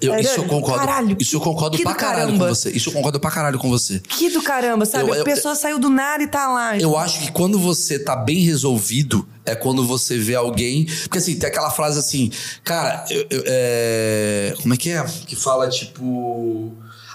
[0.00, 0.86] Eu- isso eu concordo.
[0.86, 2.44] Caralho, isso eu concordo pra caralho caramba.
[2.48, 2.70] com você.
[2.70, 3.98] Isso eu concordo pra caralho com você.
[4.00, 5.10] Que do caramba, sabe?
[5.10, 6.76] Eu- eu- a pessoa saiu do nada e tá lá.
[6.78, 10.86] Eu acho que quando você tá bem resolvido, é quando você vê alguém.
[11.02, 12.30] Porque assim, tem aquela frase assim,
[12.62, 15.04] cara, é, como é que é?
[15.26, 16.72] Que fala tipo.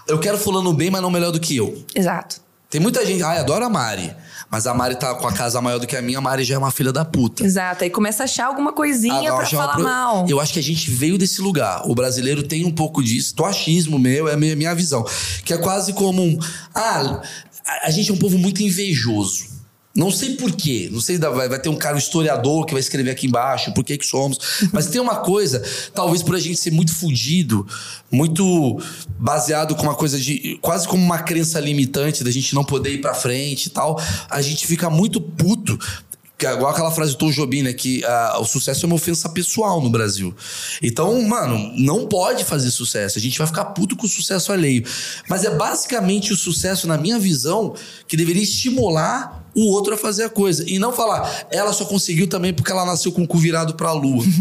[0.08, 1.84] Eu quero fulano bem, mas não melhor do que eu.
[1.94, 2.42] Exato.
[2.70, 4.14] Tem muita gente, ai, adoro a Mari.
[4.50, 6.56] Mas a Mari tá com a casa maior do que a minha, a Mari já
[6.56, 7.44] é uma filha da puta.
[7.44, 7.84] Exato.
[7.84, 10.26] Aí começa a achar alguma coisinha já é falar pro- mal.
[10.30, 11.82] Eu acho que a gente veio desse lugar.
[11.86, 13.36] O brasileiro tem um pouco disso.
[13.36, 15.06] Do achismo meu, é a minha, minha visão.
[15.44, 16.40] Que é quase como um.
[16.74, 17.22] Ah,
[17.84, 19.57] a gente é um povo muito invejoso.
[19.98, 20.90] Não sei por quê.
[20.92, 23.84] Não sei, vai, vai ter um cara, um historiador, que vai escrever aqui embaixo por
[23.84, 24.38] que que somos.
[24.72, 27.66] Mas tem uma coisa, talvez por a gente ser muito fudido,
[28.12, 28.80] muito
[29.18, 30.60] baseado com uma coisa de.
[30.62, 34.00] quase como uma crença limitante da gente não poder ir pra frente e tal.
[34.30, 35.80] A gente fica muito puto
[36.38, 37.74] que é igual aquela frase do Tom Jobim, né?
[37.74, 40.36] Que ah, o sucesso é uma ofensa pessoal no Brasil.
[40.84, 43.18] Então, mano, não pode fazer sucesso.
[43.18, 44.86] A gente vai ficar puto com o sucesso alheio.
[45.28, 47.74] Mas é basicamente o sucesso, na minha visão,
[48.08, 50.64] que deveria estimular o outro a fazer a coisa.
[50.70, 53.92] E não falar, ela só conseguiu também porque ela nasceu com o cu virado pra
[53.92, 54.24] lua.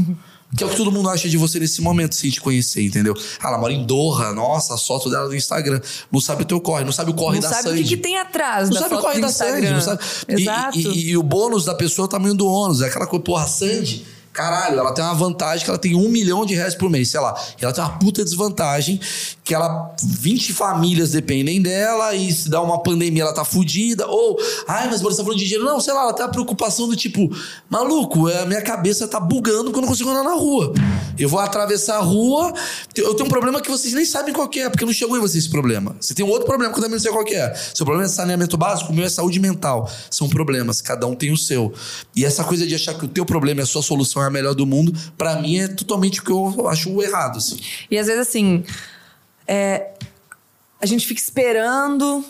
[0.57, 3.15] Que é o que todo mundo acha de você nesse momento, sem te conhecer, entendeu?
[3.43, 5.81] Ah, ela mora em Doha, nossa, a foto dela no Instagram.
[6.11, 7.83] Não sabe o teu corre, não sabe o corre não da sabe o Sandy.
[7.83, 9.75] que, que tem atrás Não sabe o corre da Sandy, Instagram.
[9.75, 10.01] não sabe.
[10.29, 10.79] E- Exato.
[10.79, 12.81] E, e- e o bônus da pessoa é o tamanho do ônus.
[12.81, 14.07] É aquela coisa, porra, a Sandy,
[14.37, 17.19] caralho, ela tem uma vantagem que ela tem um milhão de reais por mês, sei
[17.19, 17.35] lá.
[17.59, 19.01] Ela tem uma puta desvantagem
[19.43, 19.95] que ela.
[20.03, 24.07] 20 famílias dependem dela e se dá uma pandemia ela tá fudida.
[24.07, 24.37] Ou,
[24.69, 25.65] ai, mas você tá falando de dinheiro.
[25.65, 27.31] Não, sei lá, ela tem a preocupação do tipo,
[27.71, 30.75] maluco, a minha cabeça tá bugando quando eu não consigo andar na rua.
[31.19, 32.53] Eu vou atravessar a rua,
[32.95, 35.45] eu tenho um problema que vocês nem sabem qual é, porque não chegou em vocês
[35.45, 35.97] esse problema.
[36.01, 37.55] Você tem um outro problema que eu também não sei qual é.
[37.75, 39.91] Seu problema é saneamento básico, o meu é saúde mental.
[40.11, 41.73] São problemas, cada um tem o seu.
[42.15, 44.31] E essa coisa de achar que o teu problema e a sua solução é a
[44.31, 47.59] melhor do mundo, pra mim é totalmente o que eu acho errado, assim.
[47.91, 48.65] E às vezes, assim,
[49.47, 49.91] é,
[50.81, 52.25] a gente fica esperando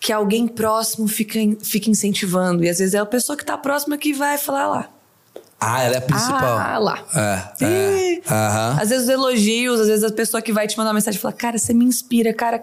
[0.00, 2.64] que alguém próximo fique, fique incentivando.
[2.64, 4.97] E às vezes é a pessoa que tá próxima que vai falar lá.
[5.60, 6.56] Ah, ela é a principal.
[6.58, 7.04] Ah, lá.
[7.60, 7.64] É.
[7.64, 8.20] é.
[8.30, 8.78] Aham.
[8.80, 11.32] Às vezes os elogios, às vezes a pessoa que vai te mandar uma mensagem fala,
[11.34, 12.62] cara, você me inspira, cara.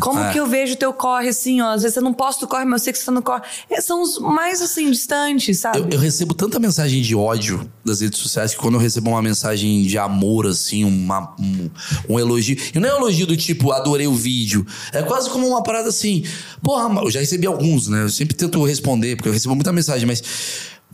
[0.00, 0.30] Como É.
[0.32, 1.70] que eu vejo teu corre assim, ó?
[1.72, 3.42] Às vezes você não posta o corre, mas eu sei que você tá no corre.
[3.70, 5.78] É, são os mais assim, distantes, sabe?
[5.78, 9.22] Eu, eu recebo tanta mensagem de ódio das redes sociais que quando eu recebo uma
[9.22, 11.70] mensagem de amor, assim, uma- um,
[12.10, 12.56] um elogio.
[12.74, 14.66] E não é um elogio do tipo, adorei o vídeo.
[14.92, 16.24] É quase como uma parada assim.
[16.62, 18.02] Porra, eu já recebi alguns, né?
[18.02, 20.22] Eu sempre tento responder, porque eu recebo muita mensagem, mas.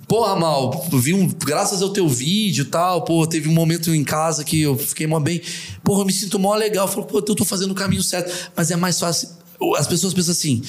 [0.08, 1.28] Porra, Mal, vi um.
[1.28, 5.06] Graças ao teu vídeo e tal, pô, teve um momento em casa que eu fiquei
[5.06, 5.40] mó bem.
[5.82, 6.86] Porra, eu me sinto mó legal.
[6.86, 8.50] Eu falo, pô, eu tô fazendo o caminho certo.
[8.56, 9.28] Mas é mais fácil.
[9.76, 10.62] As pessoas pensam assim.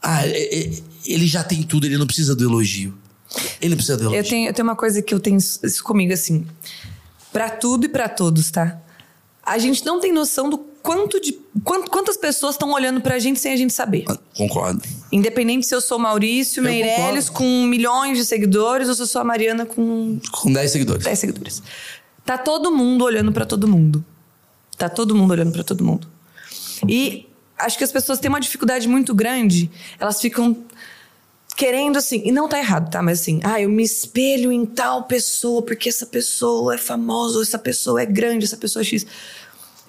[0.00, 0.72] Ah, é- é-
[1.04, 2.94] ele já tem tudo, ele não precisa do elogio.
[3.60, 4.18] Ele não precisa do elogio.
[4.20, 6.46] Eu tenho, eu tenho uma coisa que eu tenho isso isso comigo, assim.
[7.32, 8.78] Pra tudo e pra todos, tá?
[9.42, 11.32] A gente não tem noção do quanto de.
[11.64, 14.04] quant- quantas pessoas estão olhando pra gente sem a gente saber.
[14.08, 14.82] Ah, Concordo.
[15.12, 17.50] Independente se eu sou Maurício Eu Meirelles concordo.
[17.62, 21.04] com milhões de seguidores ou se eu sou a Mariana com Com 10 seguidores.
[21.04, 21.62] 10 seguidores.
[22.24, 24.04] Tá todo mundo olhando pra todo mundo.
[24.78, 26.06] Tá todo mundo olhando pra todo mundo.
[26.88, 27.26] E
[27.58, 29.70] acho que as pessoas têm uma dificuldade muito grande.
[29.98, 30.56] Elas ficam
[31.56, 33.02] querendo assim, e não tá errado, tá?
[33.02, 37.58] Mas assim, ah, eu me espelho em tal pessoa porque essa pessoa é famosa, essa
[37.58, 39.06] pessoa é grande, essa pessoa é X.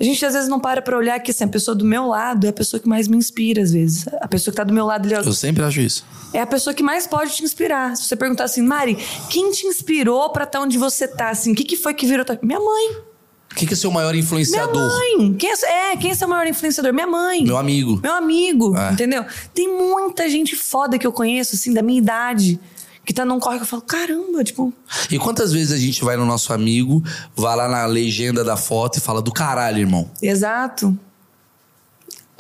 [0.01, 2.47] A gente às vezes não para pra olhar que assim, a pessoa do meu lado
[2.47, 4.05] é a pessoa que mais me inspira, às vezes.
[4.19, 6.03] A pessoa que tá do meu lado, ele é Eu sempre acho isso.
[6.33, 7.95] é a pessoa que mais pode te inspirar.
[7.95, 8.97] Se você perguntar assim, Mari,
[9.29, 11.29] quem te inspirou pra estar onde você tá?
[11.29, 12.25] Assim, o que, que foi que virou?
[12.25, 12.97] tua-" Minha mãe.
[13.55, 14.81] Quem que é seu maior Minha influenciador?
[14.89, 15.33] mãe.
[15.33, 16.93] Quem é, é, quem é seu maior influenciador?
[16.93, 17.43] Minha mãe.
[17.43, 17.99] Meu amigo.
[18.01, 18.93] Meu amigo, É.
[18.93, 19.25] entendeu?
[19.53, 22.57] Tem muita gente foda que eu conheço, assim, da minha idade,
[23.05, 24.71] que tá num corre que eu falo, caramba, tipo,
[25.09, 27.03] E quantas vezes a gente vai no nosso amigo,
[27.35, 30.09] vai lá na legenda da foto e fala do caralho, irmão?
[30.21, 30.97] exato.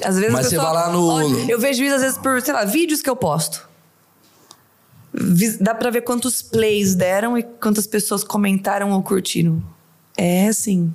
[0.03, 2.53] Às vezes Mas você vai lá no- Olha, eu vejo isso às vezes por, sei
[2.53, 3.69] lá, vídeos que eu posto.
[5.59, 9.61] Dá pra ver quantos plays deram e quantas pessoas comentaram ou curtiram.
[10.17, 10.91] É assim.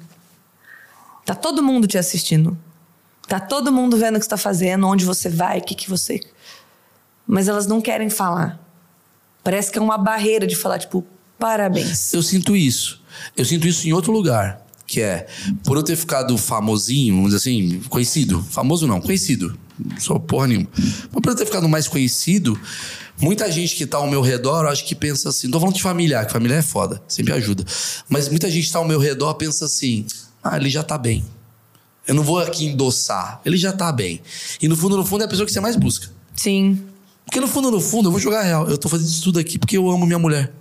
[1.25, 2.57] Tá todo mundo te assistindo.
[3.29, 5.91] Tá todo mundo vendo o que você tá fazendo, onde você vai, o que, que
[5.91, 6.21] você.
[7.27, 8.59] Mas elas não querem falar.
[9.47, 11.07] Parece que é uma barreira de falar, tipo,
[11.39, 12.13] parabéns.
[12.13, 13.01] Eu sinto isso.
[13.37, 14.61] Eu sinto isso em outro lugar.
[14.85, 15.29] Que é,
[15.65, 18.45] por eu ter ficado famosinho, vamos dizer assim, conhecido.
[18.51, 19.57] Famoso não, conhecido.
[19.79, 20.69] Não sou porra nenhuma.
[21.13, 22.61] Mas por eu ter ficado mais conhecido,
[23.21, 25.47] muita gente que tá ao meu redor, eu acho que pensa assim.
[25.47, 27.65] Não tô falando de familiar, que família é foda, sempre ajuda.
[28.09, 30.05] Mas muita gente que tá ao meu redor pensa assim:
[30.43, 31.25] ah, ele já tá bem.
[32.05, 33.41] Eu não vou aqui endossar.
[33.45, 34.21] Ele já tá bem.
[34.61, 36.09] E no fundo, no fundo, é a pessoa que você mais busca.
[36.35, 36.85] Sim.
[37.27, 38.67] Porque no fundo, no fundo, eu vou jogar real.
[38.69, 40.53] Eu tô fazendo isso tudo aqui porque eu amo minha mulher.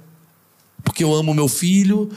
[0.84, 2.10] Porque eu amo meu filho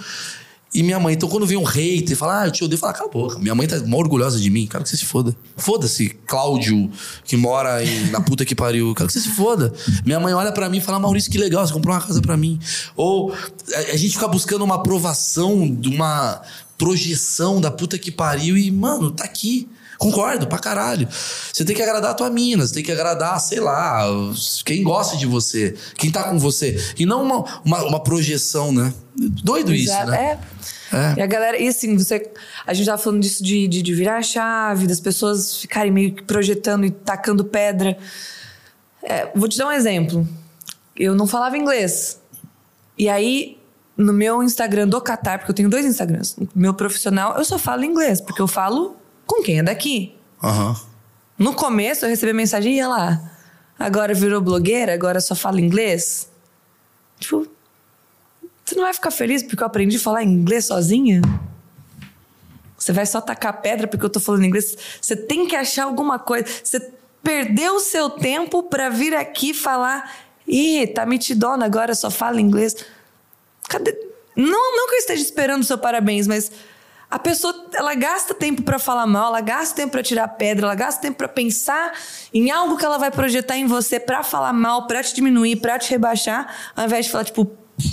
[0.75, 1.15] e minha mãe.
[1.15, 3.39] Então quando vem um hater e fala, ah, eu te odeio, fala, cala a boca.
[3.39, 4.67] Minha mãe tá mó orgulhosa de mim.
[4.67, 5.37] Quero que você se foda.
[5.57, 6.91] Foda-se, Cláudio,
[7.25, 8.95] que mora em- na puta que pariu.
[8.95, 9.73] Quero que você se foda.
[10.05, 12.37] Minha mãe olha pra mim e fala, Maurício, que legal, você comprou uma casa pra
[12.37, 12.59] mim.
[12.97, 13.33] Ou
[13.75, 16.41] a, a gente fica buscando uma aprovação de uma
[16.79, 19.69] projeção da puta que pariu e, mano, tá aqui.
[19.99, 21.09] Concordo, pra caralho.
[21.53, 24.07] Você tem que agradar a tua mina, você tem que agradar, sei lá,
[24.65, 26.81] quem gosta de você, quem tá com você.
[26.97, 28.95] E não uma, uma, uma projeção, né?
[29.17, 30.13] Doido isso, Exato.
[30.13, 30.39] né?
[30.55, 30.59] É.
[30.91, 31.15] É.
[31.19, 32.31] E a galera, e assim, você.
[32.67, 36.15] A gente tava falando disso de, de, de virar a chave, das pessoas ficarem meio
[36.15, 37.99] que projetando e tacando pedra.
[39.03, 40.27] É, vou te dar um exemplo.
[40.97, 42.21] Eu não falava inglês.
[42.97, 43.59] E aí,
[43.97, 47.85] no meu Instagram do Qatar, porque eu tenho dois Instagrams, meu profissional, eu só falo
[47.85, 48.97] inglês, porque eu falo
[49.29, 50.17] com quem é daqui.
[50.43, 50.75] Aham.
[51.39, 53.31] No começo eu recebi a mensagem, ia lá,
[53.79, 56.29] agora virou blogueira, agora só fala inglês.
[57.21, 57.47] Tipo,
[58.65, 61.23] você não vai ficar feliz porque eu aprendi a falar inglês sozinha?
[62.77, 64.77] Você vai só tacar pedra porque eu tô falando inglês?
[65.01, 66.47] Você tem que achar alguma coisa.
[66.63, 66.93] Você
[67.23, 70.13] perdeu o seu tempo pra vir aqui falar.
[70.47, 72.77] Ih, tá mitidona, agora só fala inglês.
[73.69, 73.93] Cadê?
[74.35, 76.51] Não, não que eu esteja esperando o seu parabéns, mas
[77.11, 80.75] a pessoa ela gasta tempo pra falar mal, ela gasta tempo pra tirar pedra, ela
[80.75, 81.93] gasta tempo pra pensar
[82.35, 85.79] em algo que ela vai projetar em você pra falar mal, pra te diminuir, pra
[85.79, 87.51] te rebaixar, ao invés de falar tipo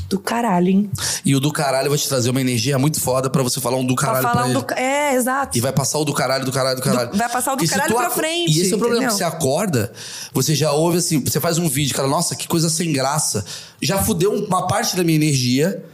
[0.09, 0.89] do caralho, hein?
[1.23, 3.85] E o do caralho vai te trazer uma energia muito foda pra você falar um
[3.85, 5.55] do caralho pra falar pra um do É, exato.
[5.55, 7.11] E vai passar o do caralho, do caralho, do caralho.
[7.15, 9.03] vai passar o do Porque caralho pra aco- frente, E esse é o problema.
[9.05, 9.15] entendeu?
[9.17, 9.93] Você acorda,
[10.33, 13.45] você já ouve assim, você faz um vídeo, cara, nossa, que coisa sem graça.
[13.79, 15.85] Já fudeu uma parte da minha energia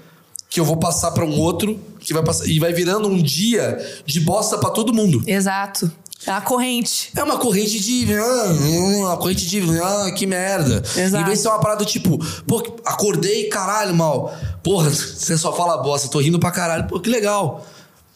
[0.51, 2.45] que eu vou passar pra um outro, que vai passar.
[2.45, 5.23] E vai virando um dia de bosta pra todo mundo.
[5.25, 5.89] Exato.
[6.27, 7.09] É a corrente.
[7.15, 8.05] É uma corrente de.
[8.13, 8.53] ah,
[8.99, 9.61] Uma corrente de.
[9.81, 10.83] Ah, que merda.
[10.95, 11.23] Exato.
[11.23, 14.31] Em vez de ser uma parada tipo, pô, acordei, caralho, mal.
[14.61, 16.85] Porra, você só fala bosta, tô rindo pra caralho.
[16.85, 17.65] Pô, que legal.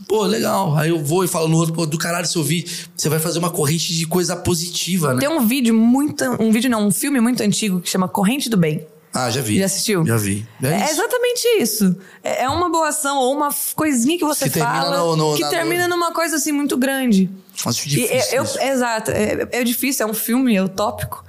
[0.06, 0.76] Pô, legal.
[0.78, 2.68] Aí eu vou e falo no outro, pô, do caralho, se eu vi.
[2.96, 5.22] Você vai fazer uma corrente de coisa positiva, né?
[5.22, 6.24] Tem um vídeo muito.
[6.40, 8.86] Um vídeo não, um filme muito antigo que chama Corrente do Bem.
[9.16, 9.58] Ah, já vi.
[9.60, 10.06] Já assistiu?
[10.06, 10.46] Já vi.
[10.62, 10.92] É, É isso.
[10.94, 11.96] exatamente isso.
[12.24, 15.36] É é uma boa ação ou uma coisinha que você Que termina fala no- no-
[15.36, 17.30] que na termina numa coisa assim muito grande.
[17.66, 18.44] Acho difícil.
[18.60, 19.12] é- exato.
[19.12, 21.24] É, é difícil, é um filme, é utópico.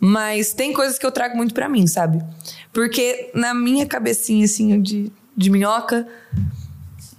[0.00, 2.22] Mas tem coisas que eu trago muito pra mim, sabe?
[2.72, 6.06] Porque na minha cabecinha, assim, de, de minhoca,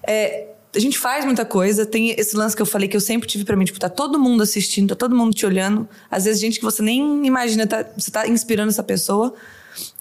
[0.06, 1.86] é, a gente faz muita coisa.
[1.86, 4.20] Tem esse lance que eu falei que eu sempre tive pra mim, tipo, tá todo
[4.20, 5.88] mundo assistindo, tá todo mundo te olhando.
[6.10, 9.34] Às vezes, gente que você nem imagina, tá, você tá inspirando essa pessoa.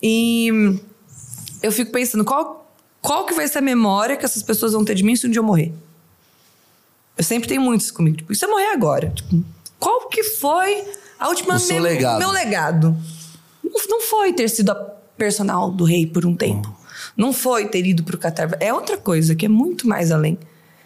[0.03, 0.49] E
[1.63, 2.71] eu fico pensando, qual,
[3.01, 5.31] qual que vai ser a memória que essas pessoas vão ter de mim se um
[5.31, 5.73] dia eu morrer?
[7.17, 8.19] Eu sempre tenho muitos comigo.
[8.19, 9.11] Tipo, e se eu morrer agora?
[9.11, 9.43] Tipo,
[9.79, 10.85] qual que foi
[11.19, 11.57] a última...
[11.57, 12.19] O mem- legado.
[12.19, 12.97] Meu legado.
[13.65, 16.75] Não, não foi ter sido a personal do rei por um tempo.
[17.17, 18.57] Não foi ter ido pro Catar.
[18.61, 20.39] É outra coisa, que é muito mais além.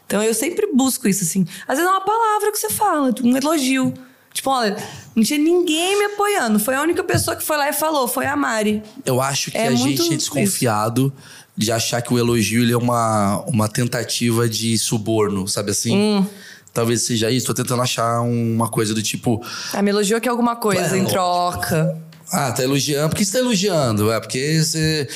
[0.07, 1.45] Então eu sempre busco isso, assim.
[1.67, 3.93] Às vezes é uma palavra que você fala, tipo, um elogio.
[4.33, 4.77] Tipo, olha,
[5.15, 6.59] não tinha ninguém me apoiando.
[6.59, 8.83] Foi a única pessoa que foi lá e falou, foi a Mari.
[9.05, 11.13] Eu acho que É a gente é desconfiado
[11.57, 15.95] de achar que o elogio ele é uma, uma tentativa de suborno, sabe assim?
[15.95, 16.27] Hum.
[16.73, 17.47] Talvez seja isso.
[17.47, 19.45] Tô tentando achar uma coisa do tipo,
[19.75, 21.99] Ah, me elogiou que é alguma coisa É, em troca.
[22.33, 23.09] ah, tá elogiando.
[23.11, 24.13] Por que você tá elogiando?
[24.13, 25.09] É porque você.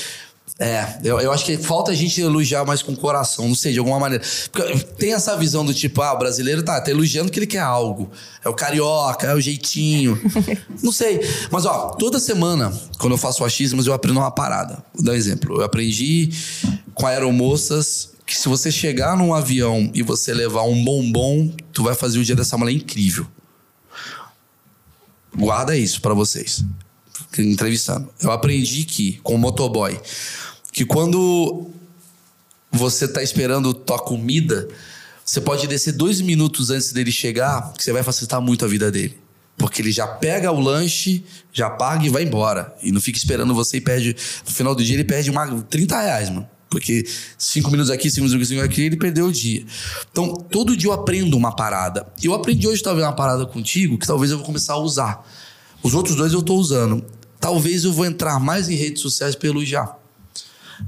[0.59, 3.73] É, eu, eu acho que falta a gente elogiar mais com o coração, não sei,
[3.73, 4.25] de alguma maneira.
[4.53, 7.59] Porque tem essa visão do tipo, ah, o brasileiro tá, tá elogiando que ele quer
[7.59, 8.09] algo.
[8.45, 10.21] É o carioca, é o jeitinho.
[10.81, 11.21] não sei.
[11.51, 14.85] Mas, ó, toda semana, quando eu faço achismos, eu aprendo uma parada.
[14.95, 15.57] Vou dar um exemplo.
[15.57, 16.31] Eu aprendi
[16.95, 21.97] com aeromoças que se você chegar num avião e você levar um bombom, tu vai
[21.97, 23.27] fazer o dia dessa mulher incrível.
[25.37, 26.65] Guarda isso para vocês.
[27.39, 28.09] Entrevistando.
[28.21, 29.99] Eu aprendi que, com o motoboy,
[30.73, 31.71] que quando
[32.71, 34.69] você tá esperando tua comida,
[35.25, 38.91] você pode descer dois minutos antes dele chegar, que você vai facilitar muito a vida
[38.91, 39.17] dele.
[39.57, 42.75] Porque ele já pega o lanche, já paga e vai embora.
[42.83, 44.17] E não fica esperando você e perde.
[44.45, 46.49] No final do dia, ele perde uma, 30 reais, mano.
[46.69, 47.07] Porque
[47.39, 49.65] cinco minutos aqui, cinco minutos aqui, aqui, ele perdeu o dia.
[50.11, 52.05] Então, todo dia eu aprendo uma parada.
[52.21, 55.25] E eu aprendi hoje, talvez, uma parada contigo que talvez eu vou começar a usar.
[55.85, 57.05] Os outros dois eu tô usando.
[57.45, 59.99] Talvez eu vou entrar mais em redes sociais para elogiar.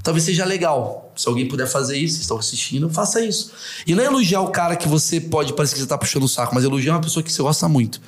[0.01, 1.13] Talvez seja legal.
[1.15, 3.51] Se alguém puder fazer isso, vocês estão assistindo, faça isso.
[3.85, 6.27] E não é elogiar o cara que você pode parecer que você tá puxando o
[6.27, 8.01] saco, mas elogiar uma pessoa que você gosta muito.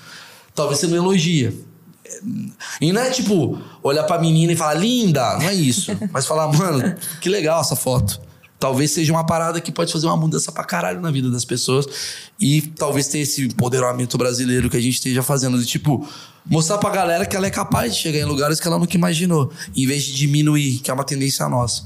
[0.55, 1.53] Talvez você não elogia.
[2.81, 5.91] E não é tipo olhar pra menina e falar, linda, não é isso.
[6.11, 8.19] Mas falar, mano, que legal essa foto.
[8.57, 11.85] Talvez seja uma parada que pode fazer uma mudança pra caralho na vida das pessoas.
[12.39, 15.59] E talvez tenha esse empoderamento brasileiro que a gente esteja fazendo.
[15.59, 16.05] De tipo,
[16.49, 19.51] mostrar pra galera que ela é capaz de chegar em lugares que ela nunca imaginou.
[19.75, 21.83] Em vez de diminuir, que é uma tendência nossa.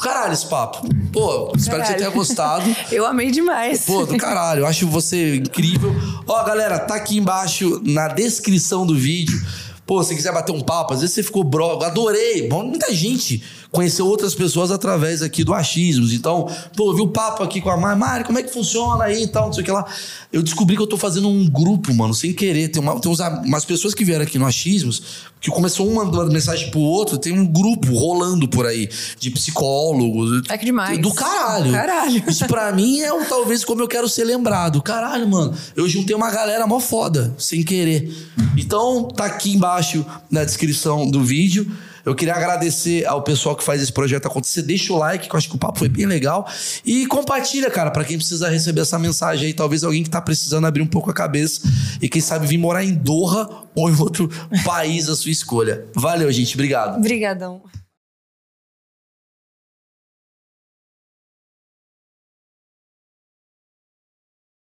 [0.00, 0.86] Caralho, esse papo.
[1.12, 2.64] Pô, espero que você tenha gostado.
[2.92, 3.84] Eu amei demais.
[3.84, 4.60] Pô, do caralho.
[4.60, 5.92] Eu acho você incrível.
[6.26, 9.40] Ó, galera, tá aqui embaixo na descrição do vídeo.
[9.84, 12.46] Pô, se quiser bater um papo, às vezes você ficou bro, adorei.
[12.46, 16.12] Bom, muita gente conheceu outras pessoas através aqui do achismos.
[16.12, 19.24] Então, pô, vi o papo aqui com a Mari, Mari, como é que funciona aí
[19.24, 19.84] e tal, não sei o que lá.
[20.32, 22.68] Eu descobri que eu tô fazendo um grupo, mano, sem querer.
[22.68, 25.02] Tem, uma, tem uns, umas pessoas que vieram aqui no achismos,
[25.40, 28.88] que começou um mandando mensagem pro outro, tem um grupo rolando por aí,
[29.18, 30.42] de psicólogos.
[30.48, 30.98] É que demais.
[30.98, 31.72] Do caralho.
[31.72, 32.24] Caralho.
[32.26, 34.82] Isso pra mim é um, talvez como eu quero ser lembrado.
[34.82, 35.54] Caralho, mano.
[35.76, 38.12] Eu juntei uma galera mó foda, sem querer.
[38.56, 41.70] Então, tá aqui embaixo na descrição do vídeo.
[42.04, 44.62] Eu queria agradecer ao pessoal que faz esse projeto acontecer.
[44.62, 46.48] Deixa o like, que eu acho que o papo foi bem legal.
[46.84, 49.54] E compartilha, cara, para quem precisa receber essa mensagem aí.
[49.54, 51.60] Talvez alguém que tá precisando abrir um pouco a cabeça
[52.00, 54.28] e quem sabe vir morar em Doha ou em outro
[54.64, 55.84] país a sua escolha.
[55.94, 56.54] Valeu, gente.
[56.54, 56.96] Obrigado.
[56.96, 57.62] Obrigadão.